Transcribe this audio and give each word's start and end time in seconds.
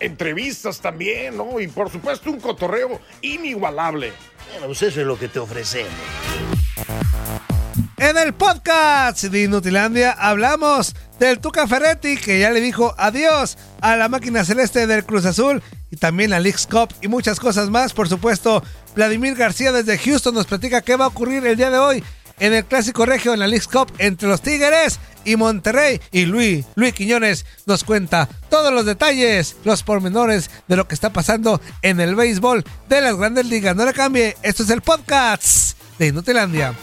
Entrevistas 0.00 0.80
también, 0.80 1.36
¿no? 1.36 1.60
Y 1.60 1.68
por 1.68 1.90
supuesto 1.90 2.30
un 2.30 2.40
cotorreo 2.40 3.00
inigualable. 3.20 4.12
Bueno, 4.50 4.66
pues 4.66 4.82
eso 4.82 5.00
es 5.00 5.06
lo 5.06 5.18
que 5.18 5.28
te 5.28 5.38
ofrecemos. 5.38 5.92
En 7.98 8.18
el 8.18 8.34
podcast 8.34 9.22
de 9.22 9.44
Inutilandia 9.44 10.10
hablamos 10.10 10.94
del 11.20 11.38
Tuca 11.38 11.68
Ferretti 11.68 12.16
que 12.16 12.40
ya 12.40 12.50
le 12.50 12.60
dijo 12.60 12.94
adiós 12.98 13.56
a 13.80 13.96
la 13.96 14.08
máquina 14.08 14.44
celeste 14.44 14.88
del 14.88 15.04
Cruz 15.04 15.24
Azul 15.24 15.62
y 15.88 15.96
también 15.96 16.32
al 16.32 16.42
Leagues 16.42 16.66
Cup 16.66 16.92
y 17.00 17.06
muchas 17.06 17.38
cosas 17.38 17.70
más. 17.70 17.92
Por 17.92 18.08
supuesto, 18.08 18.62
Vladimir 18.96 19.36
García 19.36 19.70
desde 19.70 19.98
Houston 19.98 20.34
nos 20.34 20.46
platica 20.46 20.82
qué 20.82 20.96
va 20.96 21.04
a 21.04 21.08
ocurrir 21.08 21.46
el 21.46 21.56
día 21.56 21.70
de 21.70 21.78
hoy 21.78 22.04
en 22.42 22.52
el 22.52 22.64
Clásico 22.64 23.06
Regio 23.06 23.32
en 23.32 23.38
la 23.38 23.46
Leagues 23.46 23.68
Cup 23.68 23.92
entre 23.98 24.28
los 24.28 24.42
Tigres 24.42 24.98
y 25.24 25.36
Monterrey. 25.36 26.00
Y 26.10 26.26
Luis, 26.26 26.66
Luis 26.74 26.92
Quiñones 26.92 27.46
nos 27.66 27.84
cuenta 27.84 28.28
todos 28.50 28.72
los 28.72 28.84
detalles, 28.84 29.56
los 29.64 29.84
pormenores 29.84 30.50
de 30.66 30.76
lo 30.76 30.88
que 30.88 30.96
está 30.96 31.12
pasando 31.12 31.60
en 31.82 32.00
el 32.00 32.16
béisbol 32.16 32.64
de 32.88 33.00
las 33.00 33.16
grandes 33.16 33.46
ligas. 33.46 33.76
No 33.76 33.84
le 33.86 33.92
cambie, 33.92 34.36
esto 34.42 34.64
es 34.64 34.70
el 34.70 34.82
podcast 34.82 35.78
de 36.00 36.08
Inutilandia. 36.08 36.74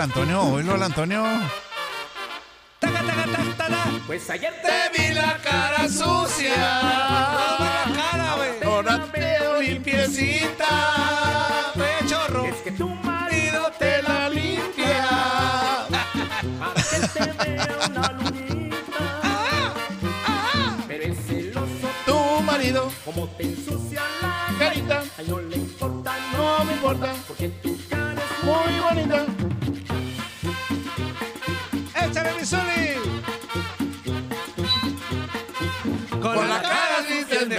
Al 0.00 0.04
Antonio, 0.08 0.42
oílo 0.44 0.74
al 0.74 0.82
Antonio. 0.82 1.22
Pues 4.06 4.30
ayer 4.30 4.52
Te 4.62 4.98
vi 4.98 5.14
la 5.14 5.36
cara 5.38 5.88
sucia. 5.88 6.54
cara, 7.94 8.34
güey. 8.36 8.64
Ahora 8.64 9.04
te 9.12 9.62
limpiecita. 9.62 10.99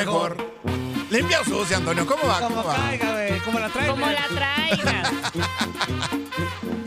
Mejor. 0.06 0.38
Limpia 1.10 1.42
o 1.42 1.46
sucia, 1.46 1.78
Antonio. 1.78 2.06
¿Cómo 2.06 2.26
va? 2.26 2.40
¿Cómo 2.40 2.56
Como 2.56 2.68
va? 2.68 2.76
caiga, 2.76 3.12
güey. 3.12 3.40
Como 3.40 3.60
la 3.60 3.70
traiga. 3.70 3.92
Como 3.92 4.06
la 4.08 4.28
traigas. 4.28 5.12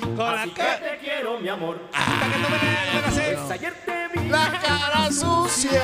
Con 0.01 0.17
la 0.37 0.55
cara. 0.55 0.81
te 0.81 0.99
quiero, 0.99 1.39
mi 1.41 1.49
amor. 1.49 1.81
Hasta 1.93 2.33
que 2.33 2.39
no 2.39 2.49
me 2.49 2.57
la 3.03 3.09
hacer. 3.09 3.37
Pues 3.37 3.51
ayer 3.51 3.75
te 3.85 4.09
vi 4.21 4.29
La 4.29 4.61
cara 4.61 5.13
sucia. 5.13 5.83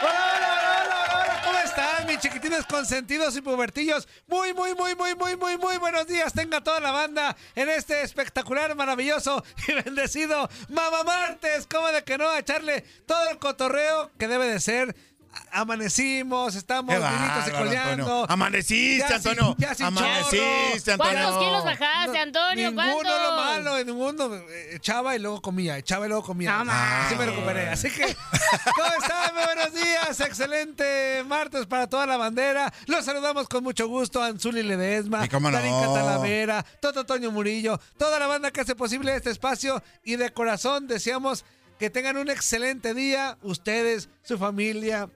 Hola, 0.00 0.24
hola, 0.36 0.48
hola, 0.52 0.84
hola, 0.84 1.22
hola, 1.22 1.42
¿Cómo 1.44 1.58
están, 1.58 2.06
mis 2.06 2.18
chiquitines 2.18 2.64
consentidos 2.66 3.36
y 3.36 3.40
pubertillos? 3.42 4.08
Muy, 4.26 4.52
muy, 4.54 4.74
muy, 4.74 4.94
muy, 4.96 5.14
muy, 5.14 5.36
muy, 5.36 5.58
muy 5.58 5.76
buenos 5.76 6.06
días. 6.06 6.32
Tenga 6.32 6.60
toda 6.62 6.80
la 6.80 6.90
banda 6.90 7.36
en 7.54 7.68
este 7.68 8.02
espectacular, 8.02 8.74
maravilloso 8.74 9.44
y 9.68 9.72
bendecido 9.74 10.48
Mamá 10.68 11.04
Martes. 11.04 11.66
¿Cómo 11.70 11.88
de 11.88 12.02
que 12.02 12.18
no? 12.18 12.28
A 12.28 12.38
echarle 12.40 12.84
todo 13.06 13.28
el 13.30 13.38
cotorreo 13.38 14.10
que 14.18 14.26
debe 14.26 14.46
de 14.46 14.60
ser. 14.60 14.96
Amanecimos, 15.50 16.54
estamos 16.54 16.94
Qué 16.94 17.00
vinitos 17.00 17.50
coleando. 17.58 18.02
Antonio. 18.04 18.26
Amaneciste, 18.28 19.06
Ya 19.08 19.18
sin- 19.18 19.30
Antonio. 19.30 19.56
ya 19.58 19.74
sin 19.74 19.86
Amaneciste, 19.86 20.92
Antonio. 20.92 21.12
¿Cuántos 21.14 21.38
kilos 21.44 21.64
bajaste, 21.64 22.18
Antonio? 22.18 22.70
Ninguno 22.70 22.92
¿Cuántos? 22.92 23.22
lo 23.22 23.36
malo, 23.36 23.84
ninguno. 23.84 24.34
eh, 24.36 24.76
Echaba 24.76 25.16
y 25.16 25.18
luego 25.18 25.40
comía, 25.42 25.78
echaba 25.78 26.06
y 26.06 26.08
luego 26.08 26.22
comía. 26.24 26.62
No. 26.64 26.70
Así 26.72 27.14
me 27.16 27.26
recuperé. 27.26 27.68
Así 27.68 27.90
que, 27.90 28.04
¿cómo 28.74 28.88
están? 29.02 29.34
Muy 29.34 29.44
buenos 29.44 29.72
días. 29.74 30.20
Excelente 30.20 31.24
martes 31.26 31.66
para 31.66 31.86
toda 31.88 32.06
la 32.06 32.16
bandera. 32.16 32.72
Los 32.86 33.04
saludamos 33.04 33.48
con 33.48 33.64
mucho 33.64 33.88
gusto. 33.88 34.22
Anzuli 34.22 34.62
Ledesma, 34.62 35.26
no. 35.26 35.50
Darín 35.50 35.72
Catalavera, 35.80 36.64
Toto 36.80 37.04
Toño 37.06 37.30
Murillo, 37.30 37.80
toda 37.96 38.18
la 38.18 38.26
banda 38.26 38.50
que 38.50 38.60
hace 38.60 38.74
posible 38.74 39.14
este 39.14 39.30
espacio. 39.30 39.82
Y 40.04 40.16
de 40.16 40.30
corazón 40.32 40.86
deseamos 40.86 41.44
que 41.78 41.90
tengan 41.90 42.16
un 42.16 42.28
excelente 42.30 42.92
día. 42.94 43.38
Ustedes, 43.42 44.08
su 44.22 44.36
familia, 44.38 45.08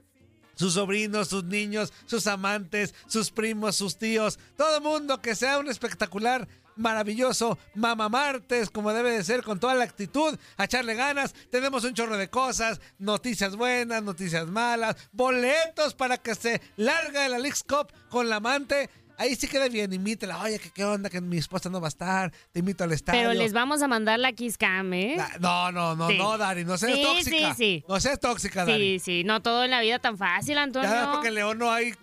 sus 0.55 0.73
sobrinos, 0.73 1.27
sus 1.27 1.43
niños, 1.43 1.93
sus 2.05 2.27
amantes, 2.27 2.93
sus 3.07 3.31
primos, 3.31 3.75
sus 3.75 3.97
tíos, 3.97 4.39
todo 4.57 4.81
mundo 4.81 5.21
que 5.21 5.35
sea 5.35 5.59
un 5.59 5.69
espectacular, 5.69 6.47
maravilloso 6.75 7.57
Mama 7.75 8.09
Martes, 8.09 8.69
como 8.69 8.93
debe 8.93 9.11
de 9.11 9.23
ser, 9.23 9.43
con 9.43 9.59
toda 9.59 9.75
la 9.75 9.83
actitud, 9.83 10.37
a 10.57 10.65
echarle 10.65 10.95
ganas. 10.95 11.33
Tenemos 11.49 11.83
un 11.83 11.93
chorro 11.93 12.17
de 12.17 12.29
cosas, 12.29 12.81
noticias 12.99 13.55
buenas, 13.55 14.03
noticias 14.03 14.47
malas, 14.47 14.95
boletos 15.11 15.93
para 15.93 16.17
que 16.17 16.35
se 16.35 16.61
larga 16.77 17.27
la 17.29 17.39
Leagues 17.39 17.63
Cup 17.63 17.91
con 18.09 18.29
la 18.29 18.37
amante. 18.37 18.89
Ahí 19.17 19.35
sí 19.35 19.47
queda 19.47 19.67
bien, 19.69 19.93
imítela. 19.93 20.41
Oye, 20.41 20.59
¿qué, 20.59 20.71
¿qué 20.71 20.83
onda? 20.83 21.09
Que 21.09 21.21
mi 21.21 21.37
esposa 21.37 21.69
no 21.69 21.79
va 21.79 21.87
a 21.87 21.89
estar. 21.89 22.31
Te 22.51 22.59
invito 22.59 22.83
al 22.83 22.91
estadio. 22.91 23.19
Pero 23.19 23.33
les 23.33 23.53
vamos 23.53 23.81
a 23.81 23.87
mandar 23.87 24.19
la 24.19 24.31
Kiss 24.33 24.57
Cam, 24.57 24.91
¿eh? 24.93 25.17
No, 25.39 25.71
no, 25.71 25.95
no, 25.95 26.09
Sí. 26.09 26.17
no, 26.17 26.37
Dari, 26.37 26.65
no 26.65 26.77
seas 26.77 26.93
Sí, 26.97 27.03
tóxica. 27.03 27.53
sí, 27.53 27.53
sí. 27.57 27.85
No 27.87 27.99
seas 27.99 28.19
tóxica, 28.19 28.65
Dari. 28.65 28.99
Sí, 28.99 29.05
sí, 29.05 29.23
no 29.23 29.41
todo 29.41 29.63
en 29.63 29.71
la 29.71 29.81
vida 29.81 29.99
tan 29.99 30.17
fácil, 30.17 30.57
Antonio. 30.57 30.89
Ya 30.89 31.11
porque 31.11 31.27
en 31.29 31.35
León 31.35 31.57
no 31.59 31.71
hay 31.71 31.93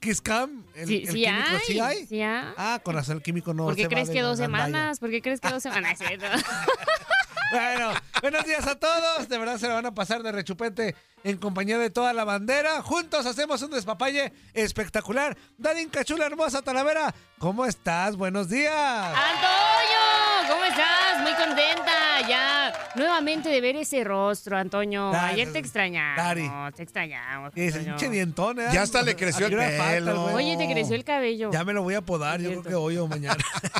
Kiss 0.00 0.20
Cam. 0.22 0.64
El, 0.74 0.86
Sí, 0.86 1.02
el 1.06 1.08
químico 1.08 1.30
hay, 1.30 1.58
sí 1.66 1.80
hay. 1.80 2.06
sí 2.06 2.22
hay. 2.22 2.44
Ah, 2.56 2.80
con 2.82 2.94
razón 2.94 3.16
el 3.18 3.22
químico 3.22 3.52
no 3.52 3.64
¿Por 3.66 3.76
qué 3.76 3.82
se 3.82 3.88
crees 3.88 4.08
que 4.10 4.22
dos 4.22 4.38
semanas? 4.38 4.98
¿Por 5.00 5.10
qué 5.10 5.20
crees 5.20 5.40
que 5.40 5.48
dos 5.50 5.62
semanas? 5.62 5.98
Es. 7.50 7.60
Bueno, 7.60 7.92
buenos 8.22 8.44
días 8.44 8.66
a 8.66 8.74
todos. 8.78 9.28
De 9.28 9.38
verdad 9.38 9.58
se 9.58 9.68
la 9.68 9.74
van 9.74 9.86
a 9.86 9.94
pasar 9.94 10.22
de 10.22 10.32
rechupete 10.32 10.94
en 11.24 11.36
compañía 11.38 11.78
de 11.78 11.90
toda 11.90 12.12
la 12.12 12.24
bandera. 12.24 12.82
Juntos 12.82 13.26
hacemos 13.26 13.62
un 13.62 13.70
despapalle 13.70 14.32
espectacular. 14.54 15.36
Darín 15.58 15.88
Cachula 15.88 16.26
Hermosa 16.26 16.62
Talavera, 16.62 17.14
¿cómo 17.38 17.66
estás? 17.66 18.16
Buenos 18.16 18.48
días. 18.48 18.74
Antonio, 18.74 20.48
¿cómo 20.48 20.64
estás? 20.64 21.22
Muy 21.22 21.32
contenta 21.32 22.28
ya 22.28 22.72
nuevamente 22.94 23.48
de 23.48 23.60
ver 23.60 23.76
ese 23.76 24.04
rostro, 24.04 24.56
Antonio. 24.56 25.12
Ayer 25.14 25.52
te 25.52 25.58
extrañamos. 25.58 26.16
Dari. 26.16 26.50
Te 26.74 26.82
extrañamos. 26.82 27.52
Antonio. 27.56 27.84
pinche 27.84 28.08
dientón, 28.08 28.60
¿eh? 28.60 28.68
Ya 28.72 28.82
hasta 28.82 29.02
le 29.02 29.16
creció 29.16 29.46
el 29.46 29.56
pelo. 29.56 30.24
Oye, 30.34 30.56
te 30.56 30.70
creció 30.70 30.94
el 30.96 31.04
cabello. 31.04 31.50
Ya 31.52 31.64
me 31.64 31.72
lo 31.72 31.82
voy 31.82 31.94
a 31.94 32.00
podar, 32.00 32.40
yo 32.40 32.50
creo 32.50 32.62
que 32.62 32.74
hoy 32.74 32.96
o 32.96 33.06
mañana. 33.06 33.36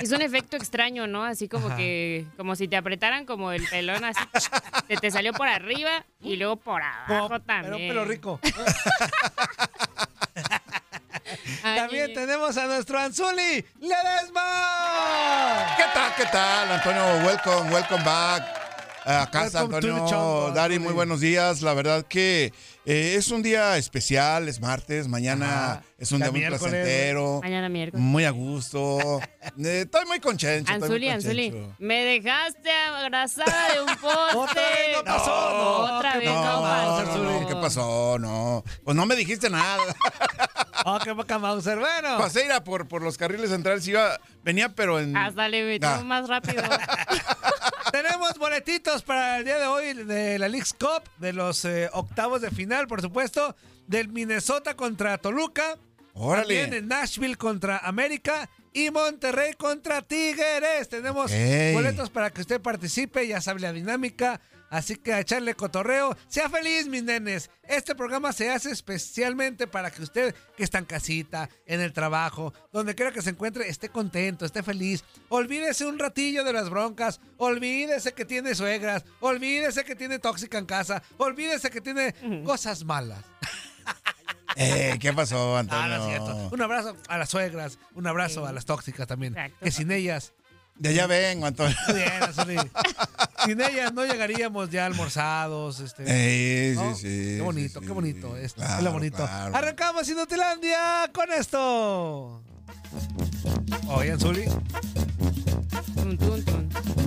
Es 0.00 0.12
un 0.12 0.22
efecto 0.22 0.56
extraño, 0.56 1.06
¿no? 1.06 1.24
Así 1.24 1.48
como 1.48 1.68
Ajá. 1.68 1.76
que, 1.76 2.26
como 2.36 2.54
si 2.56 2.68
te 2.68 2.76
apretaran 2.76 3.24
como 3.26 3.52
el 3.52 3.66
pelón 3.68 4.04
así. 4.04 4.20
Se 4.88 4.96
te 4.96 5.10
salió 5.10 5.32
por 5.32 5.48
arriba 5.48 6.04
y 6.20 6.36
luego 6.36 6.56
por 6.56 6.82
abajo 6.82 7.28
Como- 7.28 7.40
también. 7.42 7.72
Pero 7.72 7.76
un 7.76 7.88
pelo 7.88 8.04
rico. 8.04 8.40
También 11.62 12.14
tenemos 12.14 12.56
a 12.56 12.66
nuestro 12.66 12.98
Anzuli 12.98 13.64
Ledesma. 13.80 15.74
¿Qué 15.76 15.84
tal, 15.92 16.14
qué 16.16 16.24
tal, 16.26 16.70
Antonio? 16.72 17.02
Welcome, 17.26 17.70
welcome 17.72 18.04
back. 18.04 18.44
A 19.04 19.28
casa, 19.30 19.64
Welcome 19.64 19.76
Antonio. 19.92 20.50
Dari, 20.54 20.74
Antonio. 20.74 20.80
muy 20.80 20.92
buenos 20.92 21.20
días. 21.20 21.62
La 21.62 21.74
verdad 21.74 22.04
que 22.06 22.52
eh, 22.86 23.14
es 23.16 23.30
un 23.30 23.42
día 23.42 23.76
especial, 23.76 24.48
es 24.48 24.60
martes. 24.60 25.08
Mañana 25.08 25.46
Ajá. 25.72 25.82
es 25.98 26.12
un 26.12 26.18
día 26.20 26.30
muy 26.30 26.40
miércoles. 26.40 26.62
placentero. 26.62 27.40
Mañana 27.42 27.68
miércoles. 27.68 28.02
Muy 28.04 28.24
a 28.24 28.30
gusto. 28.30 29.20
Eh, 29.64 29.82
estoy 29.84 30.04
muy 30.06 30.18
muy 30.20 30.74
Anzuli, 30.74 31.08
Anzuli, 31.08 31.66
me 31.78 32.02
dejaste 32.04 32.70
abrazada 32.72 33.72
de 33.74 33.80
un 33.80 33.96
poste. 34.00 34.36
Otra 34.36 34.62
vez 34.62 34.96
no 34.96 35.04
pasó, 35.04 35.50
no, 35.86 35.96
Otra 35.98 36.12
¿qué 36.12 36.18
vez 36.18 36.28
No, 36.28 36.42
no, 36.56 36.62
pasó. 36.62 37.16
no, 37.24 37.40
no, 37.40 37.48
¿qué 37.48 37.54
pasó? 37.54 38.18
No. 38.18 38.64
Pues 38.84 38.96
no 38.96 39.06
me 39.06 39.16
dijiste 39.16 39.48
nada. 39.48 39.82
Oh, 40.88 40.98
qué 41.02 41.12
poca 41.16 41.38
Mauser. 41.38 41.78
Bueno, 41.80 42.16
Pasé 42.18 42.44
ir 42.44 42.52
a 42.52 42.62
por, 42.62 42.86
por 42.86 43.02
los 43.02 43.16
carriles 43.16 43.50
centrales. 43.50 43.88
Iba, 43.88 44.20
venía, 44.44 44.68
pero 44.68 45.00
en. 45.00 45.16
Hasta 45.16 45.48
le 45.48 45.64
Ah. 45.82 46.04
más 46.04 46.28
rápido. 46.28 46.62
Tenemos 47.92 48.38
boletitos 48.38 49.02
para 49.02 49.38
el 49.38 49.44
día 49.44 49.58
de 49.58 49.66
hoy 49.66 49.92
de 49.94 50.38
la 50.38 50.48
League's 50.48 50.72
Cup, 50.72 51.02
de 51.18 51.32
los 51.32 51.64
eh, 51.64 51.88
octavos 51.92 52.40
de 52.40 52.50
final, 52.50 52.86
por 52.86 53.00
supuesto, 53.00 53.56
del 53.86 54.08
Minnesota 54.08 54.74
contra 54.74 55.18
Toluca. 55.18 55.76
Órale. 56.14 56.62
También 56.62 56.74
en 56.74 56.88
Nashville 56.88 57.36
contra 57.36 57.78
América 57.78 58.48
y 58.72 58.90
Monterrey 58.90 59.52
contra 59.54 60.02
Tigres. 60.02 60.88
Tenemos 60.88 61.30
Ey. 61.30 61.74
boletos 61.74 62.10
para 62.10 62.30
que 62.30 62.40
usted 62.40 62.60
participe, 62.60 63.26
ya 63.26 63.40
sabe 63.40 63.60
la 63.60 63.72
dinámica. 63.72 64.40
Así 64.70 64.96
que 64.96 65.12
a 65.12 65.20
echarle 65.20 65.54
cotorreo. 65.54 66.16
Sea 66.28 66.48
feliz, 66.48 66.88
mis 66.88 67.02
nenes. 67.02 67.50
Este 67.62 67.94
programa 67.94 68.32
se 68.32 68.50
hace 68.50 68.70
especialmente 68.70 69.66
para 69.66 69.90
que 69.90 70.02
usted, 70.02 70.34
que 70.56 70.64
está 70.64 70.78
en 70.78 70.84
casita, 70.86 71.48
en 71.66 71.80
el 71.80 71.92
trabajo, 71.92 72.52
donde 72.72 72.94
quiera 72.94 73.12
que 73.12 73.22
se 73.22 73.30
encuentre, 73.30 73.68
esté 73.68 73.88
contento, 73.88 74.44
esté 74.44 74.62
feliz. 74.62 75.04
Olvídese 75.28 75.86
un 75.86 75.98
ratillo 75.98 76.42
de 76.44 76.52
las 76.52 76.68
broncas. 76.70 77.20
Olvídese 77.38 78.12
que 78.12 78.24
tiene 78.24 78.54
suegras. 78.54 79.04
Olvídese 79.20 79.84
que 79.84 79.94
tiene 79.96 80.18
tóxica 80.18 80.58
en 80.58 80.66
casa. 80.66 81.02
Olvídese 81.16 81.70
que 81.70 81.80
tiene 81.80 82.14
cosas 82.44 82.84
malas. 82.84 83.24
Eh, 84.58 84.96
¿Qué 84.98 85.12
pasó, 85.12 85.54
Ah, 85.54 85.60
Antonio? 85.60 85.98
no 85.98 86.06
cierto. 86.06 86.48
Un 86.50 86.62
abrazo 86.62 86.96
a 87.08 87.18
las 87.18 87.28
suegras, 87.28 87.78
un 87.94 88.06
abrazo 88.06 88.46
a 88.46 88.52
las 88.52 88.64
tóxicas 88.64 89.06
también. 89.06 89.34
Exacto. 89.36 89.58
Que 89.62 89.70
sin 89.70 89.90
ellas, 89.92 90.32
De 90.76 90.88
allá 90.88 91.06
vengo, 91.06 91.44
Antonio. 91.44 91.76
bien. 92.46 92.70
sin 93.46 93.60
ellas 93.60 93.92
no 93.94 94.04
llegaríamos 94.04 94.70
ya 94.70 94.84
almorzados. 94.86 95.80
Este, 95.80 96.04
Eh, 96.06 96.74
sí, 96.76 96.82
¿no? 96.82 96.94
sí, 96.94 97.02
Qué 97.36 97.40
bonito, 97.42 97.80
sí, 97.80 97.86
qué 97.86 97.92
bonito. 97.92 98.28
sí. 98.36 98.40
Es, 98.40 98.44
es 98.46 98.52
Claro, 98.54 98.82
lo 98.82 98.92
bonito. 98.92 99.16
claro. 99.16 99.56
Arrancamos 99.56 100.08
Inutilandia 100.08 101.10
con 101.14 101.32
esto. 101.32 102.42
Tun, 105.94 106.18
tun. 106.18 106.44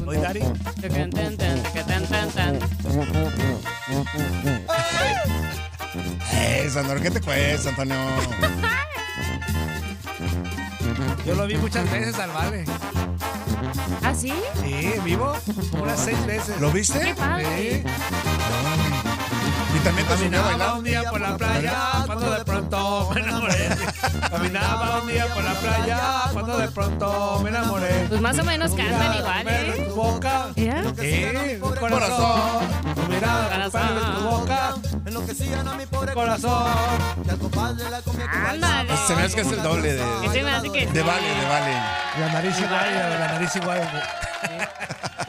Oye, 0.07 0.19
Dari. 0.19 0.39
Tan. 2.33 2.59
Eh, 6.33 6.69
Sandor, 6.71 7.01
¿qué 7.01 7.11
te 7.11 7.21
cuesta, 7.21 7.69
Antonio? 7.69 7.95
Yo 11.25 11.35
lo 11.35 11.47
vi 11.47 11.57
muchas 11.57 11.89
veces 11.91 12.15
al 12.19 12.31
Vale. 12.31 12.65
¿Ah, 14.03 14.13
sí? 14.15 14.33
Sí, 14.61 14.91
en 14.95 15.03
vivo. 15.03 15.33
Unas 15.81 15.99
seis 15.99 16.25
veces. 16.25 16.59
¿Lo 16.59 16.71
viste? 16.71 16.99
Qué 16.99 17.15
padre. 17.15 17.83
Sí. 17.83 18.68
Y 19.79 19.83
también 19.83 20.07
te 20.07 20.17
subió 20.17 20.27
a 20.39 20.43
Caminaba 20.43 20.49
bailar. 20.49 20.77
un 20.77 20.83
día 20.83 21.03
por 21.09 21.21
la 21.21 21.37
playa 21.37 21.75
cuando 22.05 22.31
de 22.31 22.45
pronto 22.45 23.09
me 23.13 23.21
enamoré. 23.21 23.69
Caminaba 24.29 24.99
un 25.01 25.07
día 25.07 25.27
por 25.33 25.43
la 25.43 25.53
playa 25.53 25.99
cuando 26.33 26.57
de 26.57 26.67
pronto 26.69 27.39
me 27.43 27.49
enamoré. 27.49 28.05
Pues 28.09 28.21
más 28.21 28.39
o 28.39 28.43
menos 28.43 28.71
cantan 28.71 29.15
igual, 29.17 29.47
¿eh? 29.47 29.85
tu 29.87 29.95
boca. 29.95 30.47
¿Ya? 30.55 30.83
Sí, 30.99 31.25
un 31.61 31.69
Corazón. 31.75 31.89
corazón. 31.89 32.95
Tu 32.95 33.01
mirada, 33.13 33.49
Corazón. 33.49 33.81
en 33.97 34.15
tu 34.15 34.29
boca. 34.29 34.73
Corazón. 36.13 36.71
Ándale. 38.49 38.97
Se 39.07 39.15
me 39.15 39.23
hace 39.23 39.35
que 39.35 39.41
es 39.41 39.51
el 39.51 39.63
doble 39.63 39.93
de, 39.93 40.03
Ese 40.25 40.43
me 40.43 40.51
hace 40.51 40.71
que 40.71 40.87
de 40.87 41.03
vale, 41.03 41.27
de 41.27 41.45
vale. 41.45 41.73
La 42.19 42.31
nariz 42.33 42.59
igual, 42.59 42.93
la 43.19 43.27
nariz 43.31 43.55
igual. 43.55 44.03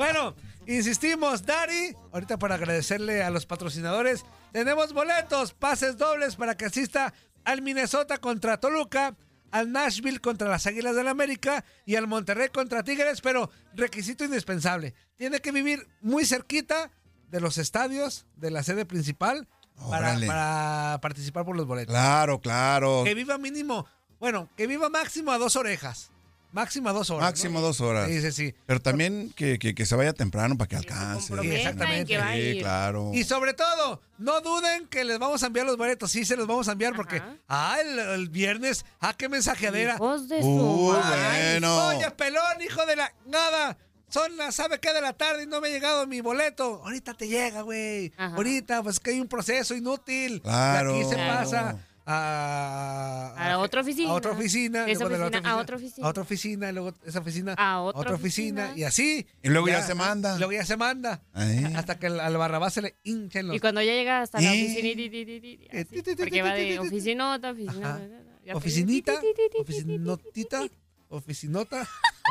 Bueno, 0.00 0.34
insistimos, 0.66 1.44
Dari, 1.44 1.94
ahorita 2.10 2.38
para 2.38 2.54
agradecerle 2.54 3.22
a 3.22 3.28
los 3.28 3.44
patrocinadores, 3.44 4.24
tenemos 4.50 4.94
boletos, 4.94 5.52
pases 5.52 5.98
dobles 5.98 6.36
para 6.36 6.56
que 6.56 6.64
asista 6.64 7.12
al 7.44 7.60
Minnesota 7.60 8.16
contra 8.16 8.58
Toluca, 8.58 9.14
al 9.50 9.72
Nashville 9.72 10.20
contra 10.20 10.48
las 10.48 10.66
Águilas 10.66 10.96
del 10.96 11.06
América 11.06 11.66
y 11.84 11.96
al 11.96 12.06
Monterrey 12.06 12.48
contra 12.48 12.82
Tigres, 12.82 13.20
pero 13.20 13.50
requisito 13.74 14.24
indispensable, 14.24 14.94
tiene 15.16 15.40
que 15.40 15.52
vivir 15.52 15.86
muy 16.00 16.24
cerquita 16.24 16.90
de 17.28 17.40
los 17.40 17.58
estadios 17.58 18.24
de 18.36 18.50
la 18.50 18.62
sede 18.62 18.86
principal 18.86 19.48
para 19.90 20.98
participar 21.02 21.44
por 21.44 21.58
los 21.58 21.66
boletos. 21.66 21.92
Claro, 21.92 22.40
claro. 22.40 23.02
Que 23.04 23.12
viva 23.14 23.36
mínimo, 23.36 23.84
bueno, 24.18 24.48
que 24.56 24.66
viva 24.66 24.88
máximo 24.88 25.30
a 25.30 25.36
dos 25.36 25.56
orejas. 25.56 26.10
Máximo 26.52 26.92
dos 26.92 27.10
horas. 27.10 27.28
Máximo 27.30 27.60
¿no? 27.60 27.66
dos 27.66 27.80
horas. 27.80 28.08
Sí, 28.08 28.20
sí, 28.20 28.32
sí. 28.32 28.54
Pero 28.66 28.80
también 28.80 29.32
que, 29.36 29.58
que- 29.58 29.74
que 29.74 29.86
se 29.86 29.94
vaya 29.94 30.12
temprano 30.12 30.56
para 30.58 30.68
que 30.68 30.76
alcance. 30.76 31.32
Sí, 31.40 31.48
exactamente. 31.50 32.12
ir. 32.36 32.62
claro. 32.62 33.10
Y 33.14 33.24
sobre 33.24 33.54
todo, 33.54 34.00
no 34.18 34.40
duden 34.40 34.86
que 34.88 35.04
les 35.04 35.18
vamos 35.18 35.42
a 35.42 35.46
enviar 35.46 35.66
los 35.66 35.76
boletos. 35.76 36.10
Sí, 36.10 36.24
se 36.24 36.36
los 36.36 36.46
vamos 36.46 36.68
a 36.68 36.72
enviar 36.72 36.94
porque, 36.96 37.16
Ajá. 37.16 37.34
ah, 37.48 37.78
el, 37.80 37.98
el 37.98 38.28
viernes, 38.30 38.84
ah, 39.00 39.14
qué 39.16 39.28
mensajeadera. 39.28 39.94
Hijos 39.94 40.28
de 40.28 40.40
su 40.42 40.48
Uy, 40.48 40.92
madre. 40.92 41.50
bueno. 41.60 41.86
Oye, 41.88 42.10
pelón, 42.10 42.60
hijo 42.64 42.84
de 42.86 42.96
la 42.96 43.12
nada. 43.26 43.76
Son 44.08 44.36
las, 44.36 44.56
¿sabe 44.56 44.80
qué? 44.80 44.92
De 44.92 45.00
la 45.00 45.12
tarde 45.12 45.44
y 45.44 45.46
no 45.46 45.60
me 45.60 45.68
ha 45.68 45.70
llegado 45.70 46.04
mi 46.08 46.20
boleto. 46.20 46.80
Ahorita 46.82 47.14
te 47.14 47.28
llega, 47.28 47.62
güey. 47.62 48.12
Ahorita, 48.18 48.82
pues 48.82 48.98
que 48.98 49.10
hay 49.10 49.20
un 49.20 49.28
proceso 49.28 49.72
inútil. 49.76 50.42
Claro. 50.42 50.96
Y 50.96 51.00
aquí 51.02 51.10
se 51.10 51.14
Claro. 51.14 51.38
pasa 51.38 51.76
a, 52.10 53.52
A 53.52 53.58
otra 53.58 53.80
oficina. 53.80 54.10
A 54.10 54.14
otra 54.14 54.32
oficina. 54.32 54.86
Esa 54.88 55.08
de 55.08 55.18
la 55.18 55.26
oficina 55.26 55.50
a 55.50 55.56
otra 55.56 55.76
oficina. 55.76 56.06
A 56.06 56.10
otra 56.10 56.22
oficina, 56.22 56.70
y 56.70 56.72
luego 56.72 56.94
esa 57.04 57.20
oficina. 57.20 57.54
A 57.56 57.80
otra 57.82 58.14
oficina. 58.14 58.64
oficina. 58.64 58.76
Y 58.76 58.84
así. 58.84 59.26
Y 59.42 59.48
luego 59.48 59.68
ya 59.68 59.82
se 59.82 59.94
manda. 59.94 60.34
y 60.36 60.38
Luego 60.38 60.52
ya 60.52 60.64
se 60.64 60.76
manda. 60.76 61.22
Ahí. 61.32 61.64
Hasta 61.76 61.98
que 61.98 62.08
al, 62.08 62.20
al 62.20 62.36
barrabás 62.36 62.74
se 62.74 62.82
le 62.82 62.96
hinchen 63.04 63.48
los. 63.48 63.56
Y 63.56 63.60
cuando 63.60 63.82
ya 63.82 63.92
llega 63.92 64.22
hasta 64.22 64.40
la 64.40 64.54
¿Eh? 64.54 64.64
oficina, 64.64 64.88
y 64.88 64.94
di, 64.94 65.24
di, 65.24 65.68
Eh, 65.70 65.86
así, 65.90 66.02
porque 66.16 66.42
va 66.42 66.54
de 66.54 66.78
oficinota, 66.78 67.50
oficina. 67.50 68.00
Ya 68.44 68.56
Oficinita, 68.56 69.20
ti, 69.20 69.26
ti, 69.26 69.34
ti, 69.34 69.42
ti, 69.42 69.48
ti, 69.48 69.54
ti, 69.54 69.60
oficinotita, 69.60 70.62
oficinota, 71.10 71.86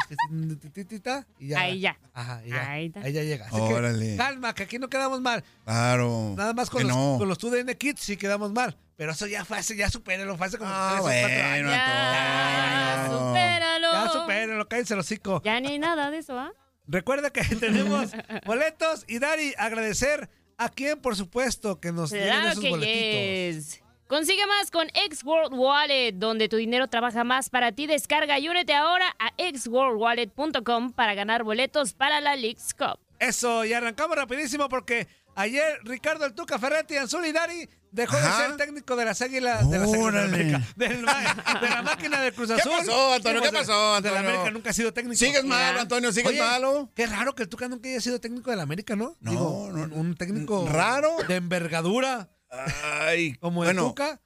oficinotita, 0.06 1.26
y 1.38 1.50
ya. 1.50 1.60
Ahí 1.60 1.80
ya. 1.80 1.98
Ajá, 2.14 2.42
y 2.46 2.50
ya. 2.50 2.70
Ahí 2.72 2.92
ya 3.14 3.24
llega. 3.24 3.46
Así 3.48 3.56
Órale. 3.60 4.12
que, 4.12 4.16
calma, 4.18 4.54
que 4.56 4.64
aquí 4.64 4.80
no 4.80 4.88
quedamos 4.90 5.22
mal. 5.22 5.44
Claro. 5.66 6.34
Nada 6.36 6.54
más 6.54 6.70
con 6.70 6.82
Que 6.82 6.88
los, 6.88 6.96
no. 6.96 7.16
con 7.20 7.28
los 7.28 7.38
2DN 7.40 7.78
Kids 7.78 8.00
sí 8.02 8.18
quedamos 8.18 8.52
mal. 8.52 8.78
Pero 8.96 9.12
eso 9.14 9.28
ya 9.28 9.46
fue 9.46 9.58
hace, 9.58 9.76
ya 9.78 9.90
supérenlo, 9.90 10.36
fue 10.38 10.48
hace 10.48 10.58
como 10.58 10.70
Ah, 10.74 10.90
tres 10.92 11.00
o 11.00 11.04
cuatro 11.04 11.30
bueno, 11.30 11.50
años. 11.50 11.72
Ya, 11.72 13.04
Antonio. 13.06 13.28
supéralo. 13.30 13.92
Ya 13.94 14.10
supérenlo, 14.10 14.68
cállense 14.68 14.96
los 14.96 15.06
hocico. 15.06 15.42
Ya 15.44 15.60
ni 15.62 15.80
nada 15.80 16.12
de 16.12 16.18
eso, 16.18 16.38
¿ah? 16.38 16.52
Recuerda 16.88 17.30
que 17.30 17.44
tenemos 17.56 18.12
boletos 18.46 19.06
y 19.08 19.20
Dari, 19.20 19.54
agradecer 19.58 20.30
a 20.58 20.68
quien, 20.70 21.00
por 21.00 21.16
supuesto, 21.16 21.80
que 21.80 21.92
nos 21.94 22.10
Claro 22.12 22.50
esos 22.50 22.60
que 22.62 22.70
boletitos. 22.72 23.74
yes. 23.74 23.84
Consigue 24.10 24.44
más 24.48 24.72
con 24.72 24.88
X 24.96 25.24
World 25.24 25.54
Wallet, 25.54 26.14
donde 26.14 26.50
tu 26.50 26.58
dinero 26.58 26.88
trabaja 26.88 27.24
más 27.24 27.52
para 27.52 27.72
ti. 27.74 27.86
Descarga 27.86 28.40
y 28.40 28.50
únete 28.50 28.74
ahora 28.74 29.16
a 29.20 29.30
xworldwallet.com 29.38 30.94
para 30.94 31.14
ganar 31.14 31.44
boletos 31.44 31.94
para 31.94 32.20
la 32.20 32.36
Leagues 32.36 32.74
Cup. 32.74 32.98
Eso, 33.20 33.66
y 33.66 33.74
arrancamos 33.74 34.18
rapidísimo 34.18 34.68
porque 34.68 35.08
ayer 35.36 35.80
Ricardo 35.84 36.26
El 36.26 36.34
Tuca 36.34 36.58
Ferretti 36.58 36.96
en 36.96 37.08
Solidari 37.08 37.70
dejó 37.92 38.18
Ajá. 38.18 38.42
de 38.42 38.48
ser 38.48 38.58
técnico 38.58 38.96
de 38.96 39.06
las 39.06 39.22
águilas 39.22 39.70
de 39.70 39.78
las 39.78 39.94
Águilas 39.94 40.14
de. 40.14 40.20
América, 40.22 40.62
de 40.76 41.70
la 41.70 41.82
máquina 41.84 42.20
de 42.22 42.32
Cruz 42.32 42.48
¿Qué 42.48 42.54
Azul. 42.62 42.72
pasó, 42.80 43.14
Antonio? 43.14 43.42
¿Qué 43.44 43.50
Pues, 43.50 43.62
pasó, 43.68 44.02
De 44.02 44.10
la 44.10 44.18
Antonio? 44.18 44.18
América 44.32 44.52
nunca 44.52 44.70
ha 44.72 44.74
sido 44.74 44.92
técnico. 44.92 45.18
Sigues 45.18 45.44
malo, 45.44 45.82
Antonio, 45.82 46.12
sigues 46.12 46.32
Oye, 46.32 46.40
malo. 46.42 46.90
Qué 46.96 47.06
raro 47.06 47.36
que 47.36 47.44
el 47.44 47.50
Tuca 47.50 47.68
nunca 47.68 47.88
haya 47.90 48.02
sido 48.02 48.20
técnico 48.20 48.50
de 48.50 48.58
la 48.58 48.64
América, 48.64 48.96
¿no? 48.96 49.18
No, 49.20 49.32
Digo, 49.32 49.70
no, 49.72 49.84
un- 49.84 49.94
un 49.94 50.16
técnico 50.16 50.68
raro. 50.68 51.10
de 51.28 51.36
envergadura 51.36 52.30
Ay, 52.52 53.34
como 53.40 53.58
bueno, 53.64 53.90
Tuca. 53.90 54.20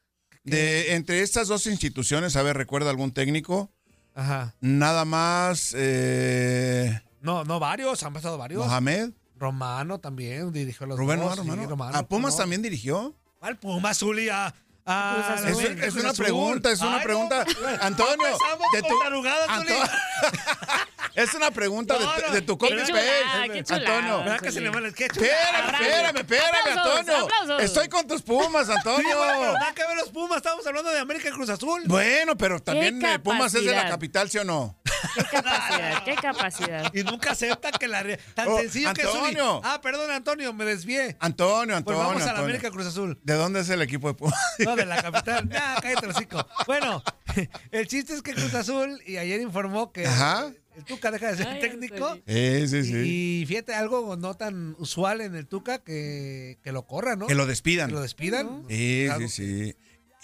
de 0.44 0.94
entre 0.96 1.22
estas 1.22 1.48
dos 1.48 1.66
instituciones, 1.68 2.36
a 2.36 2.42
ver, 2.44 2.58
¿recuerda 2.58 2.90
algún 2.90 3.12
técnico? 3.12 3.72
Ajá. 4.16 4.56
Nada 4.62 5.06
más 5.06 5.74
eh, 5.76 7.02
No, 7.22 7.44
no 7.44 7.60
varios, 7.60 8.04
han 8.04 8.14
pasado 8.14 8.38
varios. 8.38 8.66
Mohamed, 8.66 9.12
Romano 9.38 10.00
también 10.00 10.52
dirigió 10.52 10.86
los 10.86 10.98
Rubén 10.98 11.20
dos. 11.20 11.38
Romano. 11.38 11.62
sí, 11.64 11.68
Romano, 11.68 11.98
¿A 11.98 12.04
Pumas 12.08 12.38
también 12.38 12.62
dirigió? 12.62 13.16
¿Cuál 13.40 13.58
Pumas, 13.58 13.98
Zuli? 13.98 14.30
A, 14.30 14.54
a-. 14.86 15.36
Es, 15.82 15.96
una 15.96 16.14
pregunta, 16.14 16.72
es 16.72 16.80
una 16.82 16.98
Ay, 16.98 17.04
pregunta. 17.04 17.44
no. 17.46 17.68
Antonio, 17.82 18.38
de 18.74 18.82
tu-. 18.84 19.02
Anto- 19.50 19.74
Es 21.16 21.34
una 21.36 21.52
pregunta 21.52 21.94
de, 21.98 22.06
No, 22.06 22.12
no, 22.28 22.34
de 22.34 22.42
tu 22.42 22.58
copy 22.58 22.74
paste. 22.76 22.94
qué 23.52 23.64
chulada. 23.64 23.98
Antonio. 23.98 24.18
¿Verdad 24.20 24.40
que 24.40 24.52
se 24.52 24.62
le 24.62 24.70
van 24.70 24.86
el 24.86 24.94
ketchup? 24.96 25.22
Espérame, 25.24 25.74
espérame, 25.82 26.18
espérame, 26.18 26.78
Antonio. 26.78 27.18
aplausos. 27.26 27.62
Estoy 27.64 27.88
con 27.90 28.08
tus 28.08 28.22
pumas, 28.24 28.66
Sí, 28.68 28.74
Antonio. 28.76 29.18
bueno, 29.18 29.34
pero 29.40 29.54
nada 29.54 29.74
que 29.74 29.86
ver 29.86 29.98
los 29.98 30.10
Pumas, 30.10 30.38
estamos 30.38 30.66
hablando 30.68 30.90
de 30.92 31.00
América 31.00 31.30
Cruz 31.32 31.50
Azul. 31.50 31.84
Bueno, 31.86 32.36
pero 32.38 32.60
también 32.62 33.04
eh, 33.06 33.20
Pumas 33.20 33.54
es 33.54 33.66
de 33.66 33.74
la 33.76 33.88
capital, 33.90 34.30
¿sí 34.30 34.38
o 34.40 34.44
no? 34.44 34.76
Qué 35.16 35.24
capacidad, 35.42 36.04
qué 36.04 36.16
capacidad. 36.16 36.94
Y 36.94 37.04
nunca 37.04 37.32
aceptan 37.32 37.72
que 37.74 37.88
la 37.88 38.04
tan 38.34 38.48
Oh, 38.48 38.58
sencillo 38.58 38.94
que 38.94 39.02
es 39.02 39.08
un- 39.08 39.18
Antonio. 39.18 39.62
Ah, 39.64 39.80
perdón, 39.82 40.10
Antonio, 40.12 40.54
me 40.54 40.66
desvié. 40.66 41.18
Antonio, 41.20 41.66
Pues 41.68 41.78
Antonio. 41.78 42.00
vamos 42.04 42.24
a 42.24 42.34
la. 42.34 42.40
América 42.40 42.72
Cruz 42.72 42.88
Azul. 42.88 43.20
¿De 43.24 43.34
dónde 43.34 43.60
es 43.62 43.70
el 43.70 43.82
equipo 43.82 44.08
de 44.08 44.14
Pumas? 44.14 44.40
No, 44.60 44.76
de 44.76 44.86
la 44.86 45.02
capital. 45.02 45.48
Ya, 45.50 45.76
cállate 45.82 46.06
el 46.06 46.12
hocico. 46.12 46.48
Bueno, 46.66 47.04
el 47.72 47.88
chiste 47.88 48.14
es 48.14 48.22
que 48.22 48.34
Cruz 48.34 48.54
Azul 48.54 49.02
y 49.06 49.18
ayer 49.18 49.42
informó 49.42 49.92
que 49.92 50.06
Ajá. 50.06 50.52
el 50.76 50.84
Tuca 50.84 51.12
deja 51.12 51.32
de 51.32 51.38
ser 51.38 51.48
Ay, 51.48 51.62
técnico. 51.62 52.16
Sí, 52.28 52.68
sí, 52.68 52.84
sí. 52.84 52.96
Y 53.42 53.46
fíjate, 53.46 53.74
algo 53.74 54.16
no 54.16 54.34
tan 54.36 54.76
usual 54.80 55.22
en 55.22 55.36
el 55.36 55.48
Tuca 55.48 55.80
que, 55.80 56.58
que 56.64 56.72
lo 56.72 56.86
corra, 56.86 57.16
¿no? 57.16 57.28
Que 57.28 57.36
lo 57.36 57.46
despidan. 57.46 57.90
Que 57.90 57.96
lo 57.96 58.02
despidan. 58.02 58.66
Sí, 58.70 59.08
sí, 59.20 59.28
sí. 59.30 59.76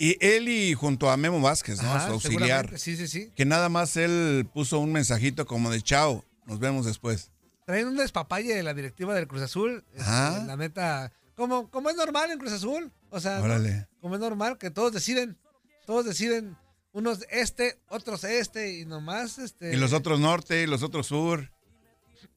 Y 0.02 0.16
él 0.26 0.48
y 0.48 0.74
junto 0.76 1.10
a 1.10 1.18
Memo 1.18 1.42
Vázquez, 1.42 1.82
¿no? 1.82 1.94
Ajá, 1.94 2.08
Su 2.08 2.14
auxiliar. 2.14 2.80
Sí, 2.80 2.96
sí, 2.96 3.08
sí. 3.08 3.32
Que 3.36 3.44
nada 3.46 3.68
más 3.68 3.98
él 3.98 4.48
puso 4.54 4.80
un 4.80 4.94
mensajito 4.94 5.46
como 5.46 5.70
de 5.72 5.82
chao, 5.82 6.24
nos 6.46 6.60
vemos 6.60 6.86
después. 6.86 7.32
Traen 7.66 7.86
un 7.88 7.98
despapalle 7.98 8.56
de 8.56 8.64
la 8.64 8.74
directiva 8.74 9.14
del 9.14 9.28
Cruz 9.28 9.42
Azul. 9.42 9.84
este, 9.92 10.02
Ajá. 10.02 10.46
la 10.46 10.56
neta, 10.56 11.12
como, 11.36 11.70
como 11.70 11.90
es 11.90 11.98
normal 11.98 12.32
en 12.32 12.40
Cruz 12.40 12.54
Azul. 12.54 12.92
O 13.10 13.20
sea, 13.20 13.42
Órale. 13.42 13.88
como 14.00 14.16
es 14.16 14.22
normal 14.22 14.58
que 14.58 14.72
todos 14.72 14.94
deciden, 14.94 15.38
todos 15.86 16.06
deciden, 16.06 16.56
unos 16.92 17.26
este, 17.30 17.80
otros 17.88 18.24
este 18.24 18.80
y 18.80 18.86
nomás 18.86 19.38
este. 19.38 19.74
Y 19.74 19.78
los 19.78 19.94
otros 19.94 20.20
norte, 20.20 20.64
y 20.64 20.68
los 20.68 20.84
otros 20.84 21.08
sur. 21.08 21.52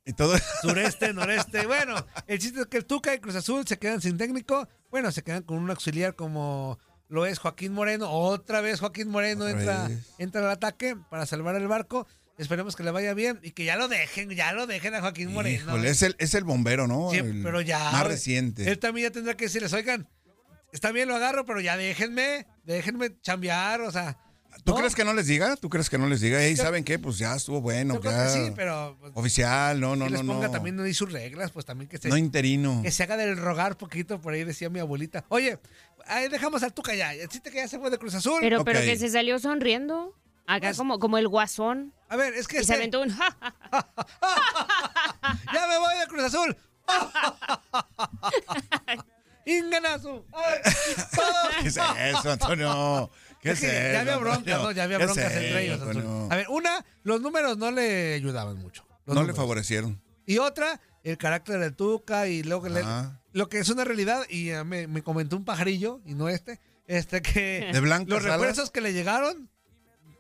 Y 0.05 0.13
todo. 0.13 0.37
Sureste, 0.63 1.13
noreste. 1.15 1.67
Bueno, 1.67 1.95
el 2.27 2.39
chiste 2.39 2.61
es 2.61 2.67
que 2.67 2.79
el 2.79 2.85
Tuca 2.87 3.15
y 3.15 3.19
Cruz 3.19 3.37
Azul 3.37 3.67
se 3.67 3.79
quedan 3.79 4.01
sin 4.01 4.17
técnico. 4.17 4.69
Bueno, 4.91 5.13
se 5.13 5.23
quedan 5.23 5.43
con 5.43 5.59
un 5.59 5.71
auxiliar 5.71 6.15
como 6.15 6.79
lo 7.09 7.27
es 7.27 7.39
Joaquín 7.39 7.73
Moreno. 7.73 8.11
Otra 8.11 8.61
vez 8.61 8.81
Joaquín 8.81 9.09
Moreno 9.09 9.45
Otra 9.45 9.59
entra, 9.59 9.89
vez. 9.89 9.91
entra 9.93 10.15
entra 10.19 10.41
al 10.43 10.51
ataque 10.51 10.97
para 11.11 11.27
salvar 11.27 11.55
el 11.57 11.69
barco. 11.69 12.07
Esperemos 12.39 12.75
que 12.75 12.83
le 12.83 12.91
vaya 12.91 13.15
bien 13.15 13.39
y 13.43 13.53
que 13.53 13.65
ya 13.65 13.77
lo 13.77 13.89
dejen, 13.89 14.31
ya 14.31 14.53
lo 14.53 14.67
dejen 14.67 14.95
a 14.95 15.01
Joaquín 15.01 15.33
Moreno. 15.33 15.65
Híjole, 15.73 15.91
es 15.91 16.03
el, 16.03 16.17
es 16.19 16.35
el 16.35 16.45
bombero, 16.45 16.89
¿no? 16.89 17.11
Sí, 17.11 17.19
El 17.19 17.43
pero 17.43 17.61
ya. 17.61 17.93
Más 17.93 18.07
reciente. 18.07 18.69
Él 18.69 18.79
también 18.79 19.09
ya 19.09 19.13
tendrá 19.13 19.37
que 19.37 19.45
decirles, 19.45 19.73
oigan, 19.75 20.09
está 20.73 20.91
bien, 20.91 21.09
lo 21.09 21.15
agarro, 21.15 21.45
pero 21.45 21.61
ya 21.61 21.77
déjenme, 21.77 22.47
déjenme 22.65 23.21
chambear, 23.21 23.83
o 23.83 23.93
sea. 23.93 24.19
¿Tú 24.65 24.73
¿no? 24.73 24.79
crees 24.79 24.95
que 24.95 25.05
no 25.05 25.13
les 25.15 25.27
diga? 25.27 25.57
¿Tú 25.57 25.69
crees 25.69 25.91
que 25.91 25.99
no 25.99 26.07
les 26.07 26.21
diga? 26.21 26.41
Ey, 26.43 26.55
Yo- 26.55 26.63
¿saben 26.63 26.85
qué? 26.85 26.99
Pues 26.99 27.19
ya 27.19 27.35
estuvo 27.35 27.61
bueno. 27.61 27.95
Yo 27.95 28.01
creo 28.01 28.13
ya. 28.13 28.25
que 28.25 28.31
sí, 28.31 28.53
pero 28.55 28.97
pues, 29.01 29.13
Oficial, 29.17 29.81
no, 29.81 29.97
no, 29.97 30.05
que 30.07 30.11
no, 30.13 30.17
les 30.19 30.27
ponga 30.27 30.47
no. 30.47 30.53
también 30.53 30.79
ahí 30.81 30.95
sus 30.95 31.11
reglas, 31.11 31.51
pues 31.51 31.67
también 31.67 31.89
que 31.89 31.99
se, 31.99 32.09
No 32.09 32.17
interino. 32.17 32.81
que 32.83 32.91
se 32.91 33.03
haga 33.03 33.17
del 33.17 33.37
rogar 33.37 33.77
poquito, 33.77 34.21
por 34.21 34.35
ahí 34.35 34.45
decía 34.45 34.71
mi 34.71 34.79
abuelita. 34.79 35.25
Oye, 35.29 35.59
ahí 36.07 36.29
dejamos 36.29 36.63
al 36.63 36.73
Tuca 36.73 36.95
ya, 36.95 37.13
el 37.15 37.29
chiste 37.29 37.51
que 37.51 37.57
ya 37.57 37.69
se 37.69 37.79
fue 37.79 37.91
de 37.91 37.99
Cruz 37.99 38.15
Azul. 38.15 38.39
Pero, 38.41 38.65
pero 38.65 38.81
que 38.81 38.97
se 38.97 39.09
salió 39.11 39.39
sonriendo. 39.39 40.15
Acá 40.47 40.69
Pues- 40.69 40.77
como, 40.77 40.99
como 40.99 41.19
el 41.19 41.29
guasón. 41.29 41.93
a 42.09 42.17
ver, 42.17 42.35
es 42.35 42.49
que 42.49 42.57
Y 42.59 42.61
se 42.61 42.67
se- 42.67 42.75
aventó 42.75 43.01
un 43.03 43.09
ya 43.11 43.37
me 45.69 45.79
voy 45.79 45.99
de 46.01 46.07
Cruz 46.09 46.23
Azul. 46.25 46.57
Inganazo. 49.45 50.25
¿Qué 51.63 51.69
es 51.69 51.77
eso, 51.77 52.31
Antonio? 52.31 53.11
¿Qué 53.43 53.51
es, 53.51 53.63
Es 53.63 53.71
que 53.71 53.93
ya 53.93 54.01
había 54.01 54.17
broncas? 54.17 54.63
¿no? 54.63 54.71
Ya 54.73 54.85
había 54.85 54.97
¿Qué 54.99 55.05
es 55.05 55.13
broncas 55.15 55.33
entre 55.35 55.65
ellos. 55.65 55.81
Antonio. 55.83 56.29
A 56.31 56.37
ver, 56.37 56.47
una, 56.49 56.85
los 57.03 57.21
números 57.21 57.59
no 57.59 57.71
le 57.71 58.15
ayudaban 58.15 58.57
mucho. 58.59 58.87
No 59.05 59.23
le 59.25 59.35
favorecieron. 59.35 60.01
Y 60.25 60.39
otra, 60.39 60.81
el 61.03 61.19
carácter 61.19 61.59
del 61.59 61.75
Tuca 61.75 62.29
y 62.29 62.43
luego 62.45 62.69
le- 62.69 62.85
lo 63.33 63.49
que 63.49 63.59
es 63.59 63.69
una 63.69 63.85
realidad, 63.85 64.23
y 64.31 64.51
me, 64.65 64.87
me 64.87 65.03
comentó 65.03 65.37
un 65.37 65.45
pajarillo, 65.45 66.01
y 66.07 66.15
no 66.15 66.29
este, 66.29 66.61
este 66.87 67.21
que 67.23 67.69
De 67.73 67.81
los 67.81 67.91
alas. 67.91 68.23
refuerzos 68.25 68.71
que 68.71 68.81
le 68.81 68.93
llegaron, 68.93 69.51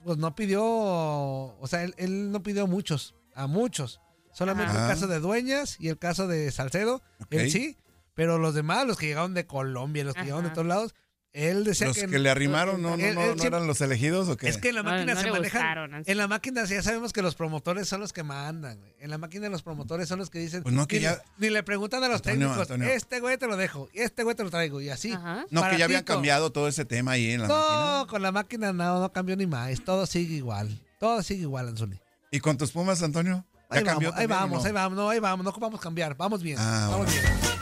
pues 0.05 0.19
no 0.19 0.35
pidió, 0.35 0.63
o 0.65 1.67
sea, 1.69 1.85
él, 1.85 1.95
él 1.99 2.33
no 2.33 2.43
pidió 2.43 2.67
muchos, 2.67 3.15
a 3.35 3.47
muchos. 3.47 4.01
Solamente 4.33 4.73
Ajá. 4.73 4.85
el 4.87 4.95
caso 4.95 5.07
de 5.07 5.21
Dueñas 5.21 5.77
y 5.79 5.89
el 5.89 5.99
caso 5.99 6.27
de 6.27 6.51
Salcedo, 6.51 7.03
él 7.31 7.51
sí, 7.51 7.77
pero 8.15 8.39
los 8.39 8.55
demás, 8.55 8.87
los 8.87 8.97
que 8.99 9.07
llegaron 9.07 9.35
de 9.35 9.47
Colombia, 9.47 10.05
los 10.05 10.15
que 10.15 10.21
Ajá. 10.21 10.27
llegaron 10.27 10.45
de 10.49 10.51
todos 10.55 10.67
lados, 10.67 10.95
él 11.35 11.65
decía 11.65 11.87
Los 11.87 11.97
que... 11.97 12.07
que 12.09 12.19
le 12.19 12.29
arrimaron, 12.29 12.83
¿no, 12.83 12.97
no, 12.97 13.05
Él- 13.05 13.15
no, 13.15 13.23
él 13.23 13.37
no 13.37 13.45
eran 13.45 13.67
los 13.67 13.81
elegidos 13.81 14.29
o 14.29 14.37
qué? 14.37 14.49
Es 14.49 14.59
que 14.59 14.69
en 14.69 14.75
la 14.75 14.83
No, 14.83 14.91
máquina 14.91 15.15
no 15.15 15.21
se 15.23 15.31
manejan. 15.31 15.61
gustaron, 15.63 16.03
en 16.07 16.19
la 16.19 16.29
máquina 16.29 16.65
ya 16.65 16.83
sabemos 16.83 17.13
que 17.13 17.23
los 17.23 17.35
promotores 17.35 17.89
son 17.89 18.01
los 18.01 18.13
que 18.13 18.23
mandan. 18.23 18.79
güey. 18.79 18.93
En 19.01 19.09
la 19.11 19.17
máquina 19.19 19.49
los 19.49 19.63
promotores 19.63 20.09
son 20.09 20.19
los 20.19 20.29
que 20.31 20.39
dicen. 20.41 20.63
Pues 20.63 20.75
no, 20.75 20.87
que 20.87 20.97
ni, 20.97 21.03
ya- 21.03 21.23
ni 21.39 21.49
le 21.51 21.63
preguntan 21.63 22.05
a 22.05 22.09
los 22.09 22.17
Antonio, 22.17 22.49
técnicos. 22.49 22.71
Antonio. 22.71 22.89
Este 22.93 23.21
güey 23.21 23.39
te 23.39 23.47
lo 23.47 23.57
dejo. 23.57 23.89
Y 23.95 24.01
este 24.01 24.25
güey 24.25 24.37
te 24.37 24.45
lo 24.45 24.51
traigo. 24.51 24.81
Y 24.83 24.91
así. 24.91 25.13
Ajá. 25.13 25.47
No, 25.51 25.69
que 25.71 25.79
ya 25.79 25.87
habían 25.87 26.05
cambiado 26.05 26.53
todo 26.53 26.69
ese 26.69 26.85
tema 26.85 27.13
ahí 27.13 27.31
en 27.31 27.43
la 27.43 27.49
No, 27.49 27.55
máquina. 27.57 28.07
con 28.11 28.23
la 28.23 28.33
máquina 28.33 28.73
no, 28.73 29.01
no 29.01 29.13
cambió 29.13 29.35
ni 29.37 29.47
más. 29.47 29.83
Todo 29.85 30.05
sigue 30.07 30.35
igual. 30.37 30.81
Todo 31.01 31.23
sigue 31.23 31.43
igual, 31.43 31.69
Anzuli. 31.69 31.99
¿Y 32.31 32.41
con 32.41 32.57
tus 32.59 32.71
pumas, 32.73 33.03
Antonio? 33.03 33.45
¿Ya 33.71 33.79
Ahí 33.79 33.85
cambió 33.85 34.11
vamos, 34.11 34.21
ahí 34.21 34.27
vamos, 34.27 34.61
no? 34.63 34.67
ahí 34.67 34.73
vamos, 34.73 34.97
no, 34.99 35.09
ahí 35.09 35.19
vamos, 35.19 35.45
no 35.45 35.51
ocupamos 35.51 35.81
cambiar, 35.81 36.15
vamos 36.15 36.43
bien, 36.43 36.59
Ah, 36.61 36.89
vamos 36.91 37.07
bueno. 37.07 37.13
bien. 37.23 37.62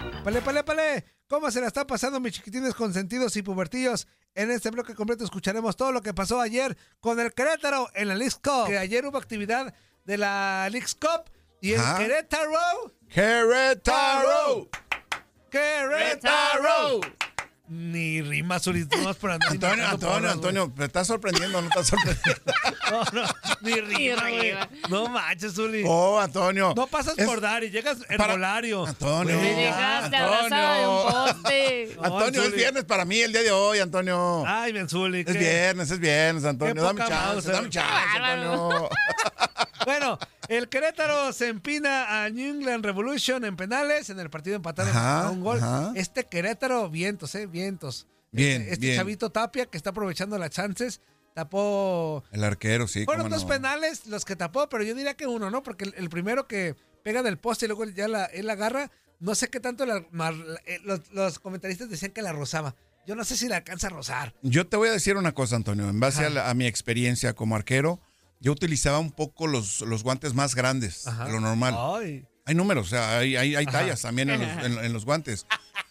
Pale, 0.23 0.41
pale, 0.41 0.63
pale. 0.63 1.05
¿Cómo 1.27 1.49
se 1.49 1.61
la 1.61 1.67
está 1.67 1.87
pasando, 1.87 2.19
mis 2.19 2.33
chiquitines 2.33 2.75
consentidos 2.75 3.35
y 3.37 3.41
pubertillos? 3.41 4.07
En 4.35 4.51
este 4.51 4.69
bloque 4.69 4.95
completo 4.95 5.23
escucharemos 5.23 5.75
todo 5.75 5.91
lo 5.91 6.01
que 6.01 6.13
pasó 6.13 6.39
ayer 6.39 6.77
con 6.99 7.19
el 7.19 7.33
Querétaro 7.33 7.89
en 7.95 8.07
la 8.07 8.15
Leagues 8.15 8.35
Cup. 8.35 8.67
Que 8.67 8.77
ayer 8.77 9.05
hubo 9.05 9.17
actividad 9.17 9.73
de 10.05 10.17
la 10.17 10.67
Leagues 10.71 10.95
Cup 10.95 11.29
y 11.61 11.73
el 11.73 11.79
Ajá. 11.79 11.97
Querétaro. 11.97 12.93
¡Querétaro! 13.09 14.69
¡Querétaro! 15.49 17.01
Ni 17.73 18.21
rima, 18.21 18.59
Zuli, 18.59 18.85
nomás 18.85 19.15
por 19.15 19.31
andar 19.31 19.49
Antonio, 19.49 19.85
Antonio, 19.87 20.09
porras, 20.19 20.33
Antonio, 20.33 20.73
¿me 20.75 20.85
estás 20.85 21.07
sorprendiendo 21.07 21.57
o 21.57 21.61
no 21.61 21.67
estás 21.69 21.87
sorprendiendo? 21.87 22.41
No, 22.91 23.03
no, 23.13 23.23
ni 23.61 23.71
rima, 23.79 24.21
güey. 24.29 24.53
No 24.89 25.07
manches, 25.07 25.53
Zuli. 25.53 25.83
Oh, 25.87 26.19
Antonio. 26.19 26.73
No 26.75 26.87
pasas 26.87 27.17
Es- 27.17 27.25
por 27.25 27.39
dar 27.39 27.63
y 27.63 27.69
llegas 27.69 27.99
para- 28.17 28.33
herbolario. 28.33 28.85
Antonio. 28.85 29.39
Me 29.39 29.53
dejaste 29.53 30.17
Antonio. 30.17 30.35
abrazada 30.35 30.77
de 30.77 30.87
un 30.87 31.03
poste. 31.33 31.95
No, 31.95 32.03
Antonio, 32.03 32.43
es 32.43 32.53
viernes 32.53 32.83
para 32.83 33.05
mí 33.05 33.21
el 33.21 33.31
día 33.31 33.43
de 33.43 33.51
hoy, 33.51 33.79
Antonio. 33.79 34.43
Ay, 34.45 34.73
mi 34.73 34.85
Zuli. 34.89 35.21
es 35.21 35.25
qué- 35.27 35.31
viernes, 35.39 35.89
es 35.91 35.99
viernes, 35.99 36.43
Antonio. 36.43 36.83
Dame 36.83 37.05
chance, 37.07 37.49
dame 37.49 37.69
chance. 37.69 37.89
Antonio. 38.19 38.89
Bueno, 39.85 40.19
el 40.57 40.69
Querétaro 40.69 41.31
se 41.33 41.47
empina 41.47 42.23
a 42.23 42.29
New 42.29 42.55
England 42.55 42.83
Revolution 42.85 43.45
en 43.45 43.55
penales 43.55 44.09
en 44.09 44.19
el 44.19 44.29
partido 44.29 44.55
empatado 44.57 44.89
Ajá, 44.89 45.27
a 45.27 45.29
un 45.31 45.41
gol. 45.41 45.57
ajá. 45.59 45.93
Este 45.95 46.25
Querétaro, 46.25 46.89
vientos, 46.89 47.33
eh, 47.35 47.47
vientos. 47.47 48.07
Bien, 48.31 48.61
Este, 48.61 48.73
este 48.73 48.85
bien. 48.87 48.97
chavito 48.97 49.29
Tapia 49.29 49.65
que 49.65 49.77
está 49.77 49.89
aprovechando 49.91 50.37
las 50.37 50.49
chances, 50.51 51.01
tapó. 51.33 52.23
El 52.31 52.43
arquero, 52.43 52.87
sí. 52.87 53.05
Fueron 53.05 53.29
dos 53.29 53.43
no. 53.43 53.49
penales 53.49 54.05
los 54.07 54.25
que 54.25 54.35
tapó, 54.35 54.67
pero 54.69 54.83
yo 54.83 54.93
diría 54.95 55.15
que 55.15 55.27
uno, 55.27 55.49
¿no? 55.49 55.63
Porque 55.63 55.85
el, 55.85 55.93
el 55.97 56.09
primero 56.09 56.47
que 56.47 56.75
pega 57.03 57.23
del 57.23 57.37
poste 57.37 57.65
y 57.65 57.67
luego 57.67 57.85
ya 57.85 58.07
la, 58.07 58.25
él 58.25 58.47
la 58.47 58.53
agarra, 58.53 58.91
no 59.19 59.35
sé 59.35 59.49
qué 59.49 59.59
tanto 59.59 59.85
la- 59.85 60.05
eh, 60.65 60.79
los, 60.83 61.11
los 61.11 61.39
comentaristas 61.39 61.89
decían 61.89 62.11
que 62.11 62.21
la 62.21 62.31
rozaba. 62.33 62.75
Yo 63.07 63.15
no 63.15 63.23
sé 63.23 63.35
si 63.35 63.47
la 63.47 63.57
alcanza 63.57 63.87
a 63.87 63.89
rozar. 63.89 64.35
Yo 64.43 64.67
te 64.67 64.77
voy 64.77 64.89
a 64.89 64.91
decir 64.91 65.17
una 65.17 65.31
cosa, 65.33 65.55
Antonio. 65.55 65.89
En 65.89 65.99
base 65.99 66.25
a 66.25 66.53
mi 66.53 66.67
experiencia 66.67 67.33
como 67.33 67.55
arquero, 67.55 67.99
yo 68.41 68.51
utilizaba 68.51 68.99
un 68.99 69.11
poco 69.11 69.47
los, 69.47 69.79
los 69.81 70.03
guantes 70.03 70.33
más 70.33 70.53
grandes 70.55 71.07
Ajá. 71.07 71.29
lo 71.29 71.39
normal. 71.39 71.75
Ay. 71.77 72.25
Hay 72.45 72.55
números, 72.55 72.87
o 72.87 72.89
sea, 72.89 73.19
hay, 73.19 73.35
hay, 73.37 73.55
hay 73.55 73.65
Ajá. 73.65 73.79
tallas 73.79 74.01
también 74.01 74.29
en 74.31 74.41
los, 74.41 74.65
en- 74.65 74.83
en 74.85 74.93
los 74.93 75.05
guantes. 75.05 75.45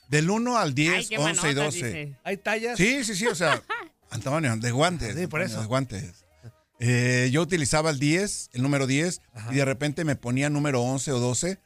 Del 0.09 0.28
1 0.28 0.59
al 0.59 0.75
10, 0.75 0.92
Ay, 0.95 1.07
qué 1.07 1.19
11 1.19 1.30
y 1.30 1.54
manotas, 1.54 1.64
12. 1.75 1.87
dice. 1.87 2.19
Hay 2.25 2.37
tallas. 2.37 2.76
Sí, 2.76 3.04
sí, 3.04 3.14
sí, 3.14 3.26
o 3.28 3.35
sea, 3.37 3.62
Antonio, 4.11 4.54
de 4.57 4.71
guantes. 4.73 5.14
Sí, 5.16 5.26
por 5.28 5.40
eso. 5.42 5.61
De 5.61 5.66
guantes. 5.66 6.25
Eh, 6.80 7.28
yo 7.33 7.42
utilizaba 7.42 7.90
el 7.90 7.99
10, 7.99 8.50
el 8.54 8.62
número 8.62 8.87
10, 8.87 9.21
y 9.52 9.54
de 9.57 9.64
repente 9.64 10.04
me 10.04 10.16
ponía 10.16 10.50
número 10.50 10.80
11 10.83 11.12
o 11.12 11.19
12 11.21 11.59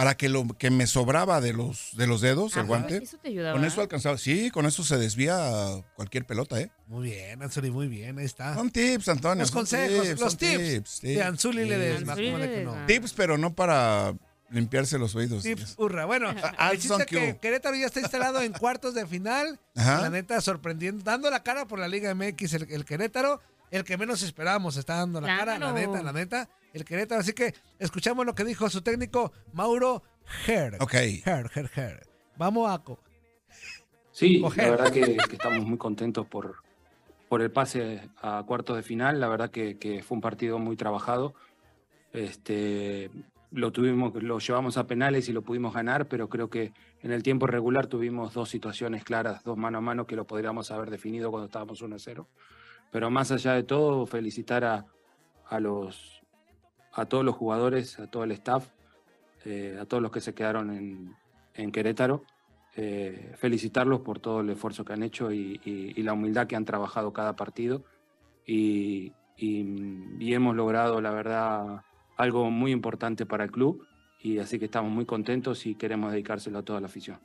para 0.00 0.16
que 0.16 0.30
lo 0.30 0.46
que 0.56 0.70
me 0.70 0.86
sobraba 0.86 1.42
de 1.42 1.52
los, 1.52 1.94
de 1.94 2.06
los 2.06 2.22
dedos, 2.22 2.56
el 2.56 2.64
guante. 2.64 3.02
Eso 3.02 3.18
te 3.18 3.28
ayudaba. 3.28 3.52
Con 3.52 3.66
eso 3.66 3.82
alcanzaba. 3.82 4.16
Sí, 4.16 4.50
con 4.50 4.64
eso 4.64 4.82
se 4.82 4.96
desvía 4.96 5.84
cualquier 5.94 6.24
pelota, 6.24 6.58
¿eh? 6.58 6.70
Muy 6.86 7.10
bien, 7.10 7.42
Anzuli, 7.42 7.70
muy 7.70 7.86
bien. 7.86 8.18
Ahí 8.18 8.24
está. 8.24 8.54
Son 8.54 8.70
tips, 8.70 9.10
Antonio. 9.10 9.42
Los 9.42 9.50
consejos, 9.50 10.08
tips, 10.08 10.20
los 10.20 10.36
tips. 10.38 10.90
sí. 11.02 11.08
De 11.16 11.22
Anzuli 11.22 11.66
Ledesma. 11.66 12.12
Anzuli 12.12 12.30
¿cómo 12.30 12.38
de 12.38 12.48
que 12.48 12.64
no? 12.64 12.70
Ledesma. 12.70 12.86
Tips, 12.86 13.12
pero 13.12 13.36
no 13.36 13.54
para 13.54 14.14
limpiarse 14.48 14.96
los 14.98 15.14
oídos. 15.14 15.42
Tips, 15.42 15.74
hurra. 15.76 16.06
Bueno, 16.06 16.30
Ah, 16.56 16.70
chiste 16.72 16.88
son 16.88 17.02
que 17.04 17.34
Q. 17.34 17.40
Querétaro 17.42 17.76
ya 17.76 17.84
está 17.84 18.00
instalado 18.00 18.40
en 18.40 18.54
cuartos 18.54 18.94
de 18.94 19.06
final. 19.06 19.60
Ajá. 19.76 20.00
La 20.00 20.08
neta, 20.08 20.40
sorprendiendo, 20.40 21.04
dando 21.04 21.28
la 21.28 21.42
cara 21.42 21.66
por 21.66 21.78
la 21.78 21.88
Liga 21.88 22.14
MX, 22.14 22.54
el, 22.54 22.70
el 22.70 22.86
Querétaro, 22.86 23.42
el 23.70 23.84
que 23.84 23.98
menos 23.98 24.22
esperábamos, 24.22 24.78
está 24.78 24.94
dando 24.94 25.20
la 25.20 25.26
cara, 25.36 25.58
la 25.58 25.72
neta, 25.72 26.02
la 26.02 26.14
neta, 26.14 26.48
el 26.72 26.84
Querétaro. 26.84 27.20
Así 27.20 27.32
que 27.32 27.54
escuchamos 27.78 28.24
lo 28.26 28.34
que 28.34 28.44
dijo 28.44 28.68
su 28.70 28.82
técnico, 28.82 29.32
Mauro 29.52 30.02
Her. 30.46 30.76
Ok. 30.80 30.94
Her, 30.94 31.50
Her, 31.54 31.70
Her. 31.74 32.06
Vamos 32.36 32.70
a... 32.70 32.78
co- 32.82 33.00
Sí, 34.12 34.40
Coger. 34.40 34.64
la 34.64 34.70
verdad 34.72 34.92
que, 34.92 35.16
que 35.16 35.36
estamos 35.36 35.64
muy 35.64 35.78
contentos 35.78 36.26
por, 36.26 36.56
por 37.28 37.40
el 37.42 37.50
pase 37.50 38.08
a 38.20 38.42
cuartos 38.46 38.76
de 38.76 38.82
final. 38.82 39.18
La 39.20 39.28
verdad 39.28 39.50
que, 39.50 39.78
que 39.78 40.02
fue 40.02 40.16
un 40.16 40.20
partido 40.20 40.58
muy 40.58 40.76
trabajado. 40.76 41.34
Este, 42.12 43.10
lo 43.52 43.72
tuvimos, 43.72 44.12
lo 44.22 44.38
llevamos 44.38 44.76
a 44.76 44.86
penales 44.86 45.28
y 45.28 45.32
lo 45.32 45.42
pudimos 45.42 45.72
ganar, 45.74 46.06
pero 46.06 46.28
creo 46.28 46.50
que 46.50 46.72
en 47.02 47.12
el 47.12 47.22
tiempo 47.22 47.46
regular 47.46 47.86
tuvimos 47.86 48.34
dos 48.34 48.48
situaciones 48.50 49.04
claras, 49.04 49.42
dos 49.44 49.56
mano 49.56 49.78
a 49.78 49.80
mano 49.80 50.06
que 50.06 50.16
lo 50.16 50.26
podríamos 50.26 50.70
haber 50.70 50.90
definido 50.90 51.30
cuando 51.30 51.46
estábamos 51.46 51.82
1-0. 51.82 52.26
Pero 52.90 53.10
más 53.10 53.30
allá 53.30 53.54
de 53.54 53.62
todo, 53.62 54.06
felicitar 54.06 54.64
a, 54.64 54.86
a 55.48 55.60
los 55.60 56.19
a 56.92 57.04
todos 57.06 57.24
los 57.24 57.34
jugadores, 57.36 57.98
a 57.98 58.06
todo 58.08 58.24
el 58.24 58.32
staff, 58.32 58.66
eh, 59.44 59.78
a 59.80 59.84
todos 59.86 60.02
los 60.02 60.10
que 60.12 60.20
se 60.20 60.34
quedaron 60.34 60.70
en, 60.72 61.14
en 61.54 61.72
Querétaro 61.72 62.24
eh, 62.76 63.34
felicitarlos 63.38 64.00
por 64.00 64.18
todo 64.20 64.40
el 64.40 64.50
esfuerzo 64.50 64.84
que 64.84 64.92
han 64.92 65.02
hecho 65.02 65.32
y, 65.32 65.58
la 66.02 66.12
humildad 66.12 66.46
que 66.46 66.56
han 66.56 66.64
trabajado 66.64 67.12
cada 67.12 67.34
partido. 67.36 67.84
Y, 68.46 69.12
y- 69.36 69.64
y 70.18 70.34
hemos 70.34 70.54
logrado, 70.56 71.00
la 71.00 71.10
verdad, 71.10 71.82
algo 72.16 72.50
muy 72.50 72.72
importante 72.72 73.26
para 73.26 73.44
el 73.44 73.50
club. 73.50 73.86
Y 74.22 74.38
así 74.38 74.58
que 74.58 74.66
estamos 74.66 74.90
muy 74.92 75.06
contentos 75.06 75.64
y 75.66 75.74
queremos 75.74 76.12
dedicárselo 76.12 76.58
a 76.58 76.62
toda 76.62 76.80
la 76.80 76.86
afición. 76.86 77.18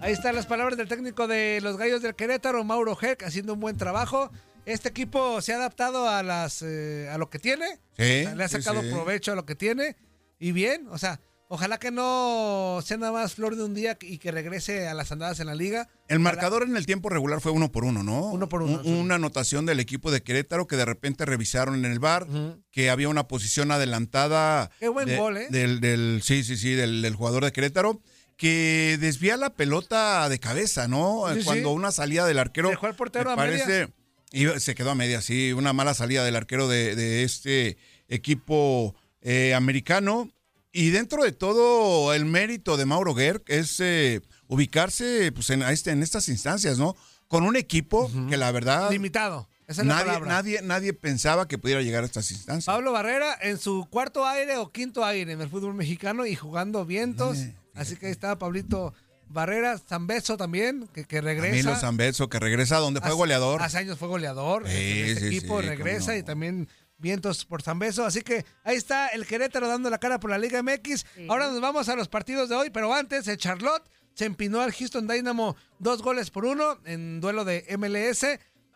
Ahí 0.00 0.12
están 0.12 0.34
las 0.34 0.46
palabras 0.46 0.76
del 0.76 0.88
técnico 0.88 1.26
de 1.26 1.60
los 1.62 1.76
Gallos 1.76 2.02
del 2.02 2.14
Querétaro, 2.14 2.62
Mauro 2.64 2.96
Herc, 3.00 3.22
haciendo 3.22 3.54
un 3.54 3.60
buen 3.60 3.76
trabajo. 3.76 4.30
Este 4.66 4.88
equipo 4.88 5.40
se 5.42 5.52
ha 5.52 5.56
adaptado 5.56 6.08
a 6.08 6.22
las 6.22 6.62
eh, 6.62 7.08
a 7.10 7.18
lo 7.18 7.28
que 7.30 7.38
tiene. 7.38 7.66
Sí, 7.96 8.24
Le 8.36 8.44
ha 8.44 8.48
sacado 8.48 8.82
sí. 8.82 8.90
provecho 8.90 9.32
a 9.32 9.34
lo 9.34 9.44
que 9.44 9.54
tiene. 9.56 9.96
Y 10.38 10.52
bien, 10.52 10.86
o 10.90 10.98
sea, 10.98 11.20
ojalá 11.48 11.78
que 11.78 11.90
no 11.90 12.80
sea 12.84 12.96
nada 12.96 13.12
más 13.12 13.34
flor 13.34 13.56
de 13.56 13.64
un 13.64 13.74
día 13.74 13.98
y 14.00 14.18
que 14.18 14.30
regrese 14.30 14.86
a 14.88 14.94
las 14.94 15.10
andadas 15.10 15.40
en 15.40 15.46
la 15.48 15.54
liga. 15.56 15.88
El 16.08 16.20
marcador 16.20 16.62
en 16.62 16.76
el 16.76 16.86
tiempo 16.86 17.08
regular 17.08 17.40
fue 17.40 17.50
uno 17.52 17.72
por 17.72 17.84
uno, 17.84 18.02
¿no? 18.04 18.26
Uno 18.26 18.48
por 18.48 18.62
uno, 18.62 18.80
Un- 18.84 18.94
una 18.96 19.14
anotación 19.16 19.66
del 19.66 19.80
equipo 19.80 20.10
de 20.12 20.22
Querétaro 20.22 20.66
que 20.68 20.76
de 20.76 20.84
repente 20.84 21.24
revisaron 21.26 21.74
en 21.74 21.84
el 21.90 21.98
bar 21.98 22.26
que 22.70 22.88
había 22.90 23.08
una 23.08 23.26
posición 23.28 23.70
adelantada. 23.72 24.70
Qué 24.78 24.88
buen 24.88 25.08
de- 25.08 25.16
gol, 25.16 25.36
¿eh? 25.38 25.46
Del, 25.50 25.80
del- 25.80 26.20
sí, 26.24 26.44
sí, 26.44 26.56
sí, 26.56 26.72
del, 26.74 27.02
del 27.02 27.14
jugador 27.16 27.44
de 27.44 27.52
Querétaro 27.52 28.00
que 28.36 28.96
desvía 29.00 29.36
la 29.36 29.54
pelota 29.54 30.28
de 30.28 30.40
cabeza, 30.40 30.88
¿no? 30.88 31.24
Sí, 31.34 31.40
sí. 31.40 31.44
Cuando 31.44 31.70
una 31.70 31.92
salida 31.92 32.26
del 32.26 32.38
arquero. 32.38 32.70
Dejó 32.70 32.86
al 32.86 32.96
portero 32.96 33.26
me 33.26 33.32
a 33.34 33.36
parece. 33.36 33.88
Iba- 34.32 34.58
se 34.60 34.74
quedó 34.74 34.90
a 34.90 34.94
media, 34.94 35.20
sí. 35.20 35.52
Una 35.52 35.72
mala 35.72 35.94
salida 35.94 36.24
del 36.24 36.36
arquero 36.36 36.68
de, 36.68 36.94
de 36.96 37.22
este 37.24 37.76
equipo 38.08 38.94
eh, 39.20 39.54
americano. 39.54 40.30
Y 40.72 40.90
dentro 40.90 41.22
de 41.22 41.32
todo, 41.32 42.14
el 42.14 42.24
mérito 42.24 42.76
de 42.76 42.86
Mauro 42.86 43.14
Gerg 43.14 43.42
es 43.46 43.78
eh, 43.80 44.20
ubicarse 44.46 45.30
pues, 45.32 45.50
en, 45.50 45.62
este, 45.62 45.90
en 45.90 46.02
estas 46.02 46.28
instancias, 46.28 46.78
¿no? 46.78 46.96
Con 47.28 47.44
un 47.44 47.56
equipo 47.56 48.10
que 48.28 48.36
la 48.36 48.50
verdad 48.52 48.90
Limitado. 48.90 49.48
Esa 49.66 49.82
es 49.82 49.88
nadie, 49.88 50.20
nadie, 50.20 50.60
nadie 50.62 50.92
pensaba 50.92 51.48
que 51.48 51.56
pudiera 51.56 51.80
llegar 51.82 52.02
a 52.02 52.06
estas 52.06 52.30
instancias. 52.30 52.66
Pablo 52.66 52.92
Barrera 52.92 53.38
en 53.40 53.58
su 53.58 53.86
cuarto 53.90 54.26
aire 54.26 54.56
o 54.58 54.70
quinto 54.70 55.04
aire 55.04 55.32
en 55.32 55.40
el 55.40 55.48
fútbol 55.48 55.72
mexicano 55.74 56.26
y 56.26 56.34
jugando 56.36 56.84
vientos. 56.84 57.38
Así 57.74 57.96
que 57.96 58.06
ahí 58.06 58.12
está 58.12 58.38
Pablito 58.38 58.92
Barrera, 59.32 59.78
Zambeso 59.78 60.36
también, 60.36 60.88
que, 60.92 61.04
que 61.04 61.20
regresa. 61.20 61.50
Camilo 61.50 61.76
Zambeso, 61.76 62.28
que 62.28 62.38
regresa 62.38 62.78
donde 62.78 63.00
fue 63.00 63.08
Hace- 63.10 63.16
goleador. 63.16 63.62
Hace 63.62 63.78
años 63.78 63.98
fue 63.98 64.08
goleador. 64.08 64.68
Sí, 64.68 65.00
en 65.00 65.06
este 65.08 65.28
sí, 65.30 65.36
equipo 65.38 65.60
sí, 65.60 65.68
regresa 65.68 66.12
no. 66.12 66.18
y 66.18 66.22
también 66.22 66.68
vientos 66.98 67.44
por 67.44 67.62
Zambeso. 67.62 68.04
Así 68.04 68.22
que 68.22 68.44
ahí 68.64 68.76
está 68.76 69.08
el 69.08 69.26
Querétaro 69.26 69.66
dando 69.68 69.90
la 69.90 69.98
cara 69.98 70.20
por 70.20 70.30
la 70.30 70.38
Liga 70.38 70.62
MX. 70.62 71.04
Ahora 71.28 71.48
nos 71.48 71.60
vamos 71.60 71.88
a 71.88 71.96
los 71.96 72.08
partidos 72.08 72.48
de 72.48 72.54
hoy, 72.56 72.70
pero 72.70 72.92
antes 72.94 73.26
el 73.28 73.36
Charlotte 73.38 73.82
se 74.14 74.24
empinó 74.26 74.60
al 74.60 74.72
Houston 74.72 75.08
Dynamo 75.08 75.56
dos 75.78 76.02
goles 76.02 76.30
por 76.30 76.44
uno 76.44 76.78
en 76.84 77.20
duelo 77.20 77.44
de 77.44 77.64
MLS. 77.78 78.26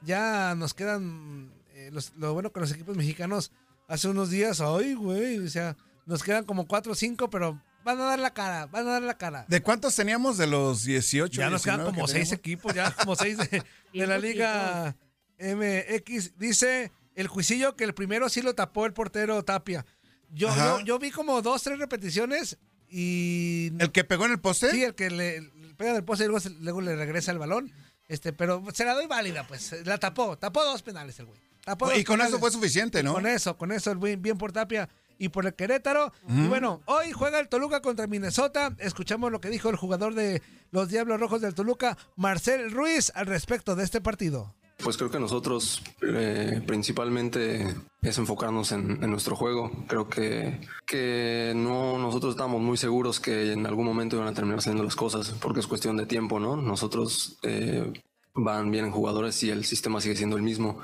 Ya 0.03 0.55
nos 0.57 0.75
quedan 0.75 1.53
eh, 1.75 1.91
los- 1.93 2.13
lo 2.17 2.33
bueno 2.35 2.53
que 2.53 2.61
los 2.61 2.73
equipos 2.73 2.97
mexicanos 2.97 3.53
hace 3.89 4.09
unos 4.09 4.31
días, 4.31 4.61
ay 4.61 4.95
güey, 4.95 5.39
o 5.39 5.49
sea, 5.49 5.77
nos 6.07 6.23
quedan 6.23 6.45
como 6.45 6.67
cuatro 6.67 6.93
o 6.93 6.95
cinco, 6.95 7.29
pero 7.31 7.61
van 7.87 8.01
a 8.01 8.05
dar 8.05 8.19
la 8.19 8.35
cara, 8.35 8.67
van 8.67 8.89
a 8.89 8.93
dar 8.93 9.03
la 9.03 9.17
cara. 9.17 9.47
¿De 9.49 9.63
cuántos 9.63 9.95
teníamos 9.95 10.37
de 10.37 10.49
los 10.49 10.83
18? 10.83 11.41
Ya 11.41 11.49
nos 11.49 11.63
quedan 11.63 11.79
19 11.79 11.97
como 11.97 12.07
que 12.07 12.13
seis 12.13 12.33
equipos, 12.33 12.75
ya 12.75 12.91
como 12.91 13.15
seis 13.15 13.39
de, 13.39 13.63
de 13.93 14.07
la 14.09 14.19
Liga 14.19 14.97
MX. 15.39 16.37
Dice 16.37 16.91
el 17.15 17.29
juicillo 17.29 17.77
que 17.77 17.85
el 17.85 17.95
primero 17.95 18.29
sí 18.29 18.43
lo 18.43 18.55
tapó 18.57 18.87
el 18.87 18.93
portero 18.93 19.45
Tapia. 19.45 19.87
Yo, 20.31 20.55
yo, 20.57 20.81
yo 20.81 20.99
vi 20.99 21.13
como 21.13 21.41
dos, 21.41 21.63
tres 21.63 21.79
repeticiones 21.79 22.59
y... 22.89 23.71
¿El 23.79 23.93
que 23.93 24.03
pegó 24.03 24.27
en 24.27 24.33
el 24.33 24.41
poste? 24.41 24.73
Sí, 24.73 24.83
el 24.83 24.97
que 24.97 25.09
le, 25.09 25.41
le 25.41 25.75
pega 25.77 25.95
del 25.95 26.03
poste 26.03 26.25
y 26.25 26.27
luego, 26.27 26.45
luego 26.59 26.81
le 26.81 26.97
regresa 26.97 27.31
el 27.31 27.39
balón. 27.39 27.73
Este, 28.09 28.33
pero 28.33 28.65
se 28.75 28.85
la 28.85 28.95
doy 28.95 29.07
válida, 29.07 29.47
pues. 29.47 29.77
La 29.85 29.99
tapó, 29.99 30.37
tapó 30.37 30.65
dos 30.65 30.83
penales 30.83 31.21
el 31.21 31.27
güey. 31.27 31.39
Tapó 31.65 31.93
y 31.93 32.03
con 32.03 32.21
eso 32.21 32.41
fue 32.41 32.51
suficiente, 32.51 33.05
¿no? 33.05 33.15
Con 33.15 33.27
eso, 33.29 33.57
con 33.57 33.71
eso, 33.71 33.93
el 33.93 33.99
bien, 33.99 34.21
bien 34.21 34.39
por 34.39 34.51
Tapia 34.51 34.89
y 35.19 35.29
por 35.29 35.47
el 35.47 35.55
Querétaro. 35.55 36.13
Y 36.29 36.47
bueno, 36.47 36.83
hoy 36.87 37.13
juega 37.13 37.41
el 37.41 37.49
Toluca 37.49 37.81
contra 37.81 38.07
Minnesota. 38.07 38.75
Escuchamos 38.79 39.33
lo 39.33 39.41
que 39.41 39.51
dijo 39.51 39.69
el 39.69 39.77
jugador 39.77 40.15
de 40.15 40.43
los 40.71 40.89
Diablos 40.89 41.21
Rojos 41.21 41.41
del 41.41 41.55
Toluca, 41.55 41.97
Marcel 42.17 42.71
Ruiz, 42.71 43.13
al 43.15 43.27
respecto 43.27 43.77
de 43.77 43.85
este 43.85 44.01
partido. 44.01 44.55
Pues 44.79 44.99
creo 44.99 45.11
que 45.11 45.19
nosotros 45.19 45.83
eh, 46.03 46.63
principalmente 46.67 47.75
es 48.03 48.19
enfocarnos 48.19 48.73
en, 48.73 49.03
en 49.03 49.11
nuestro 49.11 49.35
juego. 49.35 49.71
Creo 49.89 50.07
que, 50.09 50.61
que 50.87 51.55
no 51.57 51.99
nosotros 51.99 52.35
estamos 52.35 52.61
muy 52.61 52.77
seguros 52.77 53.19
que 53.19 53.53
en 53.53 53.65
algún 53.65 53.87
momento 53.87 54.17
iban 54.17 54.29
a 54.29 54.35
terminar 54.35 54.59
haciendo 54.59 54.85
las 54.85 54.95
cosas 54.95 55.35
porque 55.41 55.61
es 55.61 55.67
cuestión 55.67 55.97
de 55.97 56.05
tiempo, 56.05 56.39
¿no? 56.41 56.57
Nosotros 56.57 57.39
eh, 57.43 57.91
van 58.35 58.71
bien 58.71 58.91
jugadores 58.91 59.43
y 59.43 59.51
el 59.51 59.65
sistema 59.65 60.01
sigue 60.01 60.17
siendo 60.17 60.37
el 60.37 60.43
mismo. 60.43 60.79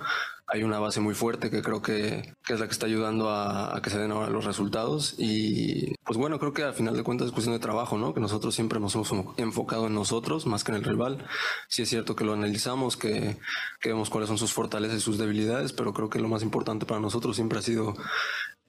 Hay 0.53 0.65
una 0.65 0.79
base 0.79 1.01
muy 1.01 1.15
fuerte 1.15 1.49
que 1.49 1.63
creo 1.63 1.81
que, 1.81 2.35
que 2.45 2.53
es 2.53 2.61
la 2.61 2.67
que 2.67 2.73
está 2.73 2.85
ayudando 2.85 3.31
a, 3.31 3.81
que 3.83 3.89
se 3.89 3.99
den 3.99 4.13
ahora 4.13 4.29
los 4.29 4.45
resultados. 4.45 5.15
Y 5.17 5.95
pues 6.05 6.19
bueno, 6.19 6.39
creo 6.39 6.53
que 6.53 6.63
al 6.63 6.75
final 6.75 6.95
de 6.95 7.03
cuentas 7.03 7.29
es 7.29 7.33
cuestión 7.33 7.55
de 7.55 7.59
trabajo, 7.59 7.97
¿no? 7.97 8.13
Que 8.13 8.21
nosotros 8.21 8.55
siempre 8.55 8.79
nos 8.79 8.95
hemos 8.95 9.11
enfocado 9.39 9.87
en 9.87 9.95
nosotros 9.95 10.45
más 10.45 10.63
que 10.63 10.73
en 10.73 10.77
el 10.77 10.85
rival. 10.85 11.25
Sí 11.69 11.81
es 11.81 11.89
cierto 11.89 12.15
que 12.17 12.25
lo 12.25 12.35
analizamos, 12.35 12.99
que, 12.99 13.39
que 13.81 13.89
vemos 13.89 14.11
cuáles 14.11 14.29
son 14.29 14.37
sus 14.37 14.53
fortalezas 14.53 14.99
y 14.99 15.01
sus 15.01 15.17
debilidades, 15.17 15.73
pero 15.73 15.95
creo 15.95 16.11
que 16.11 16.19
lo 16.19 16.29
más 16.29 16.43
importante 16.43 16.85
para 16.85 17.01
nosotros 17.01 17.35
siempre 17.35 17.59
ha 17.59 17.63
sido 17.63 17.95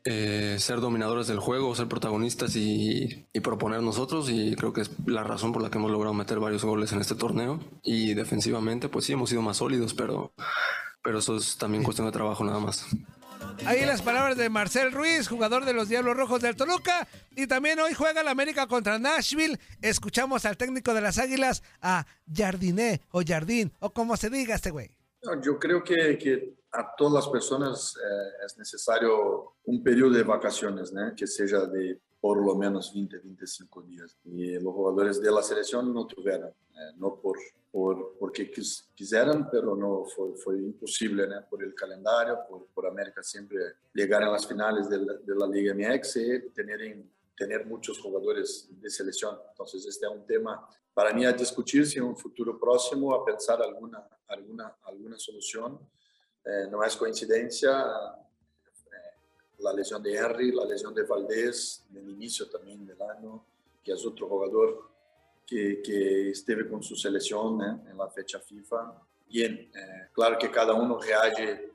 eh, 0.06 0.56
ser 0.60 0.80
dominadores 0.80 1.28
del 1.28 1.39
juego, 1.39 1.76
ser 1.76 1.89
protagonistas 1.89 2.56
y, 2.56 3.28
y 3.34 3.39
proponer 3.41 3.82
nosotros 3.82 4.30
y 4.30 4.56
creo 4.56 4.72
que 4.72 4.82
es 4.82 4.91
la 5.06 5.24
razón 5.24 5.52
por 5.52 5.62
la 5.62 5.69
que 5.69 5.80
hemos 5.80 5.91
logrado 5.91 6.13
meter 6.13 6.39
varios 6.39 6.63
goles 6.63 6.93
en 6.93 7.02
este 7.02 7.15
torneo 7.15 7.60
y 7.84 8.13
defensivamente 8.13 8.88
pues 8.88 9.06
sí 9.06 9.13
hemos 9.13 9.30
sido 9.30 9.41
más 9.41 9.58
sólidos, 9.58 9.93
pero, 9.93 10.34
pero 11.04 11.20
eso 11.20 11.38
es 11.38 11.58
también 11.58 11.84
cuestión 11.84 12.08
de 12.08 12.13
trabajo 12.13 12.44
nada 12.44 12.60
más. 12.60 12.86
Ahí 13.66 13.86
las 13.86 14.02
palabras 14.02 14.38
de 14.38 14.50
Marcel 14.50 14.92
Ruiz, 14.92 15.28
jugador 15.28 15.66
de 15.66 15.74
los 15.74 15.89
Diablos 15.89 16.16
Rojos 16.16 16.42
del 16.42 16.56
Toluca. 16.56 17.08
Y 17.36 17.48
también 17.48 17.80
hoy 17.80 17.94
juega 17.94 18.22
el 18.22 18.28
América 18.28 18.68
contra 18.68 18.98
Nashville. 18.98 19.60
Escuchamos 19.82 20.46
al 20.46 20.58
técnico 20.58 20.94
de 20.94 21.02
las 21.02 21.18
Águilas, 21.18 21.62
a 21.82 22.06
Jardiné 22.34 23.02
o 23.12 23.22
Jardín, 23.26 23.72
o 23.80 23.92
como 23.92 24.18
se 24.18 24.30
diga 24.30 24.56
este 24.56 24.72
güey. 24.72 24.89
Yo 25.42 25.58
creo 25.60 25.84
que, 25.84 26.18
que 26.18 26.56
a 26.72 26.96
todas 26.98 27.13
las 27.13 27.28
personas 27.28 27.96
eh, 27.98 28.46
es 28.46 28.58
necesario 28.58 29.56
un 29.66 29.84
periodo 29.84 30.12
de 30.12 30.24
vacaciones, 30.24 30.92
¿no? 30.92 31.13
que 31.16 31.28
sea 31.28 31.66
de 31.66 32.00
por 32.23 32.38
lo 32.41 32.55
menos 32.55 32.93
20, 32.93 33.17
25 33.19 33.81
días. 33.81 34.15
Y 34.23 34.53
los 34.53 34.73
jugadores 34.73 35.21
de 35.21 35.29
la 35.29 35.43
selección 35.43 35.93
no 35.93 36.07
tuvieron, 36.07 36.51
eh, 36.51 36.93
no 36.95 37.19
por, 37.19 37.38
por, 37.69 38.15
porque 38.17 38.49
quis- 38.49 38.86
quisieran, 38.95 39.49
pero 39.51 39.75
no 39.75 40.05
fue, 40.05 40.33
fue 40.38 40.55
imposible 40.57 41.27
¿no? 41.27 41.45
por 41.49 41.62
el 41.62 41.73
calendario, 41.75 42.39
por, 42.47 42.67
por 42.67 42.88
América 42.88 43.21
siempre 43.21 43.57
llegar 43.93 44.23
a 44.23 44.31
las 44.31 44.47
finales 44.47 44.89
de 44.89 44.99
la, 44.99 45.13
de 45.15 45.36
la 45.36 45.47
Liga 45.47 45.73
MX 45.73 46.15
y 46.15 46.49
tener 46.51 47.03
tener 47.36 47.65
muchos 47.65 47.99
jugadores 47.99 48.69
de 48.79 48.89
selección. 48.89 49.38
Entonces, 49.49 49.86
este 49.86 50.05
es 50.05 50.12
un 50.13 50.25
tema 50.25 50.65
para 50.93 51.12
mí 51.13 51.25
a 51.25 51.33
discutirse 51.33 51.97
en 51.97 52.05
un 52.05 52.15
futuro 52.15 52.57
próximo, 52.57 53.13
a 53.13 53.25
pensar 53.25 53.62
alguna, 53.62 54.07
alguna, 54.27 54.77
alguna 54.83 55.17
solución. 55.19 55.77
Eh, 56.45 56.67
no 56.71 56.81
es 56.86 56.95
coincidencia 56.95 57.73
la 59.63 59.73
lesión 59.73 60.04
de 60.04 60.15
Henry, 60.15 60.52
la 60.52 60.65
lesión 60.65 60.93
de 60.93 61.04
Valdés, 61.04 61.86
del 61.89 62.10
inicio 62.10 62.49
también 62.49 62.86
del 62.86 63.02
año, 63.02 63.43
que 63.84 63.93
es 63.93 64.06
otro 64.06 64.28
jugador 64.28 64.89
que, 65.47 65.82
que 65.82 66.32
estuve 66.32 66.67
con 66.67 66.84
su 66.84 66.95
selección 66.95 67.62
¿eh? 67.62 67.89
en 67.89 67.97
la 67.97 68.10
fecha 68.10 68.39
FIFA. 68.39 68.93
Bien, 69.28 69.71
claro 70.13 70.38
que 70.38 70.52
cada 70.52 70.73
uno 70.73 70.99
reage 70.99 71.71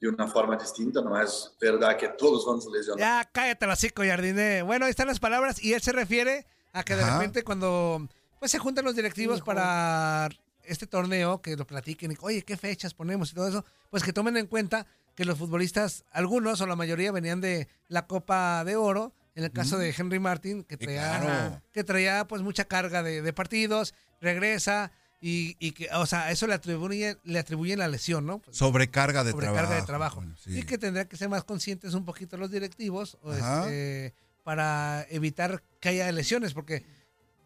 de 0.00 0.08
una 0.08 0.26
forma 0.26 0.56
distinta, 0.56 1.00
no 1.00 1.20
es 1.20 1.54
verdad 1.60 1.96
que 1.96 2.08
todos 2.08 2.46
van 2.46 2.58
a 2.58 2.76
lesionar. 2.76 2.98
Ya, 2.98 3.30
cállate 3.30 3.66
la 3.66 3.76
Jardine. 3.76 4.62
Bueno, 4.62 4.86
ahí 4.86 4.90
están 4.90 5.06
las 5.06 5.20
palabras 5.20 5.62
y 5.62 5.74
él 5.74 5.82
se 5.82 5.92
refiere 5.92 6.46
a 6.72 6.82
que 6.82 6.96
de 6.96 7.02
Ajá. 7.02 7.18
repente 7.18 7.44
cuando 7.44 8.08
pues 8.38 8.50
se 8.50 8.58
juntan 8.58 8.84
los 8.84 8.96
directivos 8.96 9.42
para 9.42 10.28
este 10.64 10.86
torneo, 10.86 11.40
que 11.40 11.56
lo 11.56 11.66
platiquen, 11.66 12.12
y, 12.12 12.16
oye, 12.20 12.42
¿qué 12.42 12.56
fechas 12.56 12.94
ponemos 12.94 13.30
y 13.30 13.34
todo 13.34 13.48
eso? 13.48 13.64
Pues 13.90 14.02
que 14.02 14.12
tomen 14.12 14.36
en 14.36 14.46
cuenta 14.46 14.86
que 15.14 15.24
los 15.24 15.38
futbolistas, 15.38 16.04
algunos 16.10 16.60
o 16.60 16.66
la 16.66 16.76
mayoría 16.76 17.12
venían 17.12 17.40
de 17.40 17.68
la 17.88 18.06
Copa 18.06 18.64
de 18.64 18.76
Oro, 18.76 19.12
en 19.34 19.44
el 19.44 19.52
caso 19.52 19.76
Mm. 19.76 19.80
de 19.80 19.94
Henry 19.96 20.18
Martin, 20.18 20.64
que 20.64 20.76
traía, 20.76 21.20
claro. 21.20 21.62
que 21.72 21.84
traía 21.84 22.26
pues 22.26 22.42
mucha 22.42 22.64
carga 22.64 23.02
de, 23.02 23.22
de 23.22 23.32
partidos, 23.32 23.94
regresa 24.20 24.92
y, 25.20 25.56
y 25.58 25.72
que, 25.72 25.88
o 25.94 26.04
sea, 26.06 26.30
eso 26.30 26.46
le 26.46 26.54
atribuyen, 26.54 27.18
le 27.24 27.38
atribuyen 27.38 27.78
la 27.78 27.88
lesión, 27.88 28.26
¿no? 28.26 28.40
Pues, 28.40 28.56
Sobrecarga 28.56 29.22
de 29.24 29.30
sobrecarga 29.30 29.60
trabajo. 29.62 29.80
de 29.80 29.86
trabajo. 29.86 30.16
bueno, 30.16 30.36
sí. 30.36 30.58
Y 30.58 30.62
que 30.64 30.78
tendrán 30.78 31.06
que 31.06 31.16
ser 31.16 31.28
más 31.28 31.44
conscientes 31.44 31.94
un 31.94 32.04
poquito 32.04 32.36
los 32.36 32.50
directivos 32.50 33.16
o 33.22 33.32
este, 33.32 34.14
para 34.42 35.06
evitar 35.10 35.62
que 35.80 35.90
haya 35.90 36.10
lesiones, 36.12 36.52
porque 36.54 36.84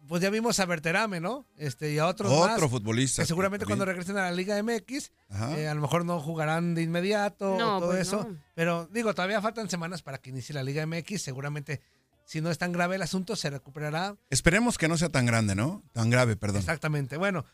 pues 0.07 0.21
ya 0.21 0.29
vimos 0.29 0.59
a 0.59 0.65
Berterame, 0.65 1.19
¿no? 1.19 1.45
Este, 1.57 1.91
y 1.91 1.99
a 1.99 2.07
otros 2.07 2.31
Otro 2.31 2.61
más, 2.63 2.71
futbolista. 2.71 3.21
que 3.21 3.27
seguramente 3.27 3.63
también. 3.65 3.79
cuando 3.79 3.85
regresen 3.91 4.17
a 4.17 4.21
la 4.21 4.31
Liga 4.31 4.61
MX, 4.61 5.11
Ajá. 5.29 5.57
eh, 5.57 5.67
a 5.67 5.73
lo 5.73 5.81
mejor 5.81 6.05
no 6.05 6.19
jugarán 6.19 6.75
de 6.75 6.81
inmediato 6.83 7.57
No, 7.57 7.77
o 7.77 7.79
todo 7.79 7.89
pues 7.91 8.01
eso. 8.07 8.23
no. 8.29 8.37
Pero 8.55 8.87
digo, 8.91 9.13
todavía 9.13 9.41
faltan 9.41 9.69
semanas 9.69 10.01
para 10.01 10.17
que 10.17 10.29
inicie 10.29 10.53
la 10.55 10.63
Liga 10.63 10.85
MX. 10.85 11.21
Seguramente, 11.21 11.81
si 12.25 12.41
no 12.41 12.49
es 12.51 12.57
tan 12.57 12.71
grave 12.71 12.95
el 12.95 13.01
asunto, 13.01 13.35
se 13.35 13.49
recuperará. 13.49 14.15
Esperemos 14.29 14.77
que 14.77 14.87
no 14.87 14.97
sea 14.97 15.09
tan 15.09 15.25
grande, 15.25 15.55
¿no? 15.55 15.83
Tan 15.93 16.09
grave, 16.09 16.35
perdón. 16.35 16.59
Exactamente. 16.59 17.17
Bueno, 17.17 17.45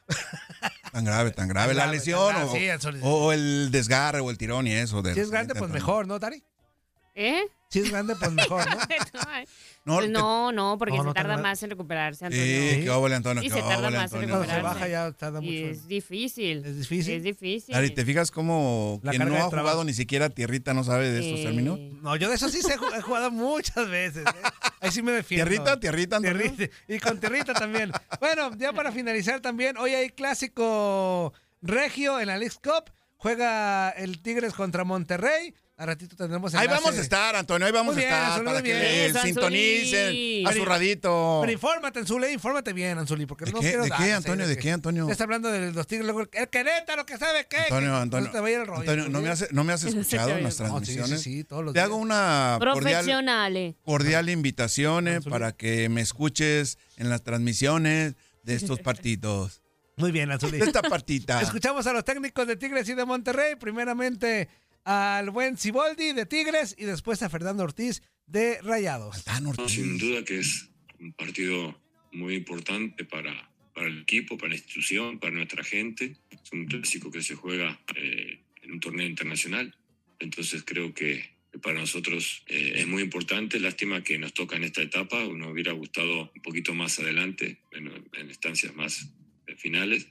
Tan 0.91 1.05
grave, 1.05 1.31
tan 1.31 1.47
grave. 1.47 1.69
Tan 1.69 1.77
la 1.77 1.83
grave, 1.85 1.97
lesión 1.97 2.33
tan 2.33 2.43
o, 2.43 2.51
grave, 2.51 2.59
sí, 2.59 2.65
eso- 2.65 2.89
o 3.01 3.31
el 3.33 3.69
desgarre 3.71 4.19
o 4.19 4.29
el 4.29 4.37
tirón 4.37 4.67
y 4.67 4.73
eso. 4.73 5.01
de 5.01 5.13
si 5.15 5.19
es 5.21 5.31
grande, 5.31 5.55
pues 5.55 5.71
mejor, 5.71 6.05
¿no, 6.07 6.19
Dari? 6.19 6.43
¿Eh? 7.15 7.41
Si 7.69 7.79
es 7.79 7.89
grande, 7.91 8.15
pues 8.15 8.31
mejor, 8.31 8.63
¿no? 8.69 8.77
No, 9.85 9.95
Pues 9.95 10.05
te- 10.07 10.13
no, 10.13 10.51
no, 10.53 10.77
porque 10.77 10.93
No, 10.95 11.01
se 11.03 11.07
no 11.07 11.13
tarda 11.13 11.35
más 11.37 11.61
en 11.61 11.69
recuperarse, 11.71 12.23
Antonio. 12.25 12.45
Sí, 12.45 12.81
qué 12.83 12.89
óvole, 12.89 13.15
Antonio. 13.15 13.43
Sí, 13.43 13.49
qué 13.49 13.55
se 13.55 13.59
tarda 13.61 13.79
óvole, 13.79 13.97
más 13.97 14.13
en. 14.13 14.17
Cuando 14.19 14.35
se 14.35 14.51
recuperarse. 14.51 14.79
baja 14.79 14.87
ya 14.87 15.11
tarda 15.11 15.41
mucho. 15.41 15.51
Y 15.51 15.63
es 15.63 15.87
difícil. 15.87 16.65
¿Es 16.65 16.77
difícil? 16.77 17.13
Es 17.15 17.23
difícil. 17.23 17.73
Dari, 17.75 17.89
¿te 17.89 18.05
fijas 18.05 18.31
cómo 18.31 19.01
La 19.03 19.11
quien 19.11 19.21
no 19.27 19.33
ha 19.35 19.49
trabajo. 19.49 19.49
jugado 19.59 19.83
ni 19.83 19.93
siquiera 19.93 20.29
tierrita 20.29 20.73
no 20.73 20.85
sabe 20.85 21.11
de 21.11 21.19
estos 21.27 21.41
términos? 21.43 21.79
No, 22.01 22.15
yo 22.15 22.29
de 22.29 22.35
eso 22.35 22.47
sí 22.47 22.61
sé, 22.61 22.75
he 22.97 23.01
jugado 23.01 23.29
muchas 23.29 23.89
veces. 23.89 24.25
¿eh? 24.25 24.47
Ahí 24.79 24.91
sí 24.91 25.01
me 25.01 25.11
defiendo. 25.11 25.49
¿Tierrita? 25.49 25.77
¿Tierrita, 25.79 26.15
Antonio? 26.15 26.39
Tierrita. 26.53 26.75
Y 26.87 26.99
con 26.99 27.19
tierrita 27.19 27.53
también. 27.53 27.91
Bueno, 28.21 28.55
ya 28.57 28.71
para 28.71 28.91
finalizar 28.93 29.41
también, 29.41 29.75
hoy 29.77 29.91
hay 29.93 30.09
clásico 30.11 31.33
regio 31.61 32.19
en 32.21 32.27
la 32.27 32.37
League 32.37 32.55
Cup. 32.63 32.91
Juega 33.17 33.89
el 33.91 34.21
Tigres 34.21 34.53
contra 34.53 34.83
Monterrey. 34.83 35.53
A 35.75 35.87
ratito 35.87 36.15
tendremos 36.15 36.53
Ahí 36.53 36.65
enlace. 36.65 36.83
vamos 36.83 36.99
a 36.99 37.01
estar, 37.01 37.35
Antonio, 37.35 37.65
ahí 37.65 37.71
vamos 37.73 37.97
a 37.97 37.99
estar 37.99 38.23
Anzuli, 38.33 38.45
para 38.45 38.61
que 38.61 39.11
sintonicen 39.23 40.47
a 40.47 40.53
su 40.53 40.65
radito. 40.65 41.39
Pero 41.41 41.51
infórmate, 41.51 41.99
Anzuli, 41.99 42.27
infórmate 42.27 42.73
bien, 42.73 42.97
Anzuli, 42.99 43.25
porque 43.25 43.45
¿De 43.45 43.53
no 43.53 43.59
qué, 43.59 43.69
quiero 43.69 43.83
de 43.83 43.89
qué, 43.89 43.95
ahí 44.03 44.11
Antonio? 44.11 44.47
¿De 44.47 44.55
qué, 44.57 44.71
Antonio? 44.71 45.07
Ya 45.07 45.11
está 45.13 45.23
hablando 45.23 45.49
de 45.51 45.71
los 45.71 45.87
Tigres, 45.87 46.05
luego 46.05 46.21
el 46.31 46.49
Querétaro, 46.49 47.05
que 47.07 47.17
sabe 47.17 47.47
qué. 47.49 47.57
Antonio, 47.57 47.89
que- 47.91 47.95
Antonio, 47.97 48.27
No 48.27 48.31
te 48.31 48.39
vaya 48.39 48.61
el 48.61 48.67
rollo. 48.67 48.81
Antonio, 48.81 49.09
no 49.09 49.21
me 49.21 49.29
has, 49.29 49.51
no 49.51 49.63
me 49.63 49.73
has 49.73 49.83
escuchado 49.83 50.29
en 50.37 50.43
las 50.43 50.59
No, 50.59 50.65
sí, 50.67 50.71
transmisiones. 50.95 51.21
sí, 51.21 51.37
sí, 51.37 51.43
todos 51.43 51.63
los 51.65 51.73
Te 51.73 51.79
días. 51.79 51.85
hago 51.87 51.95
una 51.97 52.57
cordial, 52.59 52.77
Profesionales. 52.83 53.75
cordial 53.83 54.29
invitación 54.29 55.07
eh, 55.07 55.15
Anzuli. 55.15 55.31
para 55.31 55.53
que 55.53 55.89
me 55.89 56.01
escuches 56.01 56.77
en 56.97 57.09
las 57.09 57.23
transmisiones 57.23 58.13
de 58.43 58.53
estos 58.55 58.79
partidos. 58.81 59.61
Muy 59.95 60.11
bien, 60.11 60.31
Anzuli. 60.31 60.57
De 60.59 60.65
esta 60.65 60.81
partita. 60.81 61.39
Escuchamos 61.41 61.85
a 61.87 61.93
los 61.93 62.03
técnicos 62.03 62.47
de 62.47 62.57
Tigres 62.57 62.87
y 62.89 62.95
de 62.95 63.05
Monterrey. 63.05 63.55
Primeramente 63.55 64.49
al 64.85 65.29
buen 65.29 65.57
Ciboldi 65.57 66.13
de 66.13 66.25
Tigres 66.25 66.75
y 66.77 66.85
después 66.85 67.21
a 67.23 67.29
Fernando 67.29 67.63
Ortiz 67.63 68.01
de 68.25 68.61
Rayados. 68.61 69.23
Tan 69.23 69.47
Ortiz. 69.47 69.71
Sin 69.71 69.97
duda 69.97 70.23
que 70.23 70.39
es 70.39 70.69
un 70.99 71.13
partido 71.13 71.79
muy 72.11 72.35
importante 72.35 73.05
para, 73.05 73.51
para 73.73 73.87
el 73.87 74.01
equipo, 74.01 74.37
para 74.37 74.49
la 74.49 74.55
institución, 74.55 75.19
para 75.19 75.33
nuestra 75.33 75.63
gente. 75.63 76.17
Es 76.29 76.51
un 76.51 76.65
clásico 76.65 77.11
que 77.11 77.21
se 77.21 77.35
juega 77.35 77.79
eh, 77.95 78.41
en 78.61 78.71
un 78.71 78.79
torneo 78.79 79.07
internacional. 79.07 79.75
Entonces 80.19 80.63
creo 80.65 80.93
que, 80.93 81.31
para 81.61 81.79
nosotros 81.79 82.43
eh, 82.47 82.73
es 82.77 82.87
muy 82.87 83.03
importante. 83.03 83.59
Lástima 83.59 84.03
que 84.03 84.17
nos 84.17 84.33
toca 84.33 84.55
en 84.55 84.63
esta 84.63 84.81
etapa. 84.81 85.23
Nos 85.23 85.51
hubiera 85.51 85.71
gustado 85.71 86.31
un 86.35 86.41
poquito 86.41 86.73
más 86.73 86.99
adelante, 86.99 87.59
en, 87.71 87.87
en 88.13 88.27
instancias 88.27 88.73
más 88.75 89.09
eh, 89.47 89.55
finales. 89.55 90.07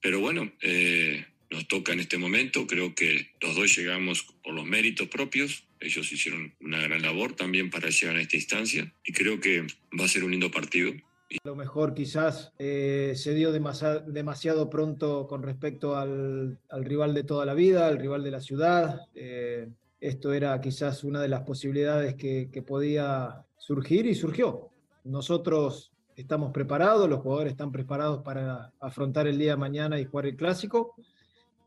Pero 0.00 0.20
bueno, 0.20 0.50
eh, 0.60 1.26
nos 1.50 1.66
toca 1.68 1.92
en 1.92 2.00
este 2.00 2.18
momento. 2.18 2.66
Creo 2.66 2.94
que 2.94 3.28
los 3.40 3.54
dos 3.54 3.76
llegamos 3.76 4.26
por 4.42 4.54
los 4.54 4.64
méritos 4.64 5.08
propios. 5.08 5.66
Ellos 5.80 6.10
hicieron 6.12 6.54
una 6.60 6.80
gran 6.80 7.02
labor 7.02 7.34
también 7.34 7.70
para 7.70 7.90
llegar 7.90 8.16
a 8.16 8.20
esta 8.20 8.36
instancia 8.36 8.92
y 9.04 9.12
creo 9.12 9.40
que 9.40 9.62
va 9.98 10.04
a 10.04 10.08
ser 10.08 10.24
un 10.24 10.30
lindo 10.30 10.50
partido. 10.50 10.92
A 11.32 11.48
lo 11.48 11.54
mejor 11.54 11.94
quizás 11.94 12.52
eh, 12.58 13.12
se 13.16 13.34
dio 13.34 13.52
demasiado, 13.52 14.00
demasiado 14.00 14.68
pronto 14.68 15.26
con 15.28 15.42
respecto 15.42 15.96
al, 15.96 16.58
al 16.68 16.84
rival 16.84 17.14
de 17.14 17.22
toda 17.22 17.46
la 17.46 17.54
vida, 17.54 17.86
al 17.86 17.98
rival 17.98 18.24
de 18.24 18.30
la 18.32 18.40
ciudad. 18.40 19.00
Eh, 19.14 19.68
esto 20.00 20.32
era 20.32 20.60
quizás 20.60 21.04
una 21.04 21.20
de 21.20 21.28
las 21.28 21.42
posibilidades 21.42 22.14
que, 22.14 22.48
que 22.52 22.62
podía 22.62 23.44
surgir 23.58 24.06
y 24.06 24.14
surgió. 24.14 24.70
Nosotros 25.04 25.92
estamos 26.16 26.52
preparados, 26.52 27.08
los 27.08 27.20
jugadores 27.20 27.52
están 27.52 27.70
preparados 27.70 28.22
para 28.22 28.72
afrontar 28.80 29.26
el 29.26 29.38
día 29.38 29.52
de 29.52 29.56
mañana 29.56 30.00
y 30.00 30.04
jugar 30.04 30.26
el 30.26 30.36
clásico 30.36 30.94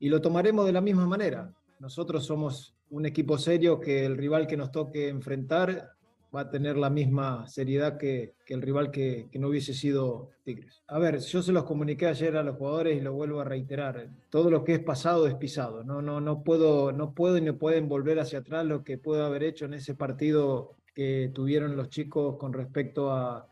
y 0.03 0.09
lo 0.09 0.19
tomaremos 0.19 0.65
de 0.65 0.73
la 0.73 0.81
misma 0.81 1.07
manera. 1.07 1.53
Nosotros 1.79 2.25
somos 2.25 2.75
un 2.89 3.05
equipo 3.05 3.37
serio 3.37 3.79
que 3.79 4.05
el 4.05 4.17
rival 4.17 4.47
que 4.47 4.57
nos 4.57 4.69
toque 4.69 5.07
enfrentar 5.07 5.91
va 6.35 6.41
a 6.41 6.49
tener 6.49 6.75
la 6.75 6.89
misma 6.89 7.47
seriedad 7.47 7.97
que, 7.97 8.33
el 8.47 8.61
rival 8.61 8.91
que, 8.91 9.29
no 9.35 9.47
hubiese 9.47 9.73
sido 9.73 10.31
Tigres. 10.43 10.83
A 10.87 10.99
ver, 10.99 11.19
yo 11.19 11.41
se 11.41 11.53
los 11.53 11.63
comuniqué 11.63 12.07
ayer 12.07 12.35
a 12.35 12.43
los 12.43 12.57
jugadores 12.57 12.97
y 12.97 12.99
lo 12.99 13.13
vuelvo 13.13 13.39
a 13.39 13.45
reiterar. 13.45 14.09
Todo 14.29 14.51
lo 14.51 14.65
que 14.65 14.73
es 14.73 14.79
pasado 14.79 15.25
es 15.25 15.35
pisado. 15.35 15.85
No, 15.85 16.01
no, 16.01 16.19
no 16.19 16.43
puedo, 16.43 16.91
no 16.91 17.13
puedo 17.13 17.37
y 17.37 17.41
no 17.41 17.57
pueden 17.57 17.87
volver 17.87 18.19
hacia 18.19 18.39
atrás 18.39 18.65
lo 18.65 18.83
que 18.83 18.97
puedo 18.97 19.25
haber 19.25 19.43
hecho 19.43 19.63
en 19.63 19.75
ese 19.75 19.95
partido 19.95 20.75
que 20.93 21.31
tuvieron 21.33 21.77
los 21.77 21.87
chicos 21.87 22.35
con 22.35 22.51
respecto 22.51 23.09
a 23.09 23.47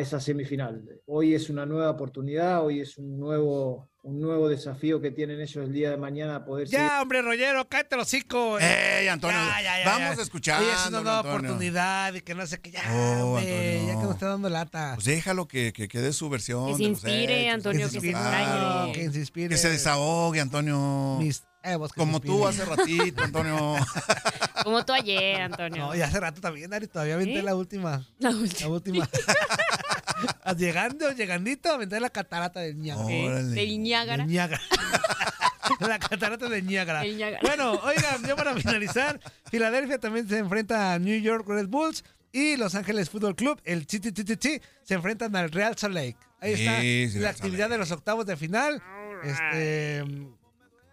esa 0.00 0.20
semifinal. 0.20 1.00
Hoy 1.06 1.34
es 1.34 1.50
una 1.50 1.66
nueva 1.66 1.90
oportunidad, 1.90 2.64
hoy 2.64 2.80
es 2.80 2.96
un 2.96 3.18
nuevo, 3.18 3.88
un 4.06 4.20
nuevo 4.20 4.48
desafío 4.48 5.00
que 5.00 5.10
tienen 5.10 5.40
ellos 5.40 5.56
el 5.64 5.72
día 5.72 5.90
de 5.90 5.96
mañana 5.96 6.44
poder 6.44 6.68
seguir 6.68 6.86
Ya, 6.86 7.02
hombre, 7.02 7.22
Rollero, 7.22 7.68
cállate 7.68 7.96
los 7.96 8.06
hocico. 8.06 8.56
¡Ey, 8.60 9.08
Antonio! 9.08 9.36
Ya, 9.36 9.60
ya, 9.62 9.78
ya, 9.80 9.84
vamos 9.84 10.14
ya. 10.14 10.20
a 10.20 10.24
escuchar. 10.24 10.62
Oye, 10.62 10.70
es 10.72 10.86
una 10.86 11.00
nueva 11.00 11.20
oportunidad 11.22 12.14
y 12.14 12.20
que 12.20 12.34
no 12.36 12.46
sé 12.46 12.60
qué. 12.60 12.70
Ya, 12.70 12.82
Oh, 12.88 13.34
hombre, 13.34 13.84
ya 13.84 13.94
que 13.98 14.02
nos 14.04 14.14
está 14.14 14.28
dando 14.28 14.48
lata. 14.48 14.92
Pues 14.94 15.06
déjalo 15.06 15.48
que, 15.48 15.72
que, 15.72 15.88
que 15.88 16.00
dé 16.00 16.12
su 16.12 16.28
versión. 16.30 16.68
Que 16.68 16.74
se 16.76 16.82
inspire, 16.84 17.42
hechos, 17.42 17.54
Antonio, 17.54 17.86
que 17.86 17.92
se 17.92 18.00
que 18.92 19.02
inspire. 19.18 19.48
Que 19.48 19.56
se 19.56 19.70
desahogue, 19.70 20.40
Antonio. 20.40 21.16
Mis- 21.18 21.42
eh, 21.64 21.74
vos 21.74 21.90
que 21.92 21.98
Como 21.98 22.20
tú 22.20 22.46
hace 22.46 22.64
ratito, 22.64 23.24
Antonio. 23.24 23.74
Como 24.62 24.84
tú 24.84 24.92
ayer, 24.92 25.40
Antonio. 25.42 25.86
No, 25.88 25.96
y 25.96 26.00
hace 26.00 26.20
rato 26.20 26.40
también, 26.40 26.70
Dari, 26.70 26.86
todavía 26.86 27.14
aventé 27.14 27.42
la 27.42 27.56
última. 27.56 28.06
La 28.20 28.30
La 28.30 28.68
última. 28.68 29.08
Llegando, 30.56 31.10
llegandito, 31.12 31.72
aventé 31.72 32.00
la 32.00 32.10
catarata 32.10 32.60
del 32.60 32.78
Niágara. 32.78 33.10
¿Eh? 33.10 33.26
Órale. 33.26 33.54
Del 33.54 33.82
Niágara. 33.82 34.24
Del 34.24 34.32
Niágara. 34.32 34.62
la 35.80 35.98
catarata 35.98 36.48
del 36.48 36.66
Niágara. 36.66 37.02
Bueno, 37.42 37.72
oigan, 37.82 38.24
ya 38.24 38.36
para 38.36 38.54
finalizar, 38.54 39.20
Filadelfia 39.50 39.98
también 39.98 40.28
se 40.28 40.38
enfrenta 40.38 40.94
a 40.94 40.98
New 40.98 41.20
York 41.20 41.46
Red 41.48 41.68
Bulls 41.68 42.04
y 42.32 42.56
Los 42.56 42.74
Ángeles 42.74 43.10
Fútbol 43.10 43.34
Club, 43.34 43.60
el 43.64 43.86
TTTT, 43.86 44.62
se 44.82 44.94
enfrentan 44.94 45.34
al 45.36 45.50
Real 45.50 45.76
Salt 45.76 45.94
Lake. 45.94 46.16
Ahí 46.40 46.52
está 46.52 46.80
sí, 46.80 47.18
la 47.18 47.30
actividad 47.30 47.70
de 47.70 47.78
los 47.78 47.90
octavos 47.90 48.26
de 48.26 48.36
final. 48.36 48.82
Este, 49.22 50.04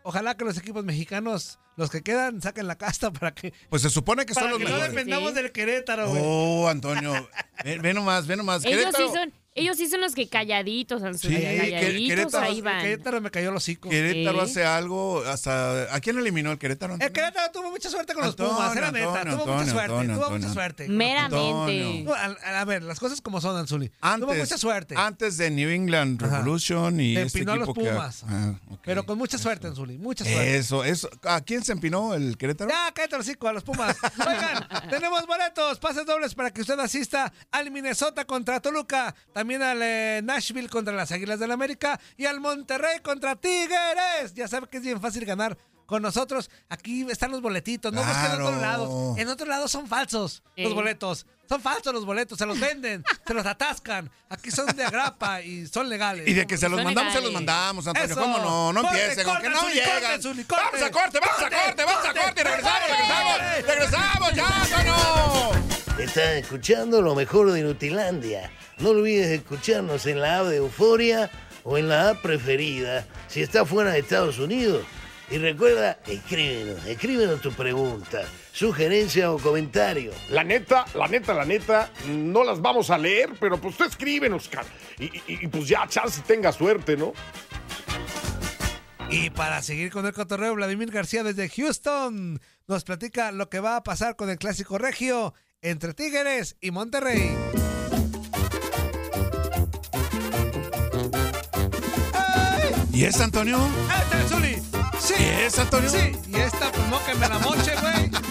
ojalá 0.03 0.35
que 0.37 0.45
los 0.45 0.57
equipos 0.57 0.83
mexicanos, 0.85 1.59
los 1.75 1.89
que 1.89 2.01
quedan, 2.03 2.41
saquen 2.41 2.67
la 2.67 2.77
casta 2.77 3.11
para 3.11 3.33
que, 3.33 3.53
Pues 3.69 3.81
se 3.81 3.89
supone 3.89 4.25
que 4.25 4.33
son 4.33 4.49
los 4.49 4.59
que 4.59 4.65
no 4.65 4.69
mejores. 4.71 4.91
dependamos 4.91 5.29
Sí. 5.31 5.35
del 5.35 5.51
Querétaro, 5.51 6.09
güey. 6.09 6.21
Oh, 6.23 6.67
Antonio. 6.69 7.27
Ve, 7.63 7.79
ve 7.79 7.93
nomás, 7.93 8.27
ve 8.27 8.35
nomás. 8.35 8.63
Ellos 8.65 8.79
sí 8.79 8.85
Querétaro. 8.91 9.13
son, 9.13 9.33
Ellos 9.55 9.77
sí 9.77 9.87
son 9.87 10.01
los 10.01 10.15
que 10.15 10.27
calladitos, 10.27 11.03
Anzuli, 11.03 11.35
Sí, 11.35 11.41
que- 11.41 11.57
calladitos, 11.57 12.33
Querétaro- 12.33 12.43
ahí 12.43 12.61
van. 12.61 12.81
Querétaro 12.81 13.21
me 13.21 13.29
cayó 13.29 13.51
los 13.51 13.63
hocico. 13.63 13.87
Querétaro 13.89 14.41
hace 14.41 14.65
algo 14.65 15.23
hasta... 15.27 15.93
¿A 15.93 15.99
quién 15.99 16.17
eliminó 16.17 16.51
el 16.51 16.57
Querétaro? 16.57 16.95
El 16.99 17.11
Querétaro 17.11 17.51
tuvo 17.51 17.69
mucha 17.69 17.89
suerte 17.91 18.13
con 18.15 18.23
los 18.23 18.31
Antonio, 18.31 18.53
Pumas, 18.55 18.75
era 18.75 18.91
neta, 18.91 19.07
Antonio, 19.21 19.33
tuvo 19.37 19.45
mucha 19.45 19.51
Antonio, 19.59 19.73
suerte, 19.73 19.91
Antonio, 19.93 20.15
tuvo 20.15 20.23
Antonio. 20.25 20.47
mucha 20.47 20.53
suerte. 20.53 20.87
Meramente. 20.89 22.03
No, 22.03 22.13
a, 22.15 22.61
a 22.61 22.65
ver, 22.65 22.81
las 22.83 22.99
cosas 22.99 23.21
como 23.21 23.41
son, 23.41 23.55
Anzuli. 23.55 23.89
tuvo 23.89 23.97
Antes, 24.01 24.37
mucha 24.39 24.57
suerte. 24.57 24.95
antes 24.97 25.37
de 25.37 25.51
New 25.51 25.69
England 25.69 26.23
Ajá. 26.23 26.37
Revolution 26.39 26.99
y 26.99 27.13
Se 27.13 27.21
este 27.21 27.37
empinó 27.39 27.51
a 27.53 27.55
los 27.57 27.67
que... 27.73 27.73
Pumas. 27.81 28.23
Ah. 28.27 28.53
Pero 28.83 29.05
con 29.05 29.19
mucha 29.19 29.37
suerte, 29.37 29.67
Anzuli, 29.67 29.99
mucha 29.99 30.25
suerte. 30.25 30.57
Eso, 30.57 30.83
eso. 30.83 31.09
¿A 31.25 31.41
quién 31.41 31.63
se 31.63 31.73
empinó 31.73 32.15
el 32.15 32.37
Querétaro? 32.39 32.71
Ya, 32.71 32.91
cállate 32.91 33.17
los 33.17 33.27
hocico 33.27 33.47
a 33.47 33.53
los 33.53 33.63
Pumas. 33.63 33.95
Oigan, 34.17 34.67
tenemos 34.89 35.27
boletos, 35.27 35.77
pases 35.77 36.07
dobles 36.07 36.33
para 36.33 36.49
que 36.51 36.61
usted 36.61 36.79
asista 36.79 37.31
al 37.51 37.69
Minnesota 37.69 38.25
contra 38.25 38.59
Toluca, 38.59 39.13
también 39.31 39.42
al 39.51 39.79
eh, 39.81 40.21
Nashville 40.23 40.69
contra 40.69 40.93
las 40.93 41.11
Águilas 41.11 41.39
del 41.39 41.51
América 41.51 41.99
y 42.17 42.25
al 42.25 42.39
Monterrey 42.39 42.99
contra 43.01 43.35
Tigres. 43.35 44.33
Ya 44.35 44.47
sabe 44.47 44.67
que 44.67 44.77
es 44.77 44.83
bien 44.83 44.99
fácil 45.01 45.25
ganar 45.25 45.57
con 45.85 46.01
nosotros. 46.01 46.49
Aquí 46.69 47.05
están 47.09 47.31
los 47.31 47.41
boletitos, 47.41 47.91
no 47.93 48.01
busquen 48.03 48.17
en 48.25 48.25
Claro. 48.31 48.45
otros 48.47 48.61
lados. 48.61 49.17
En 49.19 49.27
otros 49.27 49.47
lados 49.49 49.71
son 49.71 49.87
falsos 49.87 50.41
los 50.55 50.73
boletos. 50.73 51.25
Son 51.49 51.61
falsos 51.61 51.93
los 51.93 52.05
boletos, 52.05 52.37
se 52.37 52.45
los 52.45 52.57
venden, 52.59 53.03
se 53.27 53.33
los 53.33 53.45
atascan. 53.45 54.09
Aquí 54.29 54.49
son 54.49 54.65
de 54.77 54.85
agrapa 54.85 55.41
y 55.41 55.67
son 55.67 55.89
legales. 55.89 56.25
Y 56.27 56.33
de 56.33 56.47
que 56.47 56.57
se 56.57 56.69
los 56.69 56.77
Son 56.77 56.85
mandamos, 56.85 57.13
se 57.13 57.21
los 57.21 57.33
mandamos, 57.33 57.85
Antonio. 57.85 58.09
Eso. 58.11 58.19
¿Cómo 58.21 58.37
no? 58.39 58.73
No 58.73 58.81
Corte, 58.81 59.01
empiece 59.01 59.23
con 59.25 59.41
que 59.41 59.49
no 59.49 59.69
llegan. 59.69 60.21
Vamos 60.47 60.81
a 60.81 60.89
corte, 60.91 61.19
vamos 61.19 61.37
a 61.37 61.41
Corte, 61.41 61.55
corte, 61.65 61.83
vamos 61.83 62.05
a 62.07 62.13
corte, 62.13 62.43
Regresamos, 62.43 62.79
corte. 62.79 62.93
regresamos, 62.93 63.67
regresamos 63.67 64.33
ya, 64.33 64.47
Antonio. 64.61 65.82
Estás 65.99 66.35
escuchando 66.35 67.01
lo 67.01 67.13
mejor 67.15 67.51
de 67.51 67.61
Nutilandia. 67.61 68.51
No 68.79 68.89
olvides 68.89 69.27
escucharnos 69.27 70.05
en 70.07 70.19
la 70.21 70.39
app 70.39 70.47
de 70.47 70.57
Euforia 70.57 71.29
o 71.63 71.77
en 71.77 71.87
la 71.87 72.09
app 72.09 72.21
preferida 72.21 73.05
si 73.27 73.41
estás 73.41 73.67
fuera 73.69 73.91
de 73.91 73.99
Estados 73.99 74.39
Unidos. 74.39 74.83
Y 75.29 75.37
recuerda, 75.37 75.99
escríbenos, 76.07 76.85
escríbenos 76.85 77.41
tu 77.41 77.51
pregunta, 77.53 78.23
sugerencia 78.51 79.31
o 79.31 79.37
comentario. 79.39 80.11
La 80.29 80.43
neta, 80.43 80.85
la 80.95 81.07
neta, 81.07 81.33
la 81.33 81.45
neta, 81.45 81.91
no 82.07 82.43
las 82.43 82.61
vamos 82.61 82.89
a 82.89 82.97
leer, 82.97 83.29
pero 83.39 83.59
pues 83.59 83.77
tú 83.77 83.83
escríbenos. 83.85 84.49
Y, 84.99 85.05
y- 85.05 85.23
y, 85.27 85.47
pues 85.47 85.67
ya, 85.67 85.87
chance 85.87 86.21
tenga 86.27 86.51
suerte, 86.51 86.97
¿no? 86.97 87.13
Y 89.09 89.29
para 89.29 89.61
seguir 89.61 89.91
con 89.91 90.05
el 90.05 90.13
cotorreo, 90.13 90.55
Vladimir 90.55 90.91
García 90.91 91.23
desde 91.23 91.47
Houston 91.49 92.39
nos 92.67 92.83
platica 92.83 93.31
lo 93.31 93.49
que 93.49 93.59
va 93.59 93.77
a 93.77 93.83
pasar 93.83 94.15
con 94.15 94.29
el 94.29 94.37
clásico 94.37 94.77
regio 94.77 95.33
entre 95.63 95.93
Tigres 95.93 96.57
y 96.61 96.71
Monterrey. 96.71 97.35
¡Ay! 102.13 102.71
¿Y 102.91 103.05
es 103.05 103.19
Antonio? 103.19 103.57
¡Este 104.03 104.21
es 104.21 104.29
Zuli! 104.29 104.55
¡Sí! 104.99 105.13
¿Y 105.17 105.45
es 105.45 105.57
Antonio? 105.57 105.89
¡Sí! 105.89 106.11
Y 106.27 106.35
esta, 106.35 106.71
pues 106.71 106.87
no 106.89 107.03
que 107.05 107.15
me 107.15 107.27
la 107.29 107.39
moche, 107.39 107.73
güey. 107.81 108.11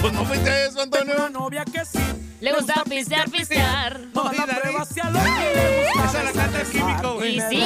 Pues 0.00 0.12
no 0.12 0.26
fuiste 0.26 0.66
eso, 0.66 0.82
Antonio. 0.82 1.30
novia 1.30 1.64
que 1.64 1.82
sí. 1.82 1.98
Le 2.40 2.52
gusta 2.52 2.84
pistear, 2.84 3.30
pistear. 3.30 4.00
No, 4.12 4.24
la 4.24 4.44
prueba 4.44 4.82
hacia 4.82 5.08
lo 5.08 5.18
que 5.18 5.30
le 5.30 5.88
gusta 5.94 6.04
Esa 6.04 6.22
la 6.24 6.32
canta 6.32 6.60
el 6.60 6.66
químico, 6.66 7.14
güey. 7.14 7.38
Y 7.38 7.40
sí, 7.40 7.62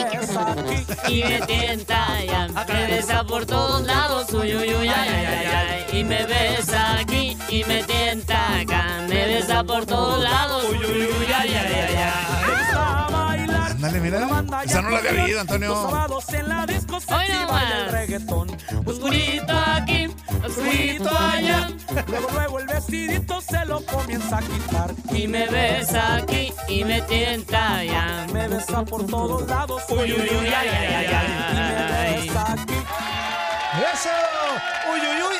y 1.08 1.24
me 1.24 1.40
tienta 1.40 2.24
ya, 2.24 2.46
me 2.46 2.86
besa 2.86 3.24
por 3.24 3.44
todos 3.44 3.82
lados, 3.84 4.32
uy, 4.34 4.54
uy, 4.54 4.72
uy, 4.72 4.88
ay, 4.88 5.08
ay, 5.08 5.26
ay, 5.26 5.46
ay, 5.90 5.98
y 5.98 6.04
me 6.04 6.24
besa 6.26 6.98
aquí, 6.98 7.36
y 7.48 7.64
me 7.64 7.82
tienta 7.84 8.60
acá, 8.60 8.84
me 9.08 9.26
besa 9.26 9.64
por 9.64 9.86
todos 9.86 10.22
lados, 10.22 10.64
uy, 10.70 10.76
uy, 10.78 11.02
uy, 11.02 11.26
ay, 11.34 11.48
ay, 11.54 11.74
ay, 11.74 11.96
ay. 11.96 13.68
Ándale, 13.70 14.00
mira. 14.00 14.26
Banda 14.26 14.64
Esa 14.64 14.82
no 14.82 14.90
la 14.90 14.98
había 14.98 15.12
oído, 15.12 15.28
Los 15.28 15.40
Antonio. 15.42 15.82
sábados 15.82 16.28
en 16.34 16.48
la 16.48 16.66
disco 16.66 17.00
se 17.00 17.14
Hoy 17.14 17.26
el 17.28 17.92
reggaetón. 17.92 18.48
Oscurito 18.84 19.52
aquí, 19.56 20.08
oscurito 20.44 21.16
allá, 21.16 21.68
Luego, 22.08 22.28
luego 22.32 22.58
el 22.58 22.66
vestidito 22.66 23.40
se 23.40 23.64
lo 23.66 23.80
comienza 23.86 24.38
a 24.38 24.40
quitar. 24.40 24.90
y 25.12 25.28
me 25.28 25.46
besa 25.48 26.16
aquí, 26.16 26.52
y 26.66 26.84
me 26.84 27.02
tienta 27.02 27.84
ya. 27.84 28.26
Me 28.32 28.48
besa 28.48 28.84
por 28.84 29.06
todos 29.06 29.48
lados. 29.48 29.82
Uy, 29.90 30.12
uy, 30.12 30.20
uy, 30.28 30.46
ay, 30.48 30.68
ay, 30.68 30.94
ay, 30.94 31.06
Y 31.50 31.54
me 31.54 31.60
ay. 31.62 32.28
besa 32.28 32.52
aquí. 32.52 32.74
¡Eso! 33.94 34.10
¡Uy, 34.92 35.00
uy, 35.00 35.22
uy! 35.30 35.37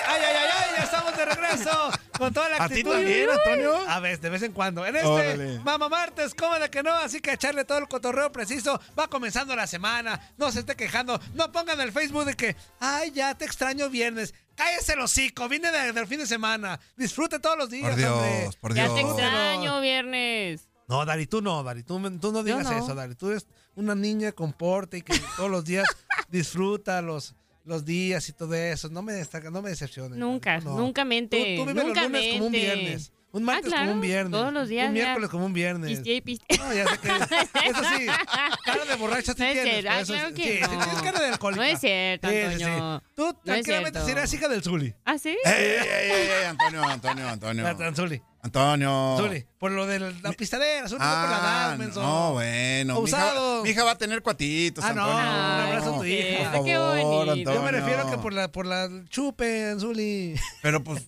De 1.18 1.24
regreso! 1.26 1.90
Con 2.18 2.32
toda 2.32 2.48
la 2.48 2.56
¿A 2.56 2.68
ti 2.68 2.74
actitud. 2.74 2.92
también, 2.92 3.28
Antonio? 3.30 3.76
A 3.88 4.00
ver, 4.00 4.18
de 4.20 4.30
vez 4.30 4.42
en 4.42 4.52
cuando. 4.52 4.86
En 4.86 4.96
este 4.96 5.06
Órale. 5.08 5.58
Mama 5.60 5.88
Martes, 5.88 6.34
¿cómo 6.34 6.58
de 6.58 6.70
que 6.70 6.82
no? 6.82 6.92
Así 6.94 7.20
que 7.20 7.32
echarle 7.32 7.64
todo 7.64 7.78
el 7.78 7.88
cotorreo 7.88 8.32
preciso. 8.32 8.80
Va 8.98 9.08
comenzando 9.08 9.54
la 9.54 9.66
semana. 9.66 10.20
No 10.36 10.50
se 10.50 10.60
esté 10.60 10.74
quejando. 10.76 11.20
No 11.34 11.52
pongan 11.52 11.80
el 11.80 11.92
Facebook 11.92 12.24
de 12.24 12.34
que, 12.34 12.56
ay, 12.80 13.10
ya 13.12 13.34
te 13.36 13.44
extraño 13.44 13.90
viernes. 13.90 14.34
Cállese 14.54 14.94
el 14.94 15.00
hocico. 15.00 15.48
Viene 15.48 15.70
de- 15.70 15.92
del 15.92 16.06
fin 16.06 16.18
de 16.18 16.26
semana. 16.26 16.80
Disfrute 16.96 17.38
todos 17.38 17.56
los 17.58 17.70
días, 17.70 17.94
Por 17.94 18.04
hombre. 18.04 18.40
Dios, 18.40 18.56
por 18.56 18.74
Ya 18.74 18.84
Dios. 18.84 18.94
te 18.94 19.00
extraño, 19.02 19.80
viernes. 19.80 20.68
No, 20.88 21.04
Dari, 21.04 21.26
tú 21.26 21.42
no, 21.42 21.62
Dari. 21.62 21.82
Tú, 21.82 22.00
tú 22.18 22.32
no 22.32 22.42
digas 22.42 22.64
no. 22.64 22.72
eso, 22.78 22.94
Dari. 22.94 23.14
Tú 23.14 23.28
eres 23.30 23.46
una 23.74 23.94
niña 23.94 24.32
con 24.32 24.52
porte 24.52 24.96
y 24.98 25.02
que 25.02 25.16
todos 25.36 25.50
los 25.50 25.64
días 25.64 25.86
disfruta 26.28 27.00
los, 27.02 27.34
los 27.68 27.84
días 27.84 28.28
y 28.28 28.32
todo 28.32 28.54
eso. 28.54 28.88
No 28.88 29.02
me, 29.02 29.12
destaca, 29.12 29.50
no 29.50 29.62
me 29.62 29.70
decepciones. 29.70 30.18
Nunca, 30.18 30.58
no. 30.60 30.76
nunca 30.76 31.04
mente. 31.04 31.56
Tú, 31.56 31.62
tú 31.62 31.68
vive 31.68 31.84
nunca 31.84 32.02
los 32.02 32.10
lunes 32.10 32.32
como 32.32 32.46
un 32.46 32.52
mente. 32.52 32.66
viernes. 32.66 33.12
Un 33.30 33.42
martes 33.44 33.66
Ah, 33.66 33.68
claro, 33.76 33.82
como 33.88 33.94
un 33.96 34.00
viernes. 34.00 34.32
todos 34.32 34.52
los 34.54 34.68
días 34.70 34.88
Un 34.88 34.94
ya. 34.94 35.02
miércoles 35.04 35.28
como 35.30 35.44
un 35.46 35.52
viernes. 35.52 35.90
Pistea 35.90 36.14
y 36.14 36.20
pistea. 36.22 36.56
No, 36.58 36.72
ya 36.72 36.86
sé 36.88 36.98
que. 36.98 37.08
Eso 37.08 37.82
sí, 37.96 38.06
cara 38.64 38.84
de 38.86 38.94
borracha 38.96 39.32
sí 39.34 39.40
No 39.42 39.46
es 39.46 39.52
tienes. 39.62 39.84
Ah, 39.86 40.00
eso 40.00 40.12
claro 40.14 40.28
es- 40.28 40.34
que 40.34 40.42
sí, 40.42 40.54
sí, 40.54 40.60
no. 40.62 40.68
tienes 40.84 41.02
cara 41.02 41.20
de 41.20 41.26
alcohólica. 41.28 41.62
No 41.62 41.68
es 41.70 41.78
cierto, 41.80 42.28
Sí, 42.28 42.34
sí, 42.34 42.56
sí. 42.56 42.62
Antonio. 42.64 43.02
Tú 43.14 43.22
No 43.24 43.28
es 43.30 43.42
tranquilamente 43.44 44.00
serás 44.04 44.32
hija 44.32 44.48
del 44.48 44.62
Zuli. 44.62 44.94
¿Ah, 45.04 45.18
sí? 45.18 45.36
¡Ey, 45.44 45.54
ey, 45.54 46.10
ey, 46.10 46.10
ey! 46.40 46.44
Antonio, 46.48 46.82
Antonio, 46.84 47.28
Antonio. 47.28 47.64
Perdón, 47.64 47.94
Zuli. 47.96 48.22
Antonio. 48.40 49.16
Zuli. 49.18 49.44
Por 49.58 49.72
lo 49.72 49.86
de 49.86 49.98
la 50.00 50.32
pistadera. 50.32 50.88
Zuli, 50.88 51.00
no 51.00 51.04
por 51.04 51.28
la 51.30 51.36
Ah, 51.36 51.66
edad, 51.68 51.76
menso. 51.76 52.00
no, 52.02 52.32
bueno. 52.32 53.00
Mi 53.02 53.08
hija, 53.08 53.18
Abusado. 53.18 53.62
mi 53.62 53.70
hija 53.70 53.84
va 53.84 53.90
a 53.90 53.98
tener 53.98 54.22
cuatitos, 54.22 54.82
Ah, 54.84 54.94
no, 54.94 55.02
Antonio. 55.04 55.30
un 55.30 55.60
abrazo 55.68 55.94
a 55.94 55.98
tu 55.98 56.04
hija. 56.06 56.52
Por 56.52 56.64
Qué 56.64 56.74
favor, 56.74 56.96
bonito. 57.26 57.52
Yo 57.52 57.62
me 57.62 57.68
Antonio. 57.68 57.86
refiero 57.86 58.10
que 58.10 58.16
por 58.18 58.32
la, 58.32 58.50
por 58.50 58.64
la 58.64 58.88
chupe, 59.10 59.74
Zuli. 59.78 60.34
Pero 60.62 60.82
pues, 60.82 61.06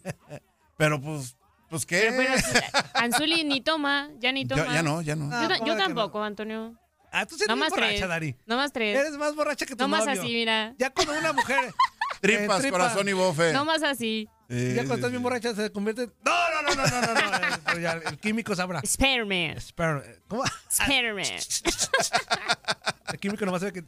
pero 0.76 1.00
pues, 1.00 1.34
pues 1.70 1.86
qué. 1.86 2.12
Pero, 2.16 2.34
pero, 2.52 2.84
Anzuli 2.94 3.44
ni 3.44 3.60
toma, 3.62 4.10
ya 4.18 4.32
ni 4.32 4.44
toma. 4.44 4.72
ya 4.74 4.82
no, 4.82 5.00
ya 5.00 5.16
no. 5.16 5.30
Ah, 5.32 5.42
Yo, 5.42 5.48
ta- 5.48 5.54
¿cómo 5.58 5.66
yo 5.68 5.74
de 5.74 5.78
que 5.78 5.84
tampoco, 5.86 6.22
Antonio. 6.22 6.74
Ah, 7.12 7.26
tú 7.26 7.34
eres 7.36 7.48
No 7.48 7.56
más 7.56 7.70
borracha, 7.70 7.88
tres. 7.96 8.08
Dari. 8.08 8.36
No 8.46 8.56
más 8.56 8.72
tres. 8.72 8.96
Eres 8.98 9.12
más 9.16 9.34
borracha 9.34 9.66
que 9.66 9.74
tu 9.74 9.82
No 9.82 9.88
más 9.88 10.06
novio. 10.06 10.20
así, 10.22 10.32
mira. 10.32 10.74
Ya 10.78 10.90
cuando 10.90 11.18
una 11.18 11.32
mujer... 11.32 11.72
Tripas, 12.20 12.58
eh, 12.58 12.62
tripa, 12.64 12.78
corazón 12.78 13.08
y 13.08 13.12
bofe. 13.14 13.50
No 13.54 13.64
más 13.64 13.82
así. 13.82 14.28
Sí, 14.50 14.68
Ya 14.74 14.82
cuando 14.82 14.96
estás 14.96 15.10
bien 15.10 15.22
borracha 15.22 15.54
se 15.54 15.72
convierte 15.72 16.02
en... 16.02 16.12
No, 16.22 16.32
no, 16.50 16.62
no, 16.62 16.74
no, 16.74 16.90
no, 16.90 17.14
no, 17.14 17.14
no. 17.14 17.36
eh, 17.46 17.50
pero 17.64 17.78
ya 17.80 17.92
el 17.94 18.18
químico 18.18 18.54
sabrá. 18.54 18.80
Spider-Man. 18.80 19.56
Espera, 19.56 20.02
¿cómo? 20.28 20.44
Spider-Man. 20.68 21.24
El 23.12 23.18
químico 23.18 23.44
nomás 23.46 23.60
sabe 23.62 23.72
que... 23.72 23.84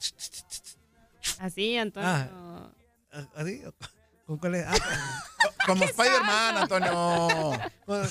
Así, 1.38 1.76
Antonio. 1.76 2.08
Ah. 2.08 2.70
¿Así? 3.36 3.62
¿Con 4.26 4.38
cuál 4.38 4.54
es? 4.56 4.66
Ah, 4.66 5.24
Como 5.66 5.84
Spider-Man, 5.84 6.56
Antonio. 6.58 7.52
con- 7.86 8.10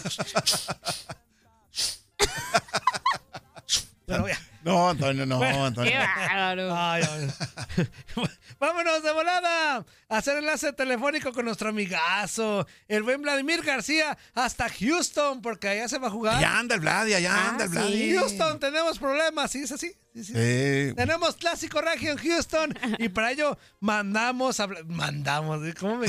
Bueno, 4.08 4.28
ya. 4.28 4.38
No, 4.64 4.90
Antonio, 4.90 5.26
no, 5.26 5.42
Antonio. 5.66 5.92
Qué 5.92 5.98
bárbaro. 5.98 6.76
Ay, 6.76 7.04
ay. 7.10 7.88
Vámonos 8.60 9.02
de 9.02 9.12
volada 9.12 9.78
a 10.10 10.18
hacer 10.18 10.38
enlace 10.38 10.72
telefónico 10.74 11.32
con 11.34 11.46
nuestro 11.46 11.70
amigazo, 11.70 12.68
el 12.88 13.02
buen 13.04 13.22
Vladimir 13.22 13.64
García, 13.64 14.18
hasta 14.36 14.68
Houston, 14.70 15.42
porque 15.42 15.70
allá 15.70 15.88
se 15.88 15.98
va 15.98 16.10
a 16.10 16.12
jugar. 16.12 16.36
Allá 16.38 16.60
anda 16.60 16.76
el 16.76 16.82
Vladi, 16.82 17.14
allá 17.16 17.34
Ah, 17.34 17.50
anda 17.50 17.64
el 17.64 17.70
sí. 17.72 17.76
Vladi. 17.76 18.16
Houston, 18.18 18.60
tenemos 18.60 19.00
problemas, 19.00 19.50
¿sí 19.50 19.64
es 19.64 19.72
así? 19.72 19.96
Sí, 20.14 20.24
sí. 20.26 20.34
Sí. 20.34 20.94
Tenemos 20.96 21.36
clásico 21.38 21.80
regio 21.82 22.12
en 22.12 22.18
Houston 22.18 22.74
y 23.00 23.08
para 23.10 23.32
ello 23.32 23.58
mandamos 23.80 24.60
a 24.60 24.68
mandamos, 24.88 25.66
¿eh? 25.66 25.74
¿cómo 25.80 25.98
me 25.98 26.08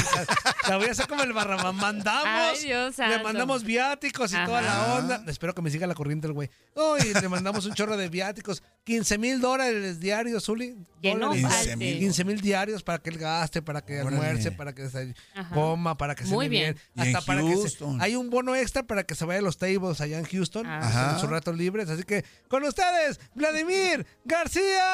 La 0.68 0.76
voy 0.76 0.86
a 0.86 0.90
hacer 0.92 1.06
como 1.06 1.22
el 1.22 1.32
barramán, 1.32 1.76
mandamos. 1.76 2.24
Ay, 2.26 2.64
Dios 2.64 2.98
le 2.98 3.08
santo. 3.08 3.22
mandamos 3.24 3.62
viáticos 3.64 4.32
y 4.32 4.36
toda 4.44 4.60
la 4.62 4.94
onda. 4.96 5.24
Espero 5.28 5.54
que 5.54 5.62
me 5.62 5.70
siga 5.70 5.86
la 5.86 5.94
corriente 5.94 6.26
el 6.26 6.32
güey. 6.32 6.50
No, 6.74 6.96
y 6.98 7.14
le 7.14 7.28
mandamos 7.28 7.64
un 7.66 7.74
chorro 7.74 7.96
de 7.96 8.08
viáticos, 8.08 8.62
15 8.84 9.18
mil 9.18 9.40
dólares 9.40 10.00
diarios, 10.00 10.44
Zuli. 10.44 10.76
Que 11.02 11.14
no 11.16 11.28
Dólares. 11.34 11.66
falte. 11.68 11.98
15 11.98 12.24
mil 12.24 12.40
diarios 12.40 12.82
para 12.84 12.98
que 12.98 13.10
él 13.10 13.18
gaste, 13.18 13.60
para 13.60 13.84
que 13.84 14.00
Órale. 14.00 14.16
almuerce, 14.16 14.52
para 14.52 14.72
que 14.72 14.88
se 14.88 15.14
coma, 15.52 15.96
para 15.96 16.14
que 16.14 16.24
se 16.24 16.30
Muy 16.30 16.48
bien. 16.48 16.74
bien. 16.74 17.06
Y 17.06 17.08
en 17.10 17.16
Hasta 17.16 17.26
para 17.26 17.40
que 17.42 17.48
se, 17.48 17.54
Houston. 17.54 18.00
hay 18.00 18.14
un 18.14 18.30
bono 18.30 18.54
extra 18.54 18.84
para 18.84 19.02
que 19.04 19.14
se 19.16 19.24
vaya 19.24 19.40
a 19.40 19.42
los 19.42 19.58
tables 19.58 20.00
allá 20.00 20.18
en 20.20 20.24
Houston, 20.24 20.64
Ah. 20.66 20.78
Ajá. 20.80 21.12
en 21.14 21.18
sus 21.20 21.28
ratos 21.28 21.56
libres. 21.56 21.88
Así 21.88 22.04
que 22.04 22.24
con 22.48 22.62
ustedes, 22.64 23.18
Vladimir 23.34 23.91
García. 24.24 24.88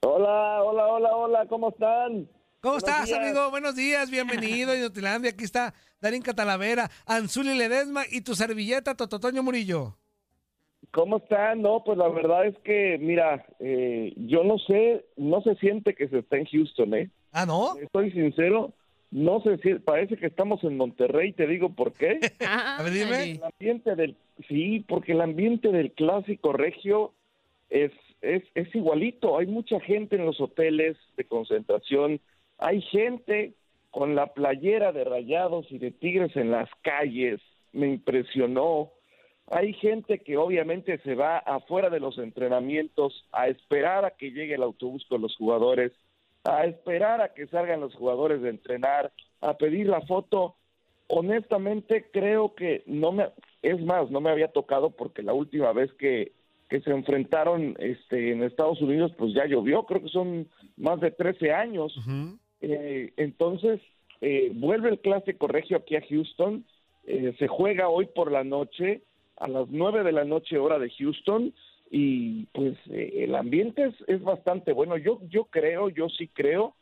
Hola, 0.00 0.62
hola, 0.62 0.86
hola, 0.86 1.16
hola, 1.16 1.46
¿cómo 1.48 1.68
están? 1.70 2.28
¿Cómo 2.60 2.74
Buenos 2.74 2.82
estás, 2.88 3.06
días. 3.06 3.18
amigo? 3.18 3.50
Buenos 3.50 3.76
días, 3.76 4.10
bienvenido 4.10 4.72
a 4.72 4.76
Inutilandia. 4.76 5.30
Aquí 5.30 5.44
está 5.44 5.74
Darín 6.00 6.22
Catalavera, 6.22 6.90
Anzuli 7.06 7.54
Ledesma 7.56 8.02
y 8.10 8.22
tu 8.22 8.34
servilleta, 8.34 8.94
Tototoño 8.94 9.42
Murillo. 9.42 9.96
¿Cómo 10.92 11.18
están? 11.18 11.62
No, 11.62 11.82
pues 11.84 11.96
la 11.96 12.08
verdad 12.08 12.46
es 12.46 12.56
que, 12.58 12.98
mira, 13.00 13.46
eh, 13.60 14.12
yo 14.16 14.44
no 14.44 14.58
sé, 14.58 15.06
no 15.16 15.40
se 15.42 15.54
siente 15.56 15.94
que 15.94 16.08
se 16.08 16.18
está 16.18 16.36
en 16.36 16.46
Houston, 16.46 16.94
¿eh? 16.94 17.10
¿Ah, 17.32 17.46
no? 17.46 17.76
Estoy 17.78 18.10
sincero, 18.12 18.72
no 19.12 19.40
se 19.42 19.58
siente, 19.58 19.80
parece 19.80 20.16
que 20.16 20.26
estamos 20.26 20.64
en 20.64 20.78
Monterrey, 20.78 21.32
te 21.32 21.46
digo 21.46 21.74
por 21.74 21.92
qué. 21.92 22.18
A 22.46 22.82
ver, 22.82 22.92
dime. 22.92 23.32
El 23.32 23.44
ambiente 23.44 23.94
del, 23.94 24.16
sí, 24.48 24.84
porque 24.88 25.12
el 25.12 25.20
ambiente 25.20 25.68
del 25.68 25.92
clásico 25.92 26.54
regio 26.54 27.12
es, 27.68 27.92
es, 28.22 28.42
es 28.54 28.74
igualito. 28.74 29.38
Hay 29.38 29.46
mucha 29.46 29.78
gente 29.80 30.16
en 30.16 30.24
los 30.24 30.40
hoteles 30.40 30.96
de 31.18 31.24
concentración, 31.24 32.20
hay 32.58 32.80
gente 32.80 33.52
con 33.90 34.14
la 34.14 34.28
playera 34.28 34.92
de 34.92 35.04
rayados 35.04 35.70
y 35.70 35.76
de 35.76 35.90
tigres 35.90 36.34
en 36.34 36.50
las 36.50 36.70
calles, 36.80 37.38
me 37.72 37.88
impresionó. 37.88 38.92
Hay 39.48 39.74
gente 39.74 40.20
que 40.20 40.38
obviamente 40.38 40.96
se 41.00 41.14
va 41.14 41.36
afuera 41.36 41.90
de 41.90 42.00
los 42.00 42.16
entrenamientos 42.16 43.26
a 43.32 43.48
esperar 43.48 44.06
a 44.06 44.12
que 44.12 44.30
llegue 44.30 44.54
el 44.54 44.62
autobús 44.62 45.04
con 45.06 45.20
los 45.20 45.36
jugadores, 45.36 45.92
a 46.44 46.64
esperar 46.64 47.20
a 47.20 47.32
que 47.34 47.46
salgan 47.46 47.80
los 47.80 47.94
jugadores 47.94 48.42
de 48.42 48.50
entrenar, 48.50 49.12
a 49.40 49.56
pedir 49.56 49.88
la 49.88 50.00
foto. 50.02 50.56
Honestamente 51.08 52.06
creo 52.12 52.54
que 52.54 52.82
no 52.86 53.12
me, 53.12 53.28
es 53.62 53.80
más, 53.84 54.10
no 54.10 54.20
me 54.20 54.30
había 54.30 54.48
tocado 54.48 54.90
porque 54.90 55.22
la 55.22 55.34
última 55.34 55.72
vez 55.72 55.92
que, 55.94 56.32
que 56.68 56.80
se 56.80 56.90
enfrentaron 56.90 57.76
este, 57.78 58.32
en 58.32 58.42
Estados 58.42 58.80
Unidos, 58.80 59.12
pues 59.18 59.34
ya 59.34 59.46
llovió, 59.46 59.84
creo 59.84 60.02
que 60.02 60.08
son 60.08 60.48
más 60.76 61.00
de 61.00 61.10
13 61.10 61.52
años. 61.52 61.94
Eh, 62.60 63.12
entonces, 63.16 63.80
eh, 64.20 64.50
vuelve 64.54 64.88
el 64.88 65.00
clásico 65.00 65.48
regio 65.48 65.76
aquí 65.76 65.96
a 65.96 66.02
Houston, 66.08 66.64
eh, 67.04 67.34
se 67.38 67.48
juega 67.48 67.88
hoy 67.88 68.06
por 68.06 68.30
la 68.30 68.44
noche, 68.44 69.02
a 69.36 69.48
las 69.48 69.68
9 69.68 70.04
de 70.04 70.12
la 70.12 70.24
noche 70.24 70.58
hora 70.58 70.78
de 70.78 70.90
Houston, 70.90 71.52
y 71.94 72.46
pues 72.54 72.74
eh, 72.90 73.24
el 73.24 73.34
ambiente 73.34 73.84
es, 73.84 73.94
es 74.08 74.22
bastante 74.22 74.72
bueno. 74.72 74.96
Yo, 74.96 75.20
yo 75.28 75.44
creo, 75.44 75.90
yo 75.90 76.08
sí 76.08 76.26
creo 76.26 76.74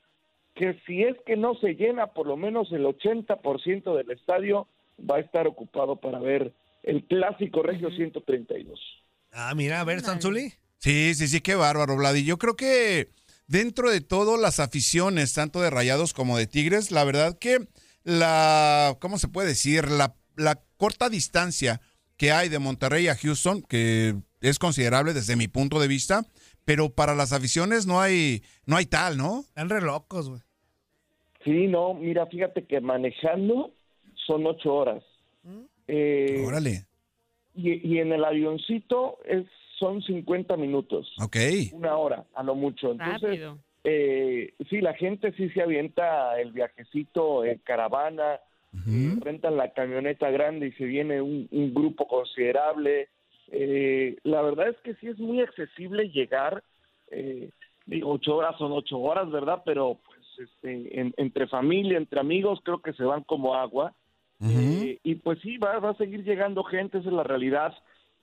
que 0.55 0.81
si 0.87 1.03
es 1.03 1.17
que 1.27 1.37
no 1.37 1.57
se 1.57 1.75
llena 1.75 2.07
por 2.07 2.29
lo 2.29 2.37
menos 2.37 2.71
el 2.71 2.85
80% 2.85 3.97
del 3.97 4.11
estadio, 4.13 4.69
va 4.99 5.17
a 5.17 5.21
estar 5.21 5.49
ocupado 5.49 5.97
para 5.97 6.21
ver 6.21 6.53
el 6.85 7.05
clásico 7.07 7.65
regio 7.65 7.91
132. 7.91 8.81
Ah, 9.33 9.53
mira, 9.57 9.81
a 9.81 9.85
ver, 9.85 10.01
Anzuli. 10.07 10.53
Sí, 10.79 11.13
sí, 11.17 11.27
sí, 11.27 11.41
qué 11.41 11.57
bárbaro, 11.57 11.97
Vlad. 11.97 12.15
Y 12.15 12.25
yo 12.25 12.39
creo 12.39 12.55
que 12.55 13.09
dentro 13.49 13.91
de 13.91 14.01
todo 14.01 14.37
las 14.37 14.61
aficiones, 14.61 15.35
tanto 15.35 15.61
de 15.61 15.71
Rayados 15.71 16.15
como 16.15 16.39
de 16.39 16.47
Tigres, 16.47 16.93
la 16.93 17.03
verdad 17.03 17.37
que 17.37 17.67
la, 18.05 18.97
¿cómo 19.01 19.19
se 19.19 19.27
puede 19.27 19.49
decir? 19.49 19.91
La, 19.91 20.15
la 20.37 20.63
corta 20.77 21.09
distancia 21.09 21.81
que 22.17 22.31
hay 22.31 22.49
de 22.49 22.61
Monterrey 22.61 23.09
a 23.09 23.17
Houston, 23.17 23.63
que 23.63 24.15
es 24.41 24.59
considerable 24.59 25.13
desde 25.13 25.37
mi 25.37 25.49
punto 25.49 25.79
de 25.81 25.89
vista, 25.89 26.25
pero 26.65 26.91
para 26.91 27.15
las 27.15 27.33
aficiones 27.33 27.87
no 27.87 28.01
hay, 28.01 28.43
no 28.67 28.77
hay 28.77 28.87
tal, 28.87 29.17
¿no? 29.17 29.41
Están 29.41 29.69
re 29.69 29.81
locos, 29.81 30.29
güey. 30.29 30.41
Sí, 31.45 31.67
no, 31.69 31.95
mira, 31.95 32.27
fíjate 32.27 32.65
que 32.65 32.81
manejando 32.81 33.73
son 34.27 34.47
ocho 34.47 34.75
horas. 34.75 35.03
Eh, 35.89 36.45
Órale. 36.47 36.85
y, 37.55 37.95
y 37.95 37.99
en 37.99 38.13
el 38.13 38.25
avioncito 38.25 39.19
es, 39.25 39.47
son 39.79 40.03
50 40.03 40.57
minutos. 40.57 41.11
Ok. 41.21 41.37
Una 41.73 41.97
hora, 41.97 42.25
a 42.35 42.43
lo 42.43 42.55
mucho. 42.55 42.93
Entonces, 42.93 43.23
Rápido. 43.23 43.59
eh, 43.85 44.53
sí, 44.69 44.81
la 44.81 44.95
gente 44.95 45.33
sí 45.37 45.49
se 45.51 45.63
avienta 45.63 46.39
el 46.41 46.53
viajecito 46.53 47.45
en 47.45 47.59
caravana, 47.59 48.39
eh, 48.87 49.17
rentan 49.21 49.57
la 49.57 49.73
camioneta 49.73 50.31
grande 50.31 50.69
y 50.69 50.73
se 50.73 50.85
viene 50.85 51.21
un, 51.23 51.49
un 51.51 51.75
grupo 51.75 52.07
considerable. 52.07 53.09
Eh, 53.51 54.17
la 54.23 54.43
verdad 54.43 54.69
es 54.69 54.77
que 54.79 54.95
sí 54.97 55.09
es 55.09 55.19
muy 55.19 55.41
accesible 55.41 56.09
llegar. 56.11 56.63
Eh, 57.11 57.51
digo, 57.87 58.11
ocho 58.13 58.37
horas 58.37 58.57
son 58.59 58.73
ocho 58.73 58.99
horas, 58.99 59.31
¿verdad? 59.31 59.63
Pero 59.65 59.99
pues 60.07 60.49
este, 60.49 61.01
en- 61.01 61.15
entre 61.17 61.47
familia, 61.49 61.99
entre 61.99 62.21
amigos, 62.21 62.61
creo 62.63 62.81
que 62.81 62.93
se 62.93 63.05
van 63.05 63.25
como 63.25 63.55
agua. 63.55 63.95
Eh, 64.43 64.99
y 65.03 65.17
pues 65.17 65.39
sí, 65.41 65.59
va, 65.59 65.79
va 65.81 65.91
a 65.91 65.97
seguir 65.97 66.25
llegando 66.25 66.65
gente, 66.65 66.99
esa 66.99 67.09
es 67.09 67.15
la 67.15 67.25
realidad. 67.25 67.75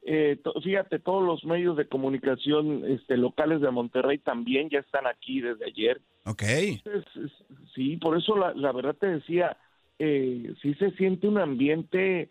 Eh, 0.04 0.40
fíjate, 0.63 1.00
todos 1.00 1.24
los 1.24 1.44
medios 1.44 1.76
de 1.78 1.88
comunicación 1.88 2.84
este, 2.88 3.18
locales 3.18 3.62
de 3.62 3.70
Monterrey 3.70 4.18
también 4.18 4.70
ya 4.70 4.80
están 4.80 5.06
aquí 5.06 5.42
desde 5.42 5.66
ayer. 5.66 6.02
Ok. 6.26 6.44
Entonces, 6.44 7.32
sí, 7.76 7.98
por 7.98 8.18
eso 8.18 8.36
la, 8.36 8.54
la 8.54 8.72
verdad 8.72 8.96
te 8.96 9.08
decía, 9.08 9.58
eh, 10.00 10.54
sí 10.62 10.74
se 10.76 10.92
siente 10.92 11.28
un 11.28 11.38
ambiente 11.38 12.30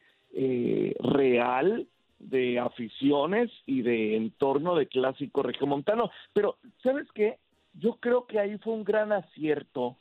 real 1.00 1.86
de 2.18 2.58
aficiones 2.58 3.50
y 3.66 3.82
de 3.82 4.16
entorno 4.16 4.74
de 4.74 4.86
clásico 4.86 5.42
regiomontano. 5.42 6.10
Pero, 6.32 6.56
¿sabes 6.82 7.06
qué? 7.14 7.38
Yo 7.74 7.96
creo 7.96 8.26
que 8.26 8.38
ahí 8.38 8.56
fue 8.58 8.72
un 8.72 8.84
gran 8.84 9.12
acierto 9.12 9.96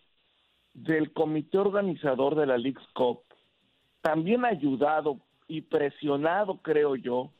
del 0.73 1.12
comité 1.13 1.58
organizador 1.58 2.36
de 2.36 2.45
la 2.45 2.58
League's 2.58 2.88
Cup, 2.93 3.21
también 4.01 4.45
ayudado 4.45 5.19
y 5.47 5.62
presionado, 5.62 6.58
creo 6.62 6.95
yo, 6.95 7.32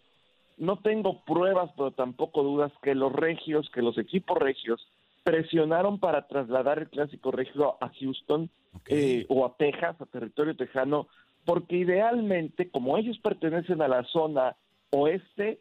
no 0.58 0.78
tengo 0.78 1.22
pruebas, 1.26 1.70
pero 1.76 1.92
tampoco 1.92 2.44
dudas 2.44 2.72
que 2.82 2.96
los 2.96 3.12
regios, 3.12 3.70
que 3.72 3.82
los 3.82 3.98
equipos 3.98 4.38
regios 4.38 4.88
presionaron 5.24 6.00
para 6.00 6.28
trasladar 6.28 6.80
el 6.80 6.90
clásico 6.90 7.32
regio 7.32 7.78
a 7.82 7.92
Houston 8.00 8.50
eh, 8.88 9.26
o 9.28 9.46
a 9.46 9.56
Texas, 9.58 10.00
a 10.00 10.06
territorio 10.06 10.56
tejano, 10.56 11.08
porque 11.46 11.78
idealmente, 11.78 12.70
como 12.70 12.98
ellos 12.98 13.18
pertenecen 13.20 13.82
a 13.82 13.88
la 13.88 14.04
zona 14.06 14.56
oeste, 14.96 15.60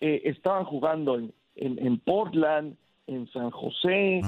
eh, 0.00 0.22
estaban 0.24 0.64
jugando 0.64 1.16
en, 1.18 1.32
en- 1.56 1.78
en 1.86 1.98
Portland, 1.98 2.76
en 3.06 3.28
San 3.32 3.50
José, 3.50 4.20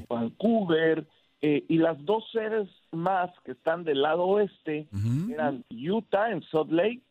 en 0.00 0.06
Vancouver, 0.08 1.06
eh, 1.40 1.64
y 1.68 1.78
las 1.78 1.96
dos 2.04 2.24
sedes 2.32 2.68
más 2.92 3.30
que 3.44 3.52
están 3.52 3.84
del 3.84 4.02
lado 4.02 4.24
oeste 4.24 4.86
eran 5.32 5.64
Utah 5.70 6.30
en 6.32 6.42
Salt 6.42 6.70
Lake 6.72 7.02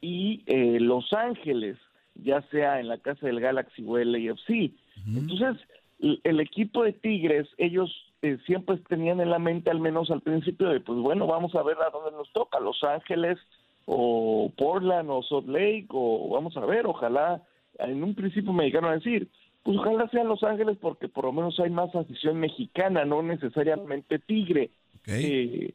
y 0.00 0.42
eh, 0.46 0.78
Los 0.80 1.12
Ángeles, 1.12 1.76
ya 2.14 2.42
sea 2.50 2.80
en 2.80 2.88
la 2.88 2.98
casa 2.98 3.26
del 3.26 3.40
Galaxy 3.40 3.84
o 3.86 3.98
el 3.98 4.14
AFC. 4.14 4.72
Entonces, 5.18 5.56
el, 6.00 6.20
el 6.24 6.40
equipo 6.40 6.84
de 6.84 6.92
Tigres, 6.92 7.48
ellos 7.58 7.90
eh, 8.22 8.38
siempre 8.46 8.76
tenían 8.88 9.20
en 9.20 9.30
la 9.30 9.38
mente, 9.38 9.70
al 9.70 9.80
menos 9.80 10.10
al 10.10 10.20
principio, 10.22 10.68
de 10.68 10.80
pues 10.80 10.98
bueno, 10.98 11.26
vamos 11.26 11.54
a 11.54 11.62
ver 11.62 11.76
a 11.78 11.90
dónde 11.90 12.12
nos 12.16 12.30
toca, 12.32 12.60
Los 12.60 12.82
Ángeles 12.84 13.38
o 13.86 14.52
Portland 14.56 15.08
o 15.10 15.22
Salt 15.22 15.48
Lake, 15.48 15.86
o 15.90 16.28
vamos 16.30 16.56
a 16.56 16.66
ver, 16.66 16.86
ojalá, 16.86 17.42
en 17.78 18.02
un 18.02 18.14
principio 18.14 18.52
me 18.52 18.64
llegaron 18.64 18.90
a 18.90 18.94
decir, 18.94 19.28
pues 19.62 19.78
ojalá 19.78 20.08
sean 20.10 20.28
Los 20.28 20.42
Ángeles 20.42 20.76
porque 20.80 21.08
por 21.08 21.24
lo 21.24 21.32
menos 21.32 21.58
hay 21.58 21.70
más 21.70 21.94
afición 21.94 22.38
mexicana, 22.38 23.04
no 23.04 23.22
necesariamente 23.22 24.18
Tigre. 24.18 24.70
Eh, 25.06 25.74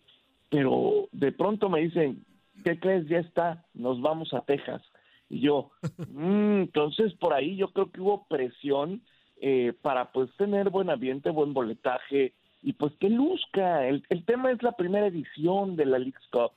pero 0.50 1.08
de 1.12 1.32
pronto 1.32 1.70
me 1.70 1.82
dicen, 1.82 2.24
¿qué 2.64 2.80
crees? 2.80 3.08
Ya 3.08 3.20
está, 3.20 3.66
nos 3.74 4.02
vamos 4.02 4.34
a 4.34 4.42
Texas. 4.42 4.82
Y 5.30 5.40
yo, 5.40 5.72
"Mm, 6.10 6.62
entonces 6.64 7.14
por 7.14 7.34
ahí 7.34 7.56
yo 7.56 7.70
creo 7.70 7.90
que 7.92 8.02
hubo 8.02 8.26
presión 8.28 9.02
eh, 9.42 9.74
para 9.82 10.12
pues 10.12 10.30
tener 10.38 10.70
buen 10.70 10.90
ambiente, 10.90 11.30
buen 11.30 11.54
boletaje 11.54 12.34
y 12.62 12.74
pues 12.74 12.94
que 13.00 13.10
luzca. 13.10 13.88
El, 13.88 14.04
el 14.10 14.24
tema 14.26 14.52
es 14.52 14.62
la 14.62 14.74
primera 14.74 15.08
edición 15.08 15.76
de 15.76 15.86
la 15.86 15.98
League's 16.00 16.28
Cup. 16.32 16.52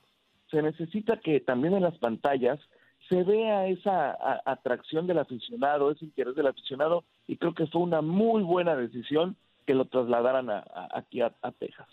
Se 0.51 0.61
necesita 0.61 1.19
que 1.19 1.39
también 1.39 1.73
en 1.75 1.83
las 1.83 1.97
pantallas 1.97 2.59
se 3.09 3.23
vea 3.23 3.67
esa 3.67 4.17
atracción 4.45 5.05
del 5.07 5.19
aficionado, 5.19 5.91
ese 5.91 6.05
interés 6.05 6.35
del 6.35 6.47
aficionado 6.47 7.03
y 7.27 7.37
creo 7.37 7.53
que 7.53 7.67
fue 7.67 7.81
una 7.81 8.01
muy 8.01 8.41
buena 8.43 8.75
decisión 8.75 9.35
que 9.67 9.73
lo 9.75 9.85
trasladaran 9.85 10.49
a- 10.49 10.63
aquí 10.93 11.21
a- 11.21 11.33
Texas. 11.59 11.87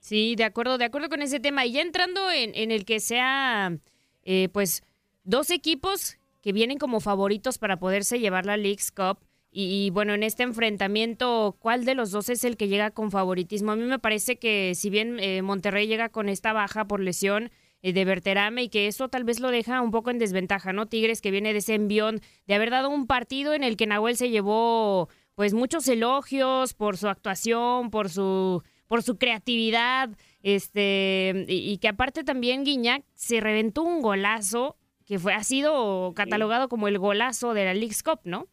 Sí, 0.00 0.34
de 0.36 0.44
acuerdo, 0.44 0.78
de 0.78 0.84
acuerdo 0.84 1.08
con 1.08 1.22
ese 1.22 1.40
tema. 1.40 1.66
Y 1.66 1.72
ya 1.72 1.82
entrando 1.82 2.30
en, 2.30 2.70
el 2.70 2.84
que 2.84 3.00
sea, 3.00 3.76
eh, 4.24 4.48
pues, 4.52 4.82
dos 5.24 5.50
equipos 5.50 6.16
que 6.42 6.52
vienen 6.52 6.78
como 6.78 7.00
favoritos 7.00 7.58
para 7.58 7.78
poderse 7.78 8.20
llevar 8.20 8.46
la 8.46 8.56
League's 8.56 8.92
Cup. 8.92 9.18
Y, 9.50 9.90
bueno, 9.90 10.14
en 10.14 10.22
este 10.22 10.44
enfrentamiento, 10.44 11.56
¿cuál 11.58 11.84
de 11.84 11.94
los 11.94 12.10
dos 12.12 12.28
es 12.28 12.44
el 12.44 12.56
que 12.56 12.68
llega 12.68 12.90
con 12.90 13.10
favoritismo? 13.10 13.72
A 13.72 13.76
mí 13.76 13.82
me 13.82 13.98
parece 13.98 14.36
que 14.36 14.74
si 14.74 14.90
bien 14.90 15.18
eh, 15.20 15.42
Monterrey 15.42 15.86
llega 15.88 16.10
con 16.10 16.28
esta 16.28 16.52
baja 16.52 16.84
por 16.86 17.00
lesión 17.00 17.50
de 17.82 18.04
Berterame 18.04 18.64
y 18.64 18.68
que 18.68 18.86
eso 18.86 19.08
tal 19.08 19.24
vez 19.24 19.40
lo 19.40 19.50
deja 19.50 19.80
un 19.80 19.90
poco 19.90 20.10
en 20.10 20.18
desventaja, 20.18 20.72
¿no? 20.72 20.86
Tigres 20.86 21.20
que 21.20 21.30
viene 21.30 21.52
de 21.52 21.60
ese 21.60 21.74
envión 21.74 22.20
de 22.46 22.54
haber 22.54 22.70
dado 22.70 22.90
un 22.90 23.06
partido 23.06 23.54
en 23.54 23.62
el 23.62 23.76
que 23.76 23.86
Nahuel 23.86 24.16
se 24.16 24.30
llevó 24.30 25.08
pues 25.34 25.54
muchos 25.54 25.86
elogios 25.88 26.74
por 26.74 26.96
su 26.96 27.08
actuación, 27.08 27.90
por 27.90 28.08
su 28.08 28.62
por 28.88 29.02
su 29.02 29.18
creatividad, 29.18 30.08
este, 30.42 31.44
y, 31.46 31.70
y 31.70 31.76
que 31.76 31.88
aparte 31.88 32.24
también 32.24 32.64
Guiñac 32.64 33.04
se 33.12 33.38
reventó 33.38 33.82
un 33.82 34.00
golazo 34.00 34.76
que 35.06 35.18
fue, 35.18 35.32
ha 35.32 35.42
sido 35.42 36.12
catalogado 36.14 36.68
como 36.68 36.88
el 36.88 36.98
golazo 36.98 37.54
de 37.54 37.64
la 37.64 37.74
League's 37.74 38.02
Cup, 38.02 38.20
¿no? 38.24 38.46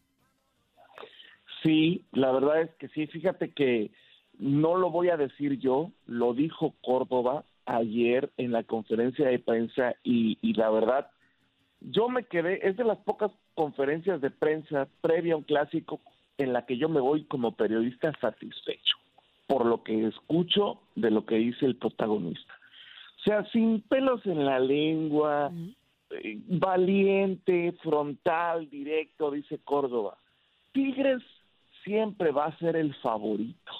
Sí, 1.62 2.04
la 2.12 2.32
verdad 2.32 2.62
es 2.62 2.70
que 2.76 2.88
sí. 2.88 3.06
Fíjate 3.08 3.52
que 3.52 3.90
no 4.38 4.76
lo 4.76 4.90
voy 4.90 5.10
a 5.10 5.16
decir 5.16 5.58
yo, 5.58 5.90
lo 6.06 6.32
dijo 6.32 6.74
Córdoba 6.82 7.44
ayer 7.66 8.30
en 8.36 8.52
la 8.52 8.62
conferencia 8.62 9.28
de 9.28 9.38
prensa 9.38 9.94
y, 10.02 10.38
y 10.40 10.54
la 10.54 10.70
verdad, 10.70 11.10
yo 11.80 12.08
me 12.08 12.24
quedé, 12.24 12.66
es 12.66 12.76
de 12.76 12.84
las 12.84 12.98
pocas 12.98 13.30
conferencias 13.54 14.20
de 14.20 14.30
prensa 14.30 14.88
previa 15.00 15.34
a 15.34 15.38
un 15.38 15.42
clásico 15.42 16.00
en 16.38 16.52
la 16.52 16.64
que 16.64 16.78
yo 16.78 16.88
me 16.88 17.00
voy 17.00 17.24
como 17.24 17.56
periodista 17.56 18.12
satisfecho 18.20 18.96
por 19.46 19.64
lo 19.64 19.82
que 19.82 20.08
escucho 20.08 20.80
de 20.94 21.10
lo 21.10 21.24
que 21.24 21.36
dice 21.36 21.66
el 21.66 21.76
protagonista. 21.76 22.52
O 23.20 23.22
sea, 23.22 23.44
sin 23.50 23.80
pelos 23.82 24.24
en 24.26 24.44
la 24.44 24.58
lengua, 24.58 25.52
eh, 26.10 26.38
valiente, 26.48 27.72
frontal, 27.82 28.68
directo, 28.70 29.30
dice 29.30 29.58
Córdoba. 29.64 30.16
Tigres 30.72 31.22
siempre 31.84 32.32
va 32.32 32.46
a 32.46 32.58
ser 32.58 32.76
el 32.76 32.94
favorito. 32.96 33.72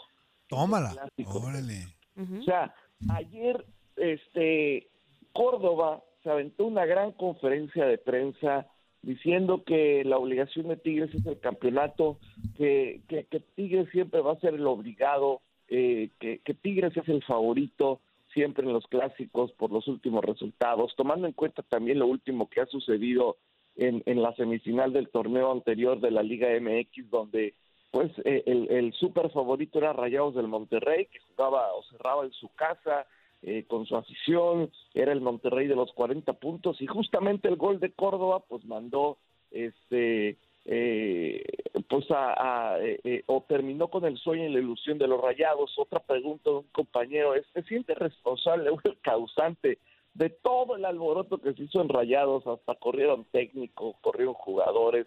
Tómala. 0.49 1.11
Órale. 1.27 1.87
O 2.17 2.43
sea, 2.45 2.75
ayer 3.11 3.65
este 3.97 4.89
Córdoba 5.33 6.03
se 6.23 6.31
aventó 6.31 6.65
una 6.67 6.87
gran 6.87 7.13
conferencia 7.13 7.87
de 7.87 7.99
prensa 7.99 8.67
diciendo 9.03 9.63
que 9.65 10.03
la 10.05 10.19
obligación 10.19 10.69
de 10.69 10.77
Tigres 10.77 11.15
es 11.15 11.25
el 11.27 11.39
campeonato, 11.39 12.19
que, 12.57 13.03
que, 13.09 13.25
que 13.25 13.41
Tigres 13.41 13.89
siempre 13.93 14.21
va 14.21 14.33
a 14.33 14.41
ser 14.41 14.55
el 14.55 14.67
obligado, 14.67 15.43
eh, 15.69 16.11
que, 16.19 16.41
que 16.41 16.55
Tigres 16.55 16.97
es 16.97 17.09
el 17.09 17.23
favorito 17.23 18.01
siempre 18.35 18.67
en 18.67 18.73
los 18.73 18.87
clásicos 18.89 19.53
por 19.53 19.71
los 19.71 19.87
últimos 19.89 20.25
resultados, 20.25 20.95
tomando 20.97 21.27
en 21.27 21.33
cuenta 21.33 21.63
también 21.63 22.01
lo 22.01 22.07
último 22.07 22.51
que 22.51 22.61
ha 22.61 22.67
sucedido 22.67 23.37
en, 23.77 24.03
en 24.07 24.23
la 24.23 24.35
semifinal 24.35 24.93
del 24.93 25.09
torneo 25.09 25.53
anterior 25.53 26.01
de 26.01 26.11
la 26.11 26.23
Liga 26.23 26.49
MX, 26.61 27.09
donde 27.11 27.55
pues 27.93 28.11
eh, 28.25 28.43
el, 28.47 28.71
el 28.71 28.93
super 28.95 29.31
favorito 29.31 29.79
era 29.79 29.93
Rayados 29.93 30.35
del 30.35 30.49
Monterrey, 30.49 31.07
que 31.07 31.21
jugaba 31.21 31.73
o 31.75 31.83
cerraba 31.85 32.25
en 32.25 32.33
su 32.33 32.49
casa, 32.49 33.07
eh, 33.43 33.65
con 33.69 33.87
su 33.87 33.97
afición, 33.97 34.71
era 34.95 35.13
el 35.13 35.21
Monterrey 35.21 35.67
de 35.67 35.77
los 35.77 35.93
40 35.93 36.33
puntos 36.35 36.81
y 36.81 36.87
justamente 36.87 37.49
el 37.49 37.57
gol 37.57 37.81
de 37.81 37.93
Córdoba 37.93 38.41
pues 38.49 38.65
mandó 38.65 39.19
este 39.51 40.39
eh, 40.69 41.45
pues 41.89 42.11
a, 42.11 42.73
a, 42.75 42.81
eh, 42.81 42.99
eh, 43.05 43.23
o 43.27 43.45
terminó 43.49 43.89
con 43.89 44.05
el 44.05 44.19
sueño 44.19 44.47
y 44.47 44.53
la 44.53 44.59
ilusión 44.59 44.99
de 44.99 45.07
los 45.07 45.21
rayados. 45.21 45.73
Otra 45.79 46.01
pregunta 46.01 46.51
de 46.51 46.57
un 46.57 46.69
compañero, 46.73 47.35
¿es, 47.35 47.47
¿se 47.55 47.63
siente 47.63 47.95
responsable 47.95 48.71
o 48.71 48.81
el 48.83 48.99
causante 49.01 49.79
de 50.15 50.31
todo 50.31 50.75
el 50.75 50.85
alboroto 50.85 51.39
que 51.39 51.55
se 51.55 51.65
hizo 51.65 51.81
en 51.81 51.89
rayados? 51.89 52.45
Hasta 52.49 52.75
corrieron 52.75 53.25
técnicos, 53.27 53.95
corrieron 54.01 54.35
jugadores. 54.35 55.07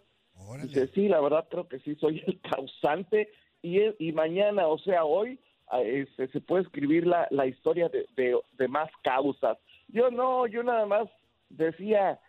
Dice, 0.64 0.88
sí, 0.88 1.10
la 1.10 1.20
verdad 1.20 1.46
creo 1.50 1.68
que 1.68 1.80
sí 1.80 1.96
soy 1.96 2.24
el 2.26 2.40
causante 2.40 3.30
y, 3.62 3.80
y 4.00 4.14
mañana, 4.14 4.68
o 4.68 4.78
sea, 4.78 5.04
hoy 5.04 5.38
este, 5.78 6.28
se 6.30 6.42
puede 6.42 6.64
escribir 6.64 7.06
la, 7.06 7.28
la 7.32 7.46
historia 7.46 7.90
de, 7.90 8.08
de, 8.58 8.68
más 8.68 8.90
causas. 9.04 9.58
Yo 9.88 10.10
no, 10.10 10.48
yo 10.48 10.64
nada 10.64 10.86
más 10.86 11.08
decía, 11.50 12.20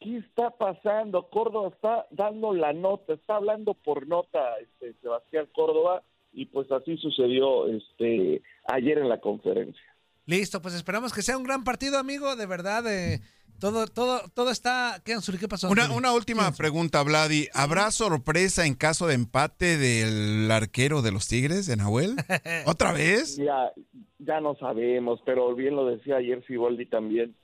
¿qué 0.00 0.18
está 0.18 0.50
pasando? 0.50 1.28
Córdoba 1.28 1.68
está 1.68 2.06
dando 2.10 2.52
la 2.52 2.72
nota, 2.72 3.14
está 3.14 3.36
hablando 3.36 3.74
por 3.74 4.06
nota 4.06 4.58
este, 4.60 4.94
Sebastián 5.00 5.48
Córdoba 5.54 6.02
y 6.32 6.46
pues 6.46 6.70
así 6.70 6.96
sucedió 6.96 7.68
este 7.68 8.42
ayer 8.66 8.98
en 8.98 9.08
la 9.08 9.20
conferencia. 9.20 9.82
Listo, 10.26 10.60
pues 10.60 10.74
esperamos 10.74 11.14
que 11.14 11.22
sea 11.22 11.38
un 11.38 11.44
gran 11.44 11.64
partido, 11.64 11.98
amigo. 11.98 12.36
De 12.36 12.46
verdad, 12.46 12.86
eh, 12.86 13.20
todo, 13.60 13.86
todo, 13.86 14.20
todo 14.34 14.50
está. 14.50 15.00
¿Qué? 15.04 15.16
¿Qué 15.38 15.48
pasó? 15.48 15.68
Una, 15.68 15.90
una 15.92 16.12
última 16.12 16.50
pregunta, 16.52 17.02
Vladi. 17.02 17.48
¿Habrá 17.54 17.90
sorpresa 17.90 18.66
en 18.66 18.74
caso 18.74 19.06
de 19.06 19.14
empate 19.14 19.76
del 19.76 20.50
arquero 20.50 21.02
de 21.02 21.12
los 21.12 21.28
Tigres, 21.28 21.66
de 21.66 21.76
Nahuel? 21.76 22.16
¿Otra 22.66 22.92
vez? 22.92 23.36
Ya, 23.36 23.72
ya 24.18 24.40
no 24.40 24.54
sabemos, 24.56 25.20
pero 25.24 25.54
bien 25.54 25.76
lo 25.76 25.86
decía 25.86 26.16
ayer 26.16 26.44
Siboldi 26.46 26.86
también. 26.86 27.34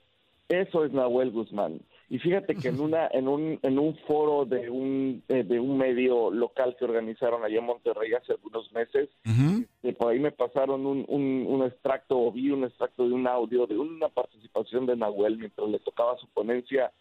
Eso 0.49 0.85
es 0.85 0.93
Nahuel 0.93 1.31
Guzmán. 1.31 1.81
Y 2.11 2.19
fíjate 2.19 2.55
que 2.55 2.69
en 2.69 2.81
una 2.81 3.09
en 3.13 3.29
un 3.29 3.59
en 3.63 3.79
un 3.79 3.97
foro 4.07 4.45
de 4.45 4.69
un 4.69 5.23
eh, 5.29 5.43
de 5.43 5.59
un 5.59 5.79
medio 5.79 6.31
local 6.31 6.77
que 6.79 6.85
organizaron 6.85 7.43
allá 7.45 7.59
en 7.59 7.65
Monterrey 7.65 8.13
hace 8.13 8.33
algunos 8.33 8.71
meses, 8.73 9.09
eh, 9.83 9.93
por 9.95 10.13
ahí 10.13 10.21
me 10.21 10.33
pasaron 10.33 10.87
un, 10.87 11.05
un, 11.09 11.47
un 11.49 11.65
extracto 11.65 12.19
o 12.19 12.31
vi 12.31 12.51
un 12.51 12.65
extracto 12.65 13.09
de 13.09 13.15
un 13.15 13.27
audio 13.27 13.67
de 13.67 13.79
una 13.79 14.09
participación 14.09 14.87
de 14.87 14.97
Nahuel 14.97 15.39
mientras 15.39 15.69
le 15.69 15.79
tocaba 15.79 16.17
su 16.19 16.29
ponencia. 16.29 16.93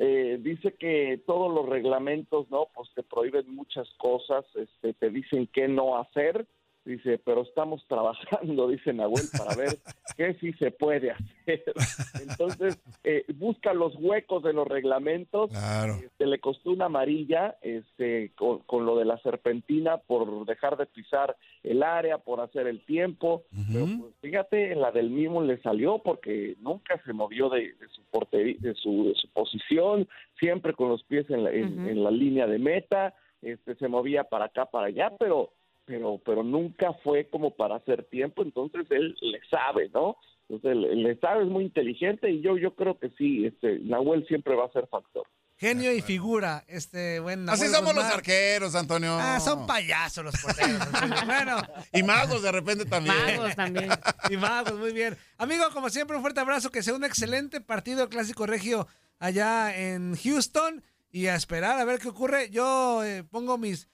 Eh, 0.00 0.38
dice 0.40 0.74
que 0.74 1.20
todos 1.26 1.52
los 1.52 1.68
reglamentos, 1.68 2.48
¿no? 2.50 2.68
Pues 2.74 2.88
te 2.94 3.02
prohíben 3.02 3.52
muchas 3.52 3.88
cosas, 3.98 4.44
este, 4.54 4.94
te 4.94 5.10
dicen 5.10 5.48
qué 5.52 5.66
no 5.66 5.98
hacer. 5.98 6.46
Dice, 6.88 7.20
pero 7.22 7.42
estamos 7.42 7.84
trabajando, 7.86 8.66
dice 8.68 8.94
Nahuel, 8.94 9.26
para 9.36 9.54
ver 9.54 9.76
qué 10.16 10.32
sí 10.40 10.54
se 10.54 10.70
puede 10.70 11.10
hacer. 11.10 11.62
Entonces, 12.22 12.80
eh, 13.04 13.26
busca 13.34 13.74
los 13.74 13.94
huecos 13.96 14.42
de 14.42 14.54
los 14.54 14.66
reglamentos. 14.66 15.50
Claro. 15.50 15.96
Este, 16.02 16.24
le 16.26 16.38
costó 16.38 16.70
una 16.70 16.86
amarilla 16.86 17.58
este, 17.60 18.32
con, 18.36 18.60
con 18.60 18.86
lo 18.86 18.96
de 18.96 19.04
la 19.04 19.18
serpentina 19.18 19.98
por 19.98 20.46
dejar 20.46 20.78
de 20.78 20.86
pisar 20.86 21.36
el 21.62 21.82
área, 21.82 22.16
por 22.16 22.40
hacer 22.40 22.66
el 22.66 22.82
tiempo. 22.86 23.42
Pero 23.70 23.84
pues, 24.00 24.14
fíjate, 24.22 24.74
la 24.74 24.90
del 24.90 25.10
mismo 25.10 25.42
le 25.42 25.60
salió 25.60 25.98
porque 25.98 26.56
nunca 26.60 26.98
se 27.04 27.12
movió 27.12 27.50
de, 27.50 27.74
de 27.74 27.88
su, 27.90 28.00
porteri- 28.10 28.58
de, 28.60 28.74
su, 28.74 29.08
de 29.08 29.14
su 29.14 29.28
posición, 29.28 30.08
siempre 30.40 30.72
con 30.72 30.88
los 30.88 31.02
pies 31.04 31.28
en 31.28 31.44
la, 31.44 31.50
en 31.50 32.02
la 32.02 32.10
línea 32.10 32.46
de 32.46 32.58
meta, 32.58 33.12
este, 33.42 33.74
se 33.74 33.88
movía 33.88 34.24
para 34.24 34.46
acá, 34.46 34.64
para 34.66 34.86
allá, 34.86 35.12
pero 35.18 35.52
pero 35.88 36.20
pero 36.24 36.44
nunca 36.44 36.92
fue 37.02 37.28
como 37.28 37.56
para 37.56 37.76
hacer 37.76 38.04
tiempo, 38.04 38.42
entonces 38.42 38.86
él 38.90 39.16
le 39.20 39.40
sabe, 39.50 39.88
¿no? 39.88 40.16
Entonces 40.48 40.76
le, 40.76 40.94
le 40.94 41.16
sabe, 41.16 41.42
es 41.42 41.48
muy 41.48 41.64
inteligente 41.64 42.30
y 42.30 42.42
yo 42.42 42.58
yo 42.58 42.74
creo 42.74 42.98
que 42.98 43.08
sí, 43.16 43.46
este 43.46 43.80
Nahuel 43.80 44.26
siempre 44.28 44.54
va 44.54 44.66
a 44.66 44.72
ser 44.72 44.86
factor. 44.86 45.26
Genio 45.58 45.92
y 45.92 46.02
figura, 46.02 46.64
este 46.68 47.18
buen 47.18 47.48
Así 47.48 47.66
somos 47.66 47.92
los 47.92 48.04
arqueros, 48.04 48.76
Antonio. 48.76 49.18
Ah, 49.18 49.40
son 49.40 49.66
payasos 49.66 50.22
los 50.22 50.40
porteros. 50.40 50.78
Bueno. 51.26 51.56
Y 51.92 52.04
magos 52.04 52.42
de 52.42 52.52
repente 52.52 52.84
también. 52.84 53.16
Magos 53.16 53.56
también. 53.56 53.90
Y 54.30 54.36
magos, 54.36 54.78
muy 54.78 54.92
bien. 54.92 55.16
Amigo, 55.36 55.64
como 55.72 55.90
siempre, 55.90 56.16
un 56.16 56.22
fuerte 56.22 56.38
abrazo. 56.38 56.70
Que 56.70 56.84
sea 56.84 56.94
un 56.94 57.02
excelente 57.02 57.60
partido 57.60 58.08
clásico 58.08 58.46
regio 58.46 58.86
allá 59.18 59.76
en 59.76 60.14
Houston. 60.14 60.84
Y 61.10 61.26
a 61.26 61.34
esperar 61.34 61.80
a 61.80 61.84
ver 61.84 61.98
qué 61.98 62.08
ocurre. 62.08 62.50
Yo 62.50 63.02
eh, 63.02 63.24
pongo 63.24 63.58
mis 63.58 63.88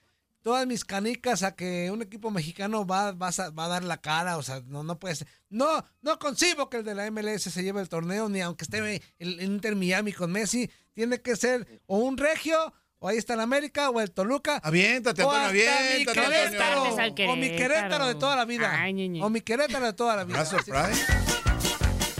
todas 0.45 0.67
mis 0.67 0.85
canicas 0.85 1.41
a 1.41 1.55
que 1.55 1.89
un 1.89 2.03
equipo 2.03 2.29
mexicano 2.29 2.85
va, 2.85 3.13
va, 3.13 3.29
a, 3.29 3.49
va 3.49 3.65
a 3.65 3.67
dar 3.67 3.83
la 3.83 3.97
cara. 3.97 4.37
O 4.37 4.43
sea, 4.43 4.61
no, 4.67 4.83
no 4.83 4.99
puede 4.99 5.15
ser. 5.15 5.27
No, 5.49 5.83
no 6.03 6.19
concibo 6.19 6.69
que 6.69 6.77
el 6.77 6.83
de 6.83 6.93
la 6.93 7.09
MLS 7.09 7.41
se 7.41 7.63
lleve 7.63 7.81
el 7.81 7.89
torneo, 7.89 8.29
ni 8.29 8.41
aunque 8.41 8.63
esté 8.63 9.01
el, 9.17 9.41
Inter 9.41 9.75
Miami 9.75 10.13
con 10.13 10.31
Messi. 10.31 10.69
Tiene 10.93 11.19
que 11.19 11.35
ser 11.35 11.81
o 11.87 11.97
un 11.97 12.15
regio. 12.15 12.71
O 12.99 13.07
ahí 13.07 13.17
está 13.17 13.33
el 13.33 13.39
América 13.39 13.89
o 13.89 13.99
el 13.99 14.11
Toluca. 14.11 14.61
Aviéntate, 14.63 15.23
o 15.23 15.31
Antonio, 15.31 15.51
mi 15.51 15.67
aviéntate, 15.67 16.21
Querétaro, 16.21 16.85
Antonio. 16.85 17.31
O 17.31 17.35
mi 17.35 17.49
Querétaro 17.49 18.07
de 18.07 18.15
toda 18.15 18.35
la 18.35 18.45
vida. 18.45 18.79
o 19.21 19.29
mi 19.31 19.41
Querétaro 19.41 19.85
de 19.87 19.93
toda 19.93 20.15
la 20.15 20.23
vida. 20.25 20.43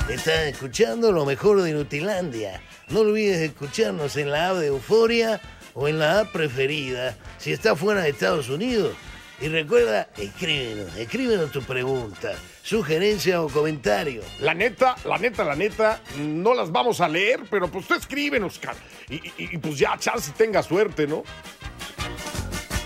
Estás 0.10 0.48
escuchando 0.48 1.12
lo 1.12 1.26
mejor 1.26 1.62
de 1.62 1.74
Nutilandia. 1.74 2.60
No 2.90 3.02
olvides 3.02 3.38
escucharnos 3.40 4.16
en 4.18 4.32
la 4.32 4.50
app 4.50 4.58
de 4.58 4.68
Euforia 4.68 5.40
o 5.76 5.88
en 5.88 6.00
la 6.00 6.22
app 6.22 6.32
preferida 6.32 7.16
si 7.38 7.52
estás 7.52 7.78
fuera 7.78 8.02
de 8.02 8.10
Estados 8.10 8.50
Unidos. 8.50 8.96
Y 9.42 9.50
recuerda, 9.50 10.08
escríbenos, 10.18 10.96
escríbenos 10.96 11.52
tu 11.52 11.62
pregunta, 11.62 12.32
sugerencia 12.64 13.42
o 13.42 13.50
comentario. 13.50 14.22
La 14.40 14.54
neta, 14.54 14.96
la 15.04 15.18
neta, 15.18 15.44
la 15.44 15.56
neta, 15.58 16.02
no 16.18 16.54
las 16.54 16.72
vamos 16.72 17.02
a 17.02 17.10
leer, 17.10 17.42
pero 17.52 17.70
pues 17.70 17.86
tú 17.86 17.96
escríbenos, 17.96 18.58
cara. 18.60 18.78
Y, 19.10 19.16
y- 19.16 19.34
y, 19.38 19.58
pues 19.58 19.78
ya, 19.78 19.98
chance 20.00 20.32
tenga 20.38 20.64
suerte, 20.64 21.06
¿no? 21.06 21.24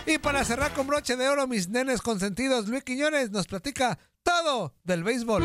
Y 0.07 0.17
para 0.17 0.43
cerrar 0.43 0.73
con 0.73 0.87
broche 0.87 1.15
de 1.15 1.29
oro, 1.29 1.45
mis 1.45 1.69
nenes 1.69 2.01
consentidos, 2.01 2.67
Luis 2.67 2.83
Quiñones 2.83 3.29
nos 3.29 3.45
platica 3.45 3.99
todo 4.23 4.73
del 4.83 5.03
béisbol. 5.03 5.43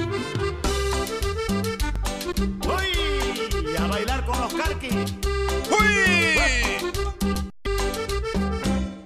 ¡Uy! 2.66 3.76
A 3.78 3.86
bailar 3.88 4.24
con 4.24 4.40
los 4.40 4.54
carquis. 4.54 5.12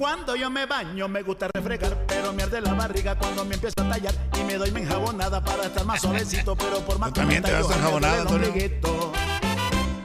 Cuando 0.09 0.35
yo 0.37 0.49
me 0.49 0.65
baño 0.65 1.07
me 1.07 1.21
gusta 1.23 1.49
refregar, 1.53 2.07
pero 2.07 2.33
me 2.33 2.43
arde 2.43 2.63
la 2.63 2.73
barriga 2.73 3.15
cuando 3.19 3.45
me 3.45 3.57
empiezo 3.57 3.75
a 3.83 3.91
tallar 3.91 4.15
y 4.41 4.43
me 4.43 4.55
doy 4.55 4.71
mi 4.71 4.81
enjabonada 4.81 5.45
para 5.45 5.65
estar 5.65 5.85
más 5.85 6.01
suavecito, 6.01 6.57
pero 6.57 6.81
por 6.81 6.99
más 6.99 7.13
que 7.13 7.27
me 7.27 7.43
tallo, 7.43 7.71
enjabonada, 7.71 8.25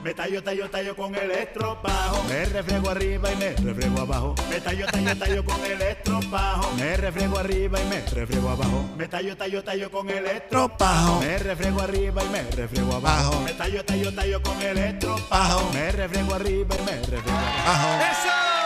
me 0.03 0.13
tallo, 0.13 0.43
tallo, 0.43 0.69
tallo 0.69 0.95
con 0.97 1.15
el 1.15 1.31
estropajo. 1.31 2.21
Me 2.27 2.43
refrego 2.43 2.89
arriba 2.89 3.31
y 3.31 3.35
me 3.37 3.51
refrego 3.51 4.01
abajo. 4.01 4.35
Me 4.49 4.59
tallo, 4.59 4.85
tallo, 4.87 5.17
tallo 5.17 5.45
con 5.45 5.63
el 5.63 5.81
estropajo. 5.81 6.73
Me 6.73 6.97
refrego 6.97 7.39
arriba 7.39 7.79
y 7.79 7.85
me 7.85 8.01
refrego 8.01 8.49
abajo. 8.49 8.85
Me 8.97 9.07
tallo, 9.07 9.37
tallo, 9.37 9.63
tallo 9.63 9.89
con 9.89 10.09
el 10.09 10.25
estropajo. 10.25 11.21
Me 11.21 11.39
refrego 11.39 11.81
arriba 11.81 12.23
y 12.25 12.29
me 12.29 12.43
refrego 12.51 12.93
abajo. 12.95 13.39
Me 13.45 13.53
tallo, 13.53 13.85
tallo, 13.85 14.13
tallo 14.13 14.41
con 14.41 14.61
el 14.61 14.77
estropajo. 14.77 15.71
Me 15.71 15.91
refrego 15.93 16.33
arriba 16.33 16.75
y 16.75 16.83
me 16.83 16.97
refrego 16.97 17.37
abajo. 17.37 18.03
¡Eso! 18.03 18.62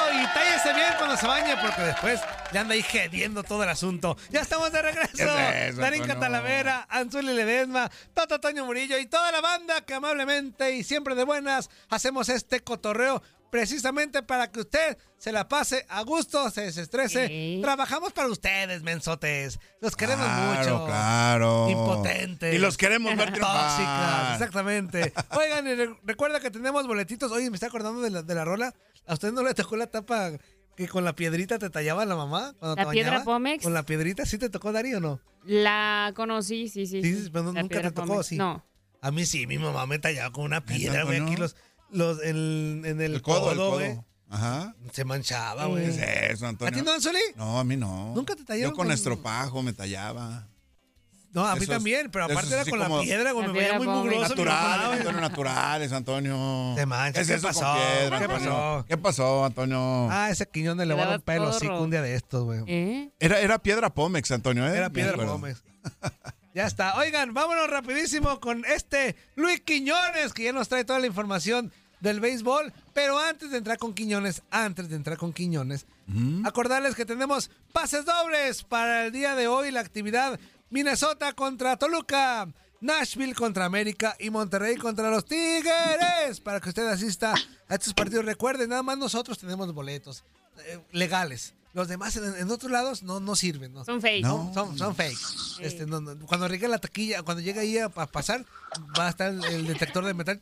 Cuando 1.07 1.21
se 1.21 1.27
bañe 1.27 1.55
porque 1.61 1.81
después 1.83 2.19
le 2.51 2.59
anda 2.59 2.73
ahí 2.73 2.83
gediendo 2.83 3.41
todo 3.43 3.63
el 3.63 3.69
asunto. 3.69 4.17
Ya 4.29 4.41
estamos 4.41 4.71
de 4.73 4.81
regreso. 4.81 5.11
¿Qué 5.15 5.23
es 5.23 5.69
eso, 5.71 5.81
Darinka 5.81 6.13
Antonio? 6.13 6.19
Talavera, 6.19 6.85
Anzuli 6.89 7.33
Ledesma, 7.33 7.89
Toto 8.13 8.39
Toño 8.41 8.65
Murillo 8.65 8.97
y 8.97 9.05
toda 9.05 9.31
la 9.31 9.39
banda 9.39 9.81
que 9.85 9.93
amablemente 9.93 10.73
y 10.75 10.83
siempre 10.83 11.15
de 11.15 11.23
buenas 11.23 11.69
hacemos 11.89 12.27
este 12.27 12.59
cotorreo 12.59 13.23
precisamente 13.49 14.21
para 14.21 14.51
que 14.51 14.59
usted 14.59 14.97
se 15.17 15.31
la 15.31 15.47
pase 15.47 15.85
a 15.87 16.01
gusto, 16.01 16.49
se 16.51 16.63
desestrese. 16.63 17.59
Trabajamos 17.61 18.11
para 18.11 18.27
ustedes, 18.27 18.83
mensotes. 18.83 19.57
Los 19.79 19.95
queremos 19.95 20.25
Claro, 20.25 20.59
mucho. 20.79 20.85
claro. 20.87 21.69
Impotentes. 21.69 22.53
Y 22.53 22.57
los 22.57 22.75
queremos 22.75 23.15
ver. 23.15 23.29
Tóxicas, 23.39 24.33
exactamente. 24.33 25.13
Oigan, 25.31 25.65
y 25.67 25.73
re- 25.75 25.95
recuerda 26.03 26.41
que 26.41 26.51
tenemos 26.51 26.85
boletitos. 26.85 27.31
Oye, 27.31 27.49
me 27.49 27.55
está 27.55 27.67
acordando 27.67 28.01
de 28.01 28.09
la, 28.09 28.21
de 28.23 28.35
la 28.35 28.43
rola. 28.43 28.73
¿A 29.07 29.13
usted 29.13 29.31
no 29.31 29.41
le 29.41 29.53
tocó 29.53 29.77
la 29.77 29.87
tapa 29.87 30.31
que 30.77 30.87
con 30.87 31.03
la 31.03 31.13
piedrita 31.15 31.59
te 31.59 31.69
tallaba 31.69 32.05
la 32.05 32.15
mamá? 32.15 32.53
Cuando 32.59 32.75
¿La 32.77 32.85
te 32.85 32.91
piedra 32.91 33.11
bañaba? 33.11 33.25
Pómex? 33.25 33.63
¿Con 33.63 33.73
la 33.73 33.83
piedrita 33.83 34.25
sí 34.25 34.37
te 34.37 34.49
tocó, 34.49 34.71
Darío 34.71 34.97
o 34.97 35.01
no? 35.01 35.19
La 35.43 36.13
conocí, 36.15 36.69
sí, 36.69 36.85
sí. 36.85 37.01
Sí, 37.01 37.23
sí. 37.23 37.29
pero 37.33 37.51
La 37.51 37.63
nunca 37.63 37.81
te 37.81 37.91
tocó, 37.91 38.07
Pómex. 38.07 38.27
sí. 38.27 38.37
No. 38.37 38.63
A 39.01 39.11
mí 39.11 39.25
sí, 39.25 39.45
mi 39.47 39.57
mamá 39.57 39.85
me 39.87 39.99
tallaba 39.99 40.31
con 40.31 40.45
una 40.45 40.63
piedra, 40.63 41.03
güey. 41.03 41.19
Aquí 41.21 41.35
los, 41.35 41.55
los 41.91 42.21
en, 42.23 42.83
en 42.85 43.01
el, 43.01 43.15
El 43.15 43.21
codo, 43.21 43.51
el 43.51 43.57
codo. 43.57 44.05
Ajá. 44.29 44.75
Se 44.91 45.03
manchaba, 45.05 45.65
güey. 45.65 45.85
¿Qué 45.85 45.89
es 45.89 46.31
eso, 46.33 46.47
Antonio? 46.47 46.73
¿A 46.73 46.77
ti 46.77 46.85
no, 46.85 46.91
Anzuli? 46.93 47.19
No, 47.35 47.59
a 47.59 47.63
mí 47.63 47.75
no. 47.77 48.13
¿Nunca 48.15 48.35
te 48.35 48.43
tallaron 48.43 48.71
Yo 48.71 48.75
con 48.75 48.85
con- 48.87 48.93
estropajo 48.93 49.61
me 49.63 49.73
tallaba. 49.73 50.47
No, 51.33 51.45
a 51.45 51.53
mí 51.55 51.61
Esos- 51.63 51.75
también, 51.75 52.09
pero 52.09 52.25
aparte 52.25 52.53
era 52.53 52.65
con 52.65 52.79
la 52.79 52.99
piedra, 53.01 53.31
güey. 53.31 53.47
Me 53.47 53.53
veía 53.53 53.77
muy 53.77 53.85
Pómex. 53.85 54.03
mugroso. 54.03 54.29
Naturales. 54.29 54.97
Antonio, 54.99 55.21
naturales, 55.21 55.91
Antonio. 55.91 56.73
Te 56.75 56.85
manchas, 56.85 57.27
¿Qué 57.27 57.27
¿qué 57.27 57.33
es 57.35 57.39
eso 57.39 57.47
pasó? 57.47 57.59
con 57.61 57.75
piedra, 57.75 58.19
¿Qué 58.19 58.27
pasó? 58.27 58.85
¿Qué 58.87 58.97
pasó, 58.97 59.45
Antonio? 59.45 60.07
Ah, 60.09 60.29
ese 60.31 60.47
Quiñones 60.47 60.87
le 60.87 60.93
va 60.95 61.03
a 61.03 61.05
dar 61.05 61.15
un 61.19 61.21
Quedabas 61.23 61.35
pelo, 61.39 61.49
todo 61.49 61.59
sí, 61.59 61.65
que 61.65 61.71
rojo. 61.71 61.83
un 61.83 61.91
día 61.91 62.01
de 62.01 62.15
estos, 62.15 62.43
güey. 62.43 62.63
¿Eh? 62.67 63.11
Era, 63.19 63.39
era 63.39 63.59
piedra 63.59 63.93
Pómex, 63.93 64.31
Antonio, 64.31 64.67
¿eh? 64.67 64.75
Era 64.77 64.89
Piedra. 64.89 65.23
Gómez. 65.25 65.63
ya 66.55 66.65
está. 66.65 66.95
Oigan, 66.97 67.33
vámonos 67.33 67.69
rapidísimo 67.69 68.39
con 68.39 68.63
este 68.65 69.15
Luis 69.35 69.61
Quiñones, 69.61 70.33
que 70.33 70.43
ya 70.43 70.53
nos 70.53 70.69
trae 70.69 70.85
toda 70.85 70.99
la 70.99 71.07
información 71.07 71.71
del 71.99 72.19
béisbol. 72.19 72.73
Pero 72.93 73.19
antes 73.19 73.51
de 73.51 73.57
entrar 73.57 73.77
con 73.77 73.93
Quiñones, 73.93 74.41
antes 74.49 74.89
de 74.89 74.95
entrar 74.95 75.17
con 75.17 75.33
Quiñones, 75.33 75.85
acordarles 76.45 76.95
que 76.95 77.05
tenemos 77.05 77.51
pases 77.73 78.05
dobles 78.05 78.63
para 78.63 79.05
el 79.05 79.11
día 79.11 79.35
de 79.35 79.47
hoy, 79.47 79.71
la 79.71 79.81
actividad 79.81 80.39
Minnesota 80.69 81.33
contra 81.33 81.77
Toluca. 81.77 82.47
Nashville 82.79 83.33
contra 83.33 83.65
América 83.65 84.15
y 84.19 84.29
Monterrey 84.29 84.75
contra 84.75 85.09
los 85.09 85.25
Tigres. 85.25 86.39
Para 86.43 86.59
que 86.59 86.69
usted 86.69 86.87
asista 86.87 87.33
a 87.67 87.73
estos 87.75 87.93
partidos. 87.93 88.23
Recuerden, 88.25 88.69
nada 88.69 88.83
más 88.83 88.97
nosotros 88.97 89.39
tenemos 89.39 89.73
boletos 89.73 90.23
eh, 90.65 90.79
legales. 90.91 91.55
Los 91.73 91.87
demás 91.87 92.15
en, 92.17 92.35
en 92.35 92.51
otros 92.51 92.71
lados 92.71 93.03
no, 93.03 93.19
no 93.19 93.35
sirven. 93.35 93.73
¿no? 93.73 93.83
Son 93.83 94.01
fake. 94.01 94.23
No. 94.23 94.51
Son, 94.53 94.77
son 94.77 94.95
fake. 94.95 95.17
Este, 95.59 95.85
no, 95.85 96.01
no, 96.01 96.25
cuando 96.27 96.47
llegue 96.47 96.67
la 96.67 96.77
taquilla, 96.77 97.23
cuando 97.23 97.41
llegue 97.41 97.59
ahí 97.59 97.77
a, 97.77 97.85
a 97.85 98.05
pasar, 98.05 98.45
va 98.97 99.07
a 99.07 99.09
estar 99.09 99.31
el, 99.31 99.43
el 99.43 99.67
detector 99.67 100.05
de 100.05 100.13
metal 100.13 100.39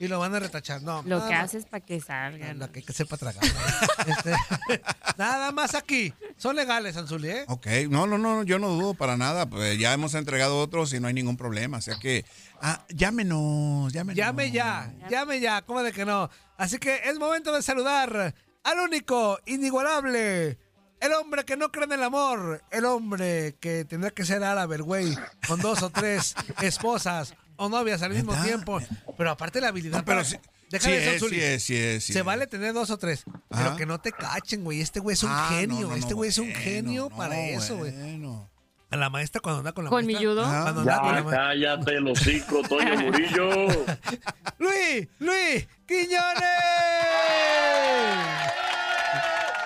y 0.00 0.08
lo 0.08 0.18
van 0.18 0.34
a 0.34 0.40
retachar. 0.40 0.82
No, 0.82 1.02
Lo 1.04 1.26
que 1.26 1.34
haces 1.34 1.66
para 1.66 1.84
que 1.84 2.00
salgan. 2.00 2.58
Lo 2.58 2.70
que 2.70 2.80
hay 2.80 2.84
que 2.84 2.92
hacer 2.92 3.06
para 3.06 3.32
tragar. 3.32 3.44
Este, 4.06 4.34
nada 5.18 5.52
más 5.52 5.74
aquí. 5.74 6.14
Son 6.36 6.56
legales, 6.56 6.96
Anzuli, 6.96 7.28
¿eh? 7.28 7.44
Ok, 7.48 7.66
no, 7.90 8.06
no, 8.06 8.16
no, 8.16 8.42
yo 8.42 8.58
no 8.58 8.68
dudo 8.68 8.94
para 8.94 9.16
nada. 9.16 9.46
Pues 9.46 9.78
ya 9.78 9.92
hemos 9.92 10.14
entregado 10.14 10.58
otros 10.58 10.92
y 10.92 11.00
no 11.00 11.08
hay 11.08 11.14
ningún 11.14 11.36
problema. 11.36 11.78
O 11.78 11.80
sea 11.80 11.98
que, 11.98 12.24
ah, 12.62 12.84
llámenos, 12.88 13.92
llámenos. 13.92 14.16
Llame 14.16 14.50
ya, 14.50 14.92
llame 15.10 15.40
ya, 15.40 15.62
¿cómo 15.62 15.82
de 15.82 15.92
que 15.92 16.04
no? 16.04 16.30
Así 16.56 16.78
que 16.78 17.00
es 17.04 17.18
momento 17.18 17.52
de 17.52 17.62
saludar 17.62 18.34
al 18.64 18.78
único, 18.80 19.38
inigualable, 19.46 20.58
el 21.00 21.12
hombre 21.12 21.44
que 21.44 21.56
no 21.56 21.70
cree 21.70 21.84
en 21.84 21.92
el 21.92 22.02
amor, 22.02 22.62
el 22.70 22.84
hombre 22.84 23.56
que 23.60 23.84
tendrá 23.84 24.10
que 24.10 24.24
ser 24.24 24.42
árabe, 24.42 24.76
el 24.76 24.82
güey, 24.82 25.16
con 25.46 25.60
dos 25.60 25.82
o 25.82 25.90
tres 25.90 26.34
esposas 26.62 27.34
o 27.58 27.68
novias 27.68 28.00
al 28.02 28.12
mismo 28.14 28.34
tiempo, 28.42 28.80
pero 29.18 29.30
aparte 29.30 29.60
la 29.60 29.68
habilidad 29.68 29.98
No, 29.98 30.04
pero 30.04 30.18
para- 30.20 30.28
sí, 30.28 30.38
Déjale 30.70 30.96
sí 31.00 31.02
eso, 31.02 31.12
es, 31.14 31.20
Zuli. 31.20 31.36
sí 31.36 31.42
es, 31.44 31.62
sí 31.62 31.76
es, 31.76 32.04
sí 32.04 32.12
Se 32.12 32.18
es. 32.20 32.24
vale 32.24 32.46
tener 32.46 32.72
dos 32.74 32.90
o 32.90 32.96
tres, 32.98 33.24
Ajá. 33.50 33.64
pero 33.64 33.76
que 33.76 33.86
no 33.86 34.00
te 34.00 34.12
cachen, 34.12 34.64
güey. 34.64 34.80
Este 34.80 35.00
güey 35.00 35.14
es 35.14 35.22
un 35.22 35.30
Ah, 35.32 35.48
genio, 35.50 35.80
no, 35.82 35.88
no, 35.88 35.96
este 35.96 36.14
güey 36.14 36.30
es 36.30 36.38
un 36.38 36.50
genio 36.54 37.08
no, 37.10 37.16
para 37.16 37.38
eso, 37.40 37.76
güey. 37.76 37.92
bueno. 37.92 38.50
A 38.90 38.96
la 38.96 39.10
maestra 39.10 39.40
cuando 39.42 39.58
anda 39.58 39.72
con 39.72 39.84
la 39.84 39.90
¿Con 39.90 40.06
mi 40.06 40.14
maestra. 40.14 40.32
judo? 40.32 40.42
Cuando 40.44 40.80
anda 40.80 41.00
con 41.00 41.06
la 41.12 41.16
Ya, 41.18 41.22
maestra. 41.24 41.38
cállate 41.48 41.94
el 41.96 42.08
hocico, 42.08 42.62
Toño 42.62 42.96
Murillo. 43.00 43.50
Luis, 44.58 45.08
Luis, 45.18 45.68
Quiñones. 45.86 46.44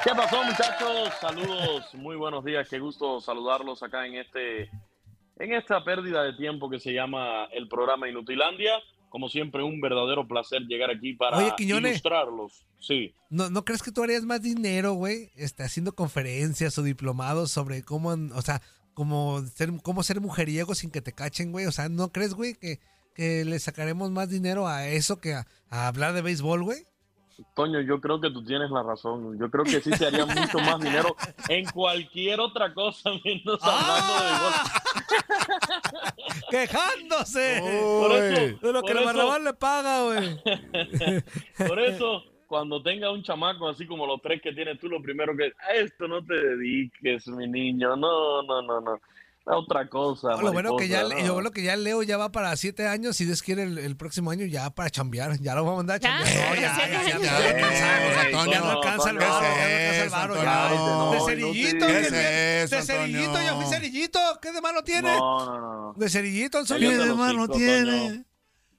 ¿Qué 0.05 0.11
pasó, 0.17 0.43
muchachos? 0.43 1.13
Saludos, 1.21 1.85
muy 1.95 2.17
buenos 2.17 2.45
días. 2.45 2.67
Qué 2.69 2.79
gusto 2.81 3.21
saludarlos 3.21 3.83
acá 3.85 4.05
en 4.07 4.17
este 4.17 4.69
en 5.43 5.55
esta 5.55 5.83
pérdida 5.83 6.23
de 6.23 6.35
tiempo 6.35 6.71
que 6.71 6.79
se 6.79 6.93
llama 6.93 7.47
el 7.53 7.69
programa 7.69 8.09
Inutilandia. 8.09 8.73
Como 9.09 9.29
siempre, 9.29 9.63
un 9.63 9.81
verdadero 9.81 10.27
placer 10.27 10.63
llegar 10.63 10.91
aquí 10.91 11.13
para 11.15 11.37
Oye, 11.37 11.53
ilustrarlos. 11.59 12.65
Sí. 12.79 13.15
¿No, 13.29 13.51
¿No 13.51 13.65
crees 13.65 13.83
que 13.83 13.93
tú 13.93 14.03
harías 14.03 14.25
más 14.25 14.41
dinero, 14.41 14.95
güey? 14.95 15.31
Este, 15.37 15.65
haciendo 15.65 15.95
conferencias 15.95 16.79
o 16.79 16.83
diplomados 16.83 17.51
sobre 17.51 17.83
cómo, 17.83 18.11
o 18.11 18.43
sea, 18.43 18.63
cómo 18.95 19.43
ser, 19.43 19.71
cómo 19.83 20.03
ser 20.03 20.21
mujeriego 20.21 20.75
sin 20.75 20.91
que 20.91 21.03
te 21.03 21.13
cachen, 21.13 21.53
güey. 21.53 21.67
O 21.67 21.73
sea, 21.73 21.89
¿no 21.91 22.11
crees, 22.11 22.33
güey, 22.35 22.55
que, 22.55 22.79
que 23.15 23.45
le 23.45 23.59
sacaremos 23.59 24.11
más 24.13 24.31
dinero 24.31 24.67
a 24.67 24.89
eso 24.89 25.21
que 25.21 25.35
a, 25.35 25.47
a 25.69 25.89
hablar 25.89 26.15
de 26.15 26.23
béisbol, 26.23 26.63
güey? 26.63 26.87
Toño, 27.55 27.81
yo 27.81 28.01
creo 28.01 28.21
que 28.21 28.31
tú 28.31 28.45
tienes 28.45 28.71
la 28.71 28.83
razón. 28.83 29.39
Yo 29.39 29.51
creo 29.51 29.65
que 29.65 29.81
sí 29.81 29.93
se 29.93 30.07
haría 30.07 30.27
mucho 30.27 30.59
más 30.59 30.81
dinero 30.81 31.17
en 31.49 31.65
cualquier 31.71 32.41
otra 32.41 32.73
cosa 32.73 33.11
menos 33.25 33.59
hablando 33.63 34.13
de 34.15 34.31
béisbol. 34.31 34.53
¡Quejándose! 36.51 37.61
Por 37.61 38.13
eso, 38.13 38.67
de 38.67 38.73
lo 38.73 38.81
por 38.81 38.93
que 38.93 38.99
el 38.99 39.05
Barrabás 39.05 39.43
le 39.43 39.55
paga, 39.55 40.03
güey. 40.05 40.41
Por 41.69 41.81
eso, 41.81 42.25
cuando 42.47 42.83
tenga 42.83 43.11
un 43.11 43.23
chamaco 43.23 43.69
así 43.69 43.87
como 43.87 44.07
los 44.07 44.21
tres 44.21 44.43
que 44.43 44.53
tienes 44.53 44.79
tú, 44.79 44.89
lo 44.89 45.01
primero 45.01 45.37
que 45.37 45.53
a 45.59 45.75
esto 45.75 46.07
no 46.09 46.25
te 46.25 46.35
dediques, 46.35 47.27
mi 47.29 47.49
niño. 47.49 47.97
No, 47.97 48.43
no, 48.43 48.63
no, 48.63 48.81
no. 48.81 49.01
Otra 49.47 49.89
cosa. 49.89 50.37
lo 50.41 50.53
bueno 50.53 50.77
que 50.77 50.87
ya, 50.89 51.03
no. 51.03 51.35
bueno 51.35 51.51
que 51.51 51.63
ya 51.63 51.75
Leo 51.77 52.03
ya 52.03 52.17
va 52.17 52.31
para 52.31 52.55
siete 52.57 52.87
años, 52.87 53.17
si 53.17 53.25
Dios 53.25 53.43
quiere 53.43 53.65
el, 53.65 53.79
el 53.79 53.97
próximo 53.97 54.31
año 54.31 54.47
ya 54.47 54.71
para 54.71 54.89
chambear, 54.91 55.39
ya 55.41 55.55
lo 55.55 55.65
vamos 55.65 55.75
a 55.75 55.77
mandar 55.79 55.97
a 55.97 56.01
chambear. 56.01 56.33
Ya, 56.33 56.49
No, 56.51 56.55
ya, 56.55 56.89
ya, 56.89 57.19
ya, 57.19 57.19
no 57.19 57.27
alcanza 57.51 58.21
el 58.25 58.33
varo, 58.33 58.51
ya 58.51 58.61
no 58.61 58.81
¿qué 58.81 58.89
alcanza 58.89 59.11
el? 59.11 59.19
De 61.13 61.21
cerillito, 61.27 61.87
¿qué 61.87 61.93
¿qué 61.93 62.01
es 62.01 62.09
tiene? 62.09 62.63
eso, 62.63 62.77
de 62.77 62.83
cerillito, 62.83 63.43
yo 63.43 63.57
fui 63.61 63.67
cerillito, 63.67 64.19
¿qué 64.41 64.53
de 64.53 64.61
malo 64.61 64.85
tiene? 64.85 65.17
No, 65.17 65.45
no, 65.47 65.61
no. 65.61 65.95
De 65.97 66.09
cerillito, 66.09 66.59
el 66.59 66.65
los 66.69 66.79
¿Qué 66.79 66.99
de 66.99 67.15
malo 67.15 67.49
tiene? 67.49 68.25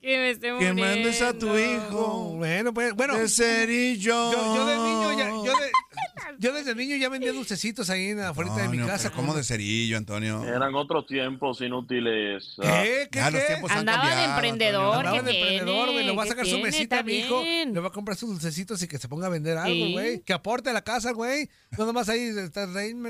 Que 0.01 0.17
me 0.17 0.29
esté 0.31 0.57
Que 0.59 0.73
mandes 0.73 1.21
a 1.21 1.31
tu 1.31 1.57
hijo. 1.57 2.33
Bueno, 2.35 2.73
pues, 2.73 2.93
bueno. 2.93 3.15
De 3.17 3.29
cerillo. 3.29 4.31
Yo, 4.33 4.55
yo 4.55 4.65
de 4.65 4.77
niño 4.77 5.17
ya, 5.17 5.29
yo, 5.29 5.43
de- 5.57 5.71
yo 6.39 6.53
desde 6.53 6.75
niño 6.75 6.95
ya 6.97 7.09
vendía 7.09 7.31
dulcecitos 7.33 7.89
ahí 7.89 8.07
en 8.09 8.19
afuera 8.19 8.53
de 8.55 8.67
mi 8.69 8.79
casa. 8.79 9.09
¿Cómo 9.11 9.33
de 9.33 9.43
cerillo, 9.43 9.97
Antonio? 9.97 10.43
Eran 10.45 10.75
otros 10.75 11.05
tiempos 11.05 11.61
inútiles. 11.61 12.55
¿Qué? 12.61 13.07
¿Qué? 13.11 13.19
Ya 13.19 13.31
los 13.31 13.41
qué? 13.41 13.47
tiempos 13.47 13.71
han 13.71 13.79
Andaba 13.79 14.03
de 14.03 14.09
cambiado, 14.09 14.33
emprendedor. 14.33 14.95
Andaba 14.97 15.17
¿qué 15.17 15.23
de 15.23 15.39
emprendedor, 15.39 15.91
güey. 15.91 16.05
Le 16.05 16.11
voy 16.11 16.25
a 16.25 16.29
sacar 16.29 16.45
¿Qué 16.45 16.51
su 16.51 16.59
mesita 16.59 16.99
a 16.99 17.03
mi 17.03 17.13
hijo. 17.13 17.43
Le 17.43 17.79
voy 17.79 17.87
a 17.87 17.91
comprar 17.91 18.17
sus 18.17 18.29
dulcecitos 18.29 18.81
y 18.83 18.87
que 18.87 18.97
se 18.97 19.07
ponga 19.07 19.27
a 19.27 19.29
vender 19.29 19.57
algo, 19.57 19.73
Sí. 19.85 19.91
güey. 19.93 20.19
Que 20.21 20.33
aporte 20.33 20.69
a 20.69 20.73
la 20.73 20.83
casa, 20.83 21.11
güey. 21.11 21.49
No 21.77 21.85
nomás 21.85 22.09
ahí 22.09 22.31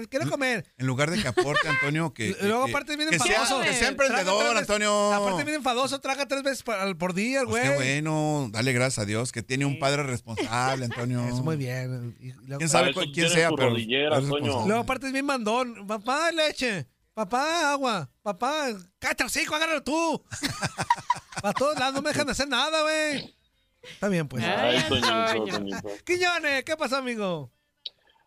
quiere 0.09 0.25
comer. 0.29 0.65
En 0.77 0.87
lugar 0.87 1.11
de 1.11 1.21
que 1.21 1.27
aporte, 1.27 1.67
Antonio, 1.67 2.13
que. 2.13 2.35
Luego 2.41 2.63
aparte 2.65 2.95
viene 2.97 3.17
sea, 3.17 3.37
enfadoso. 3.37 3.61
que 3.61 3.73
sea 3.73 3.87
emprendedor, 3.89 4.43
veces- 4.43 4.59
Antonio. 4.61 5.13
Aparte 5.13 5.43
viene 5.43 5.57
enfadoso, 5.57 5.99
traga 5.99 6.27
tres 6.27 6.43
veces 6.43 6.63
por, 6.63 6.97
por 6.97 7.13
día, 7.13 7.41
Pues 7.45 7.49
güey. 7.49 7.63
qué 7.63 7.75
bueno, 7.75 8.49
dale 8.51 8.73
gracias 8.73 8.99
a 8.99 9.05
Dios 9.05 9.31
que 9.31 9.41
tiene 9.43 9.65
un 9.65 9.79
padre 9.79 10.03
responsable, 10.03 10.85
Antonio. 10.85 11.25
Eso 11.27 11.43
muy 11.43 11.55
bien. 11.57 12.15
¿Quién 12.57 12.69
sabe 12.69 12.93
cu- 12.93 13.01
quién 13.13 13.29
sea, 13.29 13.49
pero 13.51 13.69
rodillera, 13.69 14.19
Toño. 14.21 14.65
luego 14.65 14.81
aparte 14.81 15.07
es 15.07 15.13
bien 15.13 15.25
mandón. 15.25 15.87
Papá, 15.87 16.31
leche. 16.31 16.87
Papá, 17.13 17.71
agua. 17.71 18.09
Papá, 18.21 18.67
cállate 18.99 19.41
hijos, 19.41 19.55
agárralo 19.55 19.83
tú. 19.83 20.23
Para 21.41 21.53
todos 21.53 21.77
lados 21.77 21.95
no 21.95 22.01
me 22.01 22.09
dejan 22.09 22.29
hacer 22.29 22.47
nada, 22.47 22.81
güey. 22.81 23.35
Está 23.81 24.07
bien, 24.07 24.27
pues. 24.27 24.43
Ay, 24.43 24.83
Toñito. 24.87 25.57
Toñito. 25.57 25.89
Quiñones, 26.05 26.63
¿qué 26.63 26.75
pasó, 26.75 26.97
amigo? 26.97 27.51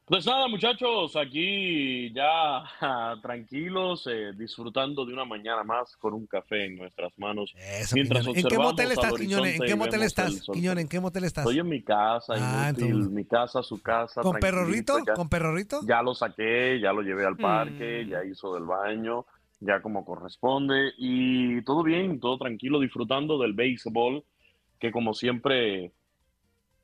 Pues 0.08 0.24
nada, 0.24 0.46
muchachos, 0.46 1.16
aquí 1.16 2.12
ya 2.12 2.62
tranquilos, 3.22 4.06
eh, 4.06 4.30
disfrutando 4.36 5.04
de 5.04 5.12
una 5.12 5.24
mañana 5.24 5.64
más 5.64 5.96
con 5.96 6.14
un 6.14 6.28
café 6.28 6.66
en 6.66 6.76
nuestras 6.76 7.12
manos. 7.18 7.52
Eso, 7.56 7.96
Mientras. 7.96 8.24
¿En 8.28 8.46
qué 8.46 8.56
motel 8.56 8.92
estás, 8.92 9.12
Quiñones? 9.14 9.58
¿En 9.58 9.66
qué 9.66 9.74
motel 9.74 10.02
estás? 10.04 10.42
Quiñones, 10.52 10.82
¿en 10.84 10.88
qué 10.88 11.00
motel 11.00 11.24
estás? 11.24 11.44
Estoy 11.44 11.58
en 11.58 11.68
mi 11.68 11.82
casa, 11.82 12.34
Ah, 12.36 12.68
inútil, 12.68 12.86
entonces- 12.86 13.12
mi 13.12 13.24
casa, 13.24 13.62
su 13.64 13.82
casa. 13.82 14.22
¿Con 14.22 14.36
perrorrito? 14.38 14.96
ya- 15.04 15.14
¿Con 15.14 15.28
perrorrito? 15.28 15.80
Ya 15.84 16.00
lo 16.02 16.14
saqué, 16.14 16.78
ya 16.80 16.92
lo 16.92 17.02
llevé 17.02 17.26
al 17.26 17.36
parque, 17.36 18.04
Mm. 18.06 18.08
ya 18.08 18.24
hizo 18.24 18.54
del 18.54 18.62
baño, 18.64 19.26
ya 19.58 19.82
como 19.82 20.04
corresponde. 20.04 20.92
Y 20.98 21.62
todo 21.62 21.82
bien, 21.82 22.20
todo 22.20 22.38
tranquilo, 22.38 22.78
disfrutando 22.78 23.38
del 23.38 23.54
béisbol, 23.54 24.22
que 24.78 24.92
como 24.92 25.14
siempre 25.14 25.90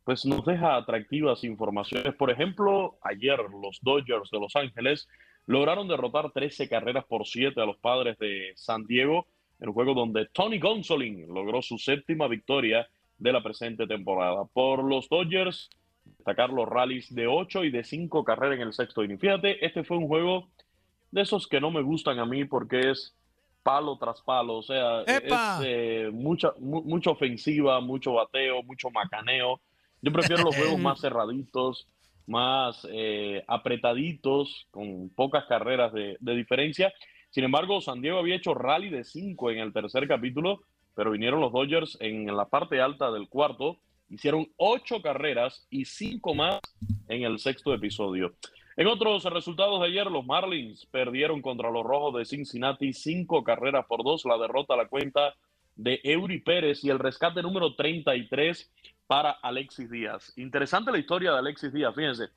pues 0.04 0.24
nos 0.26 0.44
deja 0.44 0.76
atractivas 0.76 1.44
informaciones. 1.44 2.14
Por 2.14 2.30
ejemplo, 2.30 2.96
ayer 3.02 3.38
los 3.60 3.78
Dodgers 3.82 4.30
de 4.30 4.40
Los 4.40 4.56
Ángeles 4.56 5.08
lograron 5.46 5.88
derrotar 5.88 6.30
13 6.32 6.68
carreras 6.68 7.04
por 7.04 7.26
7 7.26 7.60
a 7.60 7.66
los 7.66 7.76
padres 7.78 8.18
de 8.18 8.52
San 8.56 8.84
Diego 8.86 9.26
en 9.60 9.68
un 9.68 9.74
juego 9.74 9.94
donde 9.94 10.26
Tony 10.32 10.58
Gonsolin 10.58 11.32
logró 11.32 11.62
su 11.62 11.78
séptima 11.78 12.26
victoria 12.28 12.88
de 13.18 13.32
la 13.32 13.42
presente 13.42 13.86
temporada. 13.86 14.44
Por 14.52 14.82
los 14.82 15.08
Dodgers, 15.08 15.70
destacar 16.04 16.50
los 16.50 16.68
rallies 16.68 17.14
de 17.14 17.28
8 17.28 17.64
y 17.64 17.70
de 17.70 17.84
5 17.84 18.24
carreras 18.24 18.56
en 18.56 18.62
el 18.66 18.72
sexto 18.72 19.04
inning. 19.04 19.18
Fíjate, 19.20 19.64
este 19.64 19.84
fue 19.84 19.98
un 19.98 20.08
juego 20.08 20.48
de 21.12 21.20
esos 21.22 21.46
que 21.46 21.60
no 21.60 21.70
me 21.70 21.82
gustan 21.82 22.18
a 22.18 22.26
mí 22.26 22.44
porque 22.44 22.90
es 22.90 23.14
palo 23.62 23.96
tras 23.98 24.20
palo, 24.22 24.54
o 24.56 24.62
sea, 24.64 25.02
es 25.02 25.28
eh, 25.64 26.10
mucha, 26.12 26.52
mu- 26.58 26.82
mucha 26.82 27.10
ofensiva, 27.10 27.80
mucho 27.80 28.14
bateo, 28.14 28.64
mucho 28.64 28.90
macaneo. 28.90 29.60
Yo 30.02 30.12
prefiero 30.12 30.42
los 30.42 30.56
juegos 30.56 30.78
más 30.78 31.00
cerraditos, 31.00 31.86
más 32.26 32.86
eh, 32.90 33.44
apretaditos, 33.46 34.66
con 34.70 35.08
pocas 35.10 35.44
carreras 35.46 35.92
de, 35.92 36.16
de 36.20 36.34
diferencia. 36.34 36.92
Sin 37.30 37.44
embargo, 37.44 37.80
San 37.80 38.02
Diego 38.02 38.18
había 38.18 38.36
hecho 38.36 38.52
rally 38.52 38.90
de 38.90 39.04
5 39.04 39.52
en 39.52 39.58
el 39.60 39.72
tercer 39.72 40.06
capítulo, 40.06 40.60
pero 40.94 41.12
vinieron 41.12 41.40
los 41.40 41.52
Dodgers 41.52 41.96
en 42.00 42.26
la 42.36 42.46
parte 42.46 42.80
alta 42.80 43.10
del 43.10 43.28
cuarto, 43.28 43.78
hicieron 44.10 44.48
8 44.56 45.00
carreras 45.00 45.66
y 45.70 45.86
5 45.86 46.34
más 46.34 46.60
en 47.08 47.22
el 47.22 47.38
sexto 47.38 47.72
episodio. 47.72 48.34
En 48.76 48.86
otros 48.86 49.24
resultados 49.24 49.80
de 49.80 49.88
ayer, 49.88 50.06
los 50.06 50.24
Marlins 50.24 50.86
perdieron 50.86 51.42
contra 51.42 51.70
los 51.70 51.84
Rojos 51.84 52.16
de 52.16 52.24
Cincinnati 52.24 52.94
cinco 52.94 53.44
carreras 53.44 53.84
por 53.86 54.02
dos. 54.02 54.24
La 54.24 54.38
derrota 54.38 54.74
a 54.74 54.78
la 54.78 54.88
cuenta 54.88 55.34
de 55.76 56.00
Eury 56.04 56.40
Pérez 56.40 56.82
y 56.82 56.88
el 56.88 56.98
rescate 56.98 57.42
número 57.42 57.74
33 57.74 58.70
para 59.12 59.32
Alexis 59.32 59.90
Díaz. 59.90 60.32
Interesante 60.38 60.90
la 60.90 60.96
historia 60.96 61.32
de 61.32 61.38
Alexis 61.40 61.70
Díaz, 61.70 61.94
fíjense. 61.94 62.30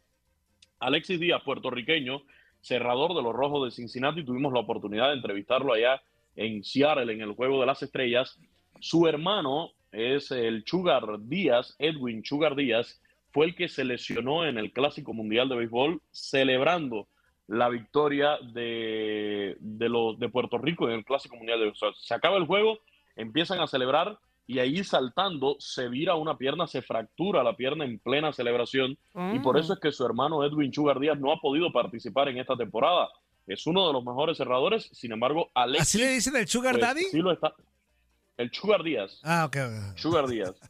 Alexis 0.80 1.18
Díaz, 1.18 1.42
puertorriqueño, 1.42 2.24
cerrador 2.60 3.16
de 3.16 3.22
los 3.22 3.34
Rojos 3.34 3.64
de 3.64 3.72
Cincinnati. 3.72 4.26
Tuvimos 4.26 4.52
la 4.52 4.60
oportunidad 4.60 5.08
de 5.08 5.14
entrevistarlo 5.14 5.72
allá 5.72 6.02
en 6.36 6.66
Seattle 6.66 7.14
en 7.14 7.22
el 7.22 7.32
Juego 7.32 7.62
de 7.62 7.66
las 7.66 7.82
Estrellas. 7.82 8.38
Su 8.82 9.08
hermano 9.08 9.70
es 9.94 10.32
el 10.32 10.66
Sugar 10.66 11.06
Díaz, 11.22 11.78
Edwin 11.80 12.26
Sugar 12.26 12.58
Díaz, 12.58 13.02
fue 13.32 13.46
el 13.46 13.56
que 13.56 13.70
se 13.70 13.86
lesionó 13.86 14.46
en 14.46 14.58
el 14.58 14.74
Clásico 14.74 15.14
Mundial 15.14 15.48
de 15.48 15.56
Béisbol 15.56 16.02
celebrando 16.12 17.08
la 17.48 17.70
victoria 17.70 18.38
de, 18.52 19.56
de, 19.62 20.30
Puerto 20.30 20.58
Rico 20.58 20.90
en 20.90 20.96
el 20.96 21.06
Clásico 21.06 21.38
Mundial 21.38 21.58
de 21.60 21.68
Béisbol. 21.68 21.96
Se 21.96 22.14
acaba 22.14 22.36
el 22.36 22.48
juego, 22.48 22.80
empiezan 23.16 23.62
a 23.62 23.68
celebrar 23.68 24.20
y 24.48 24.60
ahí 24.60 24.84
saltando 24.84 25.56
se 25.60 25.88
vira 25.90 26.16
una 26.16 26.38
pierna, 26.38 26.68
se 26.68 26.82
fractura 26.82 27.44
la 27.44 27.56
pierna 27.56 27.84
en 27.86 27.98
plena 28.00 28.32
celebración 28.32 28.98
y 29.34 29.40
por 29.40 29.58
eso 29.58 29.74
es 29.74 29.80
que 29.80 29.92
su 29.92 30.06
hermano 30.06 30.44
Edwin 30.44 30.72
Sugar 30.74 31.00
Díaz 31.00 31.20
no 31.20 31.32
ha 31.32 31.40
podido 31.40 31.72
participar 31.72 32.30
en 32.30 32.38
esta 32.38 32.56
temporada. 32.56 33.10
Es 33.48 33.66
uno 33.68 33.86
de 33.88 33.94
los 33.94 34.04
mejores 34.04 34.38
cerradores, 34.38 34.90
sin 34.92 35.12
embargo, 35.12 35.50
Alexis... 35.54 35.82
¿Así 35.82 35.98
le 36.00 36.08
dicen 36.10 36.36
el 36.36 36.48
Sugar 36.48 36.74
pues, 36.74 36.84
Daddy? 36.86 37.04
sí 37.12 37.18
lo 37.20 37.32
está. 37.32 37.54
El 38.38 38.52
Sugar 38.52 38.84
Díaz. 38.84 39.20
Ah, 39.24 39.46
ok. 39.46 39.58
ok. 39.66 39.98
Sugar 39.98 40.28
Díaz. 40.28 40.54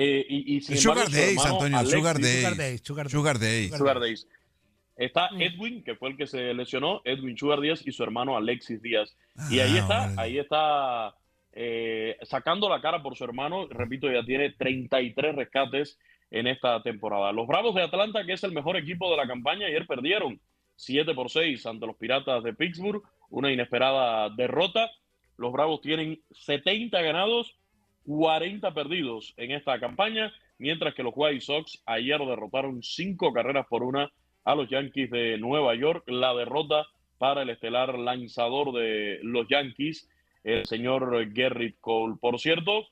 Eh, 0.00 0.24
y, 0.28 0.56
y 0.56 0.60
sin 0.60 0.74
El 0.76 0.80
Sugar 0.80 0.98
embargo, 1.06 1.10
su 1.16 1.20
Days, 1.26 1.44
Antonio, 1.46 1.78
Alexis- 1.78 1.90
Sugar 1.98 2.20
Days. 2.20 2.40
Sugar 2.40 2.56
Days, 2.56 2.80
Sugar 2.84 3.08
Sugar 3.10 3.38
Days. 3.40 3.76
Sugar 3.76 4.00
Days. 4.00 4.28
Está 4.96 5.28
Edwin, 5.38 5.82
que 5.82 5.96
fue 5.96 6.10
el 6.10 6.16
que 6.16 6.26
se 6.28 6.54
lesionó, 6.54 7.00
Edwin 7.04 7.36
Sugar 7.36 7.60
Díaz 7.60 7.82
y 7.86 7.90
su 7.92 8.02
hermano 8.04 8.36
Alexis 8.36 8.80
Díaz. 8.80 9.16
y 9.50 9.58
ahí 9.60 9.76
Ah, 9.76 9.78
está, 9.80 10.20
ahí 10.22 10.38
está 10.38 11.14
eh, 11.52 12.16
sacando 12.22 12.68
la 12.68 12.80
cara 12.80 13.02
por 13.02 13.16
su 13.16 13.24
hermano. 13.24 13.66
Repito, 13.68 14.10
ya 14.10 14.24
tiene 14.24 14.50
33 14.50 15.34
rescates 15.34 15.98
en 16.30 16.46
esta 16.46 16.82
temporada. 16.82 17.32
Los 17.32 17.46
Bravos 17.46 17.74
de 17.74 17.82
Atlanta, 17.82 18.24
que 18.24 18.34
es 18.34 18.44
el 18.44 18.52
mejor 18.52 18.76
equipo 18.76 19.10
de 19.10 19.16
la 19.16 19.26
campaña, 19.26 19.66
ayer 19.66 19.86
perdieron 19.86 20.40
7 20.76 21.14
por 21.14 21.30
6 21.30 21.66
ante 21.66 21.86
los 21.86 21.96
Piratas 21.96 22.42
de 22.44 22.54
Pittsburgh, 22.54 23.02
una 23.30 23.52
inesperada 23.52 24.30
derrota. 24.30 24.90
Los 25.36 25.52
Bravos 25.52 25.80
tienen 25.80 26.20
70 26.30 27.00
ganados, 27.02 27.56
40 28.04 28.72
perdidos 28.74 29.34
en 29.36 29.52
esta 29.52 29.78
campaña, 29.80 30.32
mientras 30.58 30.94
que 30.94 31.02
los 31.02 31.12
White 31.16 31.40
Sox 31.40 31.82
ayer 31.86 32.18
derrotaron 32.20 32.82
5 32.82 33.32
carreras 33.32 33.66
por 33.68 33.82
una 33.82 34.10
a 34.44 34.54
los 34.54 34.68
Yankees 34.68 35.10
de 35.10 35.38
Nueva 35.38 35.74
York. 35.74 36.04
La 36.06 36.34
derrota 36.34 36.86
para 37.18 37.42
el 37.42 37.50
estelar 37.50 37.98
lanzador 37.98 38.72
de 38.72 39.18
los 39.22 39.48
Yankees, 39.48 40.08
el 40.44 40.66
señor 40.66 41.32
Gerrit 41.32 41.78
Cole. 41.80 42.16
Por 42.20 42.38
cierto, 42.38 42.86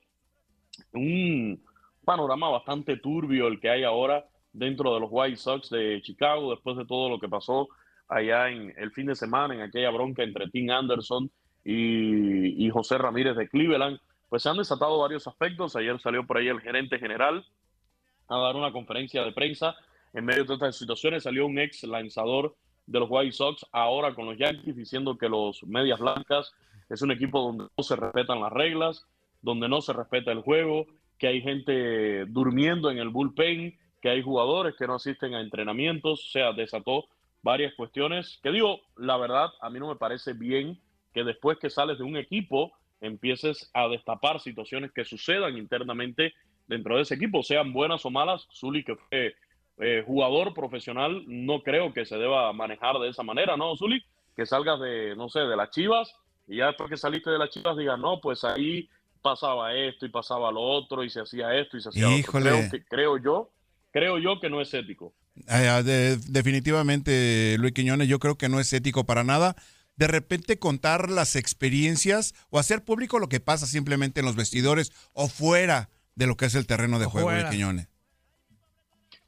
un 0.93 1.61
panorama 2.05 2.49
bastante 2.49 2.97
turbio 2.97 3.47
el 3.47 3.59
que 3.59 3.69
hay 3.69 3.83
ahora 3.83 4.25
dentro 4.53 4.93
de 4.93 4.99
los 4.99 5.09
White 5.11 5.37
Sox 5.37 5.69
de 5.69 6.01
Chicago 6.01 6.51
después 6.51 6.77
de 6.77 6.85
todo 6.85 7.09
lo 7.09 7.19
que 7.19 7.27
pasó 7.27 7.67
allá 8.07 8.49
en 8.49 8.73
el 8.77 8.91
fin 8.91 9.07
de 9.07 9.15
semana, 9.15 9.53
en 9.53 9.61
aquella 9.61 9.89
bronca 9.89 10.23
entre 10.23 10.49
Tim 10.49 10.69
Anderson 10.69 11.29
y, 11.63 12.69
José 12.69 12.97
Ramírez 12.97 13.35
de 13.35 13.49
Cleveland. 13.49 13.99
Pues 14.29 14.43
se 14.43 14.49
han 14.49 14.57
desatado 14.57 14.99
varios 14.99 15.27
aspectos. 15.27 15.75
Ayer 15.75 15.99
salió 15.99 16.25
por 16.25 16.37
ahí 16.37 16.47
el 16.47 16.61
gerente 16.61 16.99
general 16.99 17.45
a 18.27 18.37
dar 18.37 18.55
una 18.55 18.71
conferencia 18.71 19.23
de 19.23 19.31
prensa. 19.31 19.75
En 20.13 20.25
medio 20.25 20.45
de 20.45 20.53
estas 20.53 20.77
situaciones 20.77 21.23
salió 21.23 21.45
un 21.45 21.59
ex 21.59 21.83
lanzador 21.83 22.55
de 22.85 22.99
los 22.99 23.09
White 23.09 23.33
Sox, 23.33 23.65
ahora 23.71 24.15
con 24.15 24.25
los 24.25 24.37
Yankees, 24.37 24.75
diciendo 24.75 25.17
que 25.17 25.27
los 25.27 25.61
Medias 25.63 25.99
Blancas 25.99 26.53
es 26.89 27.01
un 27.01 27.11
equipo 27.11 27.41
donde 27.41 27.65
no 27.77 27.83
se 27.83 27.95
respetan 27.95 28.41
las 28.41 28.51
reglas, 28.51 29.05
donde 29.41 29.69
no 29.69 29.81
se 29.81 29.93
respeta 29.93 30.31
el 30.31 30.41
juego, 30.41 30.85
que 31.17 31.27
hay 31.27 31.41
gente 31.41 32.25
durmiendo 32.25 32.89
en 32.91 32.97
el 32.97 33.09
bullpen, 33.09 33.77
que 34.01 34.09
hay 34.09 34.21
jugadores 34.21 34.75
que 34.75 34.87
no 34.87 34.95
asisten 34.95 35.33
a 35.33 35.41
entrenamientos, 35.41 36.25
o 36.25 36.31
sea, 36.31 36.53
desató 36.53 37.05
varias 37.41 37.73
cuestiones 37.75 38.39
que 38.43 38.51
digo, 38.51 38.81
la 38.95 39.17
verdad, 39.17 39.49
a 39.61 39.69
mí 39.69 39.79
no 39.79 39.87
me 39.87 39.95
parece 39.95 40.33
bien 40.33 40.79
que 41.13 41.23
después 41.23 41.57
que 41.59 41.69
sales 41.69 41.97
de 41.97 42.03
un 42.03 42.17
equipo 42.17 42.71
empieces 43.01 43.69
a 43.73 43.87
destapar 43.87 44.39
situaciones 44.39 44.91
que 44.91 45.05
sucedan 45.05 45.57
internamente 45.57 46.33
dentro 46.67 46.95
de 46.95 47.03
ese 47.03 47.15
equipo, 47.15 47.43
sean 47.43 47.73
buenas 47.73 48.05
o 48.05 48.09
malas. 48.09 48.47
Zuli, 48.51 48.83
que 48.83 48.95
fue 48.95 49.35
eh, 49.79 50.03
jugador 50.05 50.53
profesional, 50.53 51.23
no 51.27 51.61
creo 51.63 51.93
que 51.93 52.05
se 52.05 52.17
deba 52.17 52.51
manejar 52.53 52.97
de 52.99 53.09
esa 53.09 53.23
manera, 53.23 53.55
¿no, 53.57 53.75
Zuli? 53.75 54.03
Que 54.35 54.45
salgas 54.45 54.79
de, 54.79 55.15
no 55.15 55.29
sé, 55.29 55.39
de 55.39 55.55
las 55.55 55.71
chivas 55.71 56.13
y 56.47 56.57
ya 56.57 56.67
después 56.67 56.89
que 56.89 56.97
saliste 56.97 57.29
de 57.29 57.37
las 57.37 57.49
chivas 57.49 57.75
digas, 57.77 57.99
no, 57.99 58.19
pues 58.21 58.43
ahí 58.43 58.89
pasaba 59.21 59.73
esto 59.73 60.05
y 60.05 60.09
pasaba 60.09 60.51
lo 60.51 60.61
otro 60.61 61.03
y 61.03 61.09
se 61.09 61.19
hacía 61.21 61.53
esto 61.55 61.77
y 61.77 61.81
se 61.81 61.89
hacía 61.89 62.07
lo 62.07 62.15
otro. 62.17 62.31
Creo, 62.41 62.69
que, 62.71 62.85
creo 62.85 63.17
yo, 63.17 63.51
creo 63.91 64.17
yo 64.19 64.39
que 64.39 64.49
no 64.49 64.61
es 64.61 64.73
ético. 64.73 65.13
Ah, 65.47 65.81
de- 65.83 66.17
definitivamente, 66.17 67.57
Luis 67.59 67.73
Quiñones, 67.73 68.07
yo 68.07 68.19
creo 68.19 68.37
que 68.37 68.49
no 68.49 68.59
es 68.59 68.71
ético 68.73 69.05
para 69.05 69.23
nada. 69.23 69.55
De 69.95 70.07
repente 70.07 70.59
contar 70.59 71.09
las 71.09 71.35
experiencias 71.35 72.33
o 72.49 72.59
hacer 72.59 72.83
público 72.85 73.19
lo 73.19 73.29
que 73.29 73.39
pasa 73.39 73.65
simplemente 73.65 74.19
en 74.19 74.25
los 74.27 74.35
vestidores 74.35 74.91
o 75.13 75.27
fuera 75.27 75.89
de 76.15 76.27
lo 76.27 76.35
que 76.37 76.45
es 76.45 76.55
el 76.55 76.67
terreno 76.67 76.99
de 76.99 77.05
juego, 77.05 77.29
Luis 77.29 77.41
fuera. 77.41 77.49
Quiñones. 77.51 77.87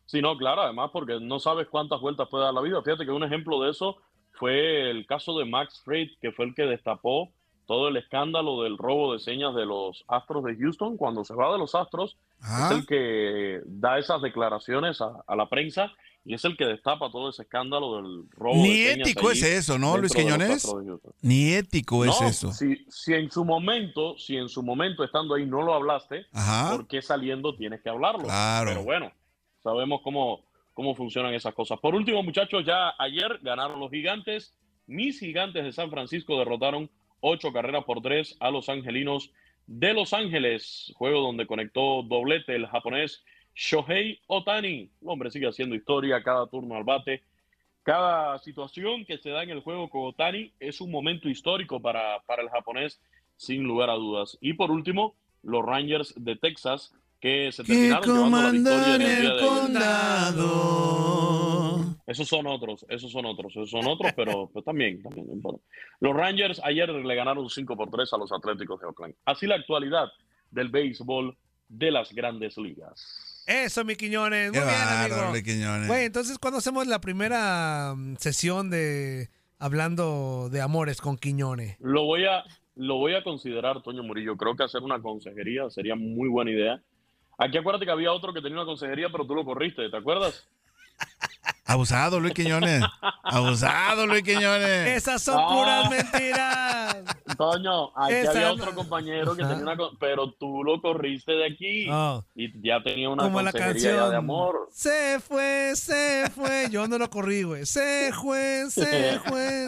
Sí, 0.05 0.21
no, 0.21 0.37
claro, 0.37 0.61
además 0.61 0.89
porque 0.91 1.19
no 1.21 1.39
sabes 1.39 1.67
cuántas 1.69 1.99
vueltas 2.01 2.27
puede 2.29 2.45
dar 2.45 2.53
la 2.53 2.61
vida. 2.61 2.81
Fíjate 2.81 3.05
que 3.05 3.11
un 3.11 3.23
ejemplo 3.23 3.61
de 3.61 3.71
eso 3.71 3.97
fue 4.39 4.89
el 4.89 5.05
caso 5.05 5.37
de 5.37 5.45
Max 5.45 5.81
Fried, 5.83 6.09
que 6.21 6.31
fue 6.31 6.45
el 6.45 6.55
que 6.55 6.63
destapó 6.63 7.31
todo 7.67 7.89
el 7.89 7.97
escándalo 7.97 8.63
del 8.63 8.77
robo 8.79 9.13
de 9.13 9.19
señas 9.19 9.53
de 9.53 9.65
los 9.65 10.03
Astros 10.07 10.43
de 10.45 10.55
Houston. 10.55 10.97
Cuando 10.97 11.23
se 11.23 11.35
va 11.35 11.51
de 11.51 11.59
los 11.59 11.75
Astros, 11.75 12.17
Ah. 12.41 12.69
es 12.71 12.77
el 12.79 12.85
que 12.87 13.59
da 13.65 13.99
esas 13.99 14.21
declaraciones 14.21 15.01
a, 15.01 15.11
a 15.27 15.35
la 15.35 15.49
prensa 15.49 15.91
y 16.23 16.33
es 16.35 16.45
el 16.45 16.55
que 16.55 16.65
destapa 16.65 17.11
todo 17.11 17.29
ese 17.29 17.41
escándalo 17.41 17.97
del 17.97 18.23
robo 18.31 18.55
Ni 18.55 18.79
de 18.79 18.93
ético 18.93 19.29
es 19.29 19.43
eso, 19.43 19.77
¿no, 19.77 19.97
Luis 19.97 20.13
Quiñones? 20.13 20.65
Ni 21.21 21.51
ético 21.53 22.05
es 22.05 22.21
No, 22.21 22.27
eso. 22.27 22.51
Si, 22.53 22.85
si 22.87 23.13
en 23.13 23.29
su 23.29 23.43
momento, 23.43 24.17
si 24.17 24.37
en 24.37 24.47
su 24.47 24.63
momento 24.63 25.03
estando 25.03 25.35
ahí 25.35 25.45
no 25.45 25.61
lo 25.63 25.73
hablaste, 25.73 26.27
Ajá. 26.31 26.71
¿por 26.77 26.87
qué 26.87 27.01
saliendo 27.01 27.55
tienes 27.57 27.81
que 27.81 27.89
hablarlo? 27.89 28.23
Claro. 28.23 28.69
Pero 28.69 28.83
bueno, 28.83 29.11
sabemos 29.61 29.99
cómo, 30.01 30.45
cómo 30.79 30.95
funcionan 30.95 31.33
esas 31.33 31.53
cosas. 31.53 31.77
Por 31.81 31.93
último, 31.93 32.23
muchachos, 32.23 32.65
ya 32.65 32.95
ayer 32.97 33.37
ganaron 33.41 33.81
los 33.81 33.91
gigantes. 33.91 34.55
Mis 34.87 35.19
gigantes 35.19 35.65
de 35.65 35.73
San 35.73 35.89
Francisco 35.89 36.39
derrotaron 36.39 36.89
ocho 37.19 37.51
carreras 37.51 37.83
por 37.83 38.01
tres 38.01 38.37
a 38.39 38.49
los 38.49 38.69
angelinos 38.69 39.29
de 39.67 39.93
Los 39.93 40.13
Ángeles. 40.13 40.93
Juego 40.95 41.19
donde 41.19 41.45
conectó 41.47 42.01
doblete 42.03 42.55
el 42.55 42.65
japonés 42.65 43.25
Shohei 43.53 44.21
Otani. 44.27 44.89
El 45.01 45.09
hombre 45.09 45.31
sigue 45.31 45.49
haciendo 45.49 45.75
historia 45.75 46.23
cada 46.23 46.47
turno 46.47 46.77
al 46.77 46.85
bate. 46.85 47.23
Cada 47.83 48.39
situación 48.39 49.03
que 49.03 49.17
se 49.17 49.31
da 49.31 49.43
en 49.43 49.49
el 49.49 49.59
juego 49.59 49.89
con 49.89 50.05
Otani 50.05 50.53
es 50.61 50.79
un 50.79 50.91
momento 50.91 51.27
histórico 51.27 51.81
para, 51.81 52.21
para 52.25 52.41
el 52.41 52.49
japonés, 52.49 53.01
sin 53.35 53.63
lugar 53.63 53.89
a 53.89 53.95
dudas. 53.95 54.37
Y 54.39 54.53
por 54.53 54.71
último, 54.71 55.17
los 55.43 55.65
Rangers 55.65 56.13
de 56.15 56.37
Texas, 56.37 56.95
que 57.19 57.51
se 57.51 57.63
Que 57.63 57.73
terminaron 57.73 58.03
llevando 58.09 58.41
la 58.41 58.51
victoria 58.51 58.95
en 58.95 59.01
comandan 59.01 59.01
el 59.01 59.07
día 59.07 59.17
el 59.17 59.21
de 59.23 59.27
ayer. 59.31 59.39
condado. 60.59 61.95
Esos 62.07 62.27
son 62.27 62.47
otros, 62.47 62.85
esos 62.89 63.11
son 63.11 63.25
otros, 63.25 63.51
esos 63.51 63.69
son 63.69 63.85
otros, 63.87 64.11
pero, 64.15 64.49
pero 64.51 64.63
también. 64.63 65.01
Los 65.99 66.15
Rangers 66.15 66.59
ayer 66.63 66.89
le 66.89 67.15
ganaron 67.15 67.47
5 67.49 67.75
por 67.77 67.91
3 67.91 68.13
a 68.13 68.17
los 68.17 68.31
Atléticos 68.31 68.79
de 68.81 68.87
Oakland. 68.87 69.13
Así 69.25 69.45
la 69.45 69.55
actualidad 69.55 70.07
del 70.49 70.69
béisbol 70.69 71.37
de 71.67 71.91
las 71.91 72.11
grandes 72.13 72.57
ligas. 72.57 73.43
Eso, 73.45 73.83
mi 73.85 73.95
Quiñones. 73.95 74.51
Muy 74.51 74.59
Qué 74.59 74.65
bien, 74.65 74.81
amigo. 74.81 75.31
mi 75.31 75.43
Quiñones. 75.43 75.87
Güey, 75.87 76.05
entonces, 76.05 76.39
¿cuándo 76.39 76.57
hacemos 76.59 76.87
la 76.87 76.99
primera 76.99 77.93
mm, 77.95 78.15
sesión 78.17 78.69
de 78.71 79.29
hablando 79.59 80.49
de 80.51 80.61
amores 80.61 81.01
con 81.01 81.17
Quiñones? 81.17 81.75
Lo 81.79 82.05
voy 82.05 82.25
a, 82.25 82.43
lo 82.75 82.95
voy 82.97 83.13
a 83.13 83.23
considerar, 83.23 83.81
Toño 83.83 84.01
Murillo. 84.03 84.35
Creo 84.35 84.55
que 84.55 84.63
hacer 84.63 84.81
una 84.81 84.99
consejería 85.01 85.69
sería 85.69 85.95
muy 85.95 86.27
buena 86.27 86.51
idea. 86.51 86.81
Aquí 87.39 87.57
acuérdate 87.57 87.85
que 87.85 87.91
había 87.91 88.11
otro 88.11 88.33
que 88.33 88.41
tenía 88.41 88.57
una 88.57 88.65
consejería, 88.65 89.07
pero 89.11 89.25
tú 89.25 89.33
lo 89.33 89.45
corriste, 89.45 89.89
¿te 89.89 89.97
acuerdas? 89.97 90.45
Abusado, 91.65 92.19
Luis 92.19 92.33
Quiñones. 92.33 92.83
Abusado, 93.23 94.07
Luis 94.07 94.23
Quiñones. 94.23 94.87
Esas 94.97 95.21
son 95.21 95.37
Ah. 95.39 95.47
puras 95.49 95.89
mentiras. 95.89 96.97
Toño, 97.37 97.95
aquí 97.95 98.13
Esa 98.15 98.31
había 98.31 98.47
no- 98.47 98.53
otro 98.55 98.73
compañero 98.75 99.35
que 99.35 99.43
tenía 99.43 99.57
una... 99.63 99.77
Pero 99.99 100.31
tú 100.33 100.63
lo 100.63 100.81
corriste 100.81 101.33
de 101.33 101.45
aquí. 101.45 101.87
Oh. 101.89 102.25
Y 102.35 102.59
ya 102.67 102.81
tenía 102.81 103.09
una 103.09 103.23
Como 103.23 103.41
la 103.43 103.53
canción. 103.53 104.09
de 104.09 104.15
amor. 104.15 104.67
Se 104.71 105.19
fue, 105.19 105.73
se 105.75 106.29
fue. 106.33 106.67
Yo 106.71 106.87
no 106.87 106.97
lo 106.97 107.07
corrí, 107.09 107.43
güey. 107.43 107.65
Se 107.67 108.11
fue, 108.19 108.65
se 108.69 109.19
fue. 109.19 109.67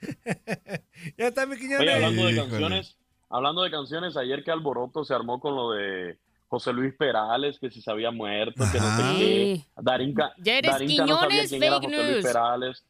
ya 1.16 1.28
está, 1.28 1.46
mi 1.46 1.56
Quiñones. 1.56 1.80
Oye, 1.80 1.94
hablando 1.94 2.26
de 2.26 2.36
canciones, 2.36 2.96
hablando 3.30 3.62
de 3.62 3.70
canciones, 3.70 4.16
ayer 4.16 4.42
que 4.44 4.50
Alboroto 4.50 5.04
se 5.04 5.14
armó 5.14 5.38
con 5.40 5.54
lo 5.54 5.70
de 5.70 6.18
José 6.48 6.72
Luis 6.72 6.94
Perales, 6.96 7.58
que 7.60 7.70
si 7.70 7.80
se 7.82 7.90
había 7.90 8.10
muerto, 8.10 8.64
que 8.72 8.78
no 8.78 8.84
sé 8.96 9.02
Ajá. 9.02 9.14
qué. 9.18 9.64
Darinka, 9.82 10.32
Ya 10.38 10.58
eres 10.58 10.70
Darinka 10.72 11.06
no 11.06 11.20
sabía 11.20 11.28
Quiñones, 11.28 11.50
quién 11.50 11.62
era 11.62 11.72
fake 11.80 11.84
José 11.84 11.96
Luis 12.02 12.12
news. 12.14 12.24
Perales. 12.24 12.84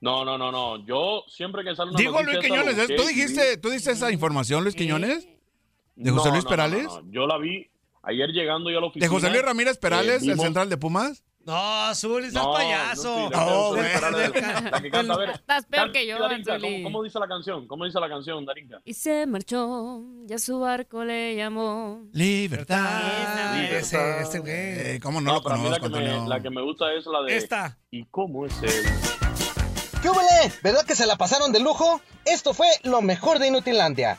No, 0.00 0.24
no, 0.24 0.38
no, 0.38 0.52
no. 0.52 0.84
Yo 0.86 1.24
siempre 1.28 1.64
que 1.64 1.74
sale 1.74 1.90
una 1.90 1.98
Digo 1.98 2.22
Luis 2.22 2.38
Quiñones, 2.38 2.76
¿tú 2.96 3.02
dijiste, 3.06 3.56
¿tú 3.56 3.70
esa 3.72 4.12
información, 4.12 4.62
Luis 4.62 4.74
Quiñones? 4.76 5.26
¿De 5.96 6.10
José 6.10 6.28
No, 6.28 6.34
Luis 6.34 6.44
no, 6.44 6.50
no, 6.50 6.56
Perales? 6.56 6.84
no, 6.84 7.02
no. 7.02 7.10
Yo 7.12 7.26
la 7.26 7.38
vi 7.38 7.66
ayer 8.02 8.30
llegando 8.30 8.70
yo 8.70 8.78
a 8.78 8.80
la 8.82 8.86
oficina. 8.88 9.06
¿De 9.06 9.10
José 9.12 9.30
Luis 9.30 9.42
Ramírez 9.42 9.78
Perales, 9.78 10.22
eh, 10.22 10.26
el 10.26 10.30
vimos- 10.32 10.44
central 10.44 10.68
de 10.68 10.76
Pumas? 10.76 11.23
No, 11.46 11.94
Zuli, 11.94 12.30
seas 12.30 12.42
No, 12.42 12.52
payaso. 12.52 13.30
no, 13.30 13.30
No, 13.30 13.72
de- 13.74 14.28
güey. 14.28 15.30
Estás 15.34 15.66
peor 15.66 15.92
que 15.92 16.06
yo, 16.06 16.18
Darinka. 16.18 16.58
¿cómo, 16.58 16.82
cómo 16.84 17.02
dice 17.02 17.18
la 17.18 17.28
canción? 17.28 17.66
¿Cómo 17.66 17.84
dice 17.84 18.00
la 18.00 18.08
canción, 18.08 18.44
Darinka? 18.46 18.80
Y 18.84 18.94
se 18.94 19.26
marchó, 19.26 20.00
ya 20.24 20.38
su 20.38 20.58
barco 20.60 21.04
le 21.04 21.36
llamó. 21.36 22.02
Libertad. 22.12 23.62
Ese, 23.72 24.20
ese 24.20 24.38
güey. 24.38 24.52
Eh, 24.52 25.00
¿Cómo 25.02 25.20
no, 25.20 25.34
lo 25.34 25.42
pero 25.42 25.54
a 25.56 25.58
mí 25.58 25.68
la 25.68 25.78
que, 25.80 25.88
me, 25.88 26.28
la 26.28 26.40
que 26.40 26.50
me 26.50 26.62
gusta 26.62 26.92
es 26.94 27.04
la 27.06 27.22
de... 27.22 27.36
Esta. 27.36 27.76
¿Y 27.90 28.04
cómo 28.06 28.46
es 28.46 28.62
él? 28.62 28.84
¿Qué 30.02 30.10
huele? 30.10 30.52
¿Verdad 30.62 30.84
que 30.84 30.94
se 30.94 31.06
la 31.06 31.16
pasaron 31.16 31.52
de 31.52 31.60
lujo? 31.60 32.00
Esto 32.24 32.52
fue 32.54 32.68
lo 32.84 33.00
mejor 33.02 33.38
de 33.38 33.48
Inutilandia. 33.48 34.18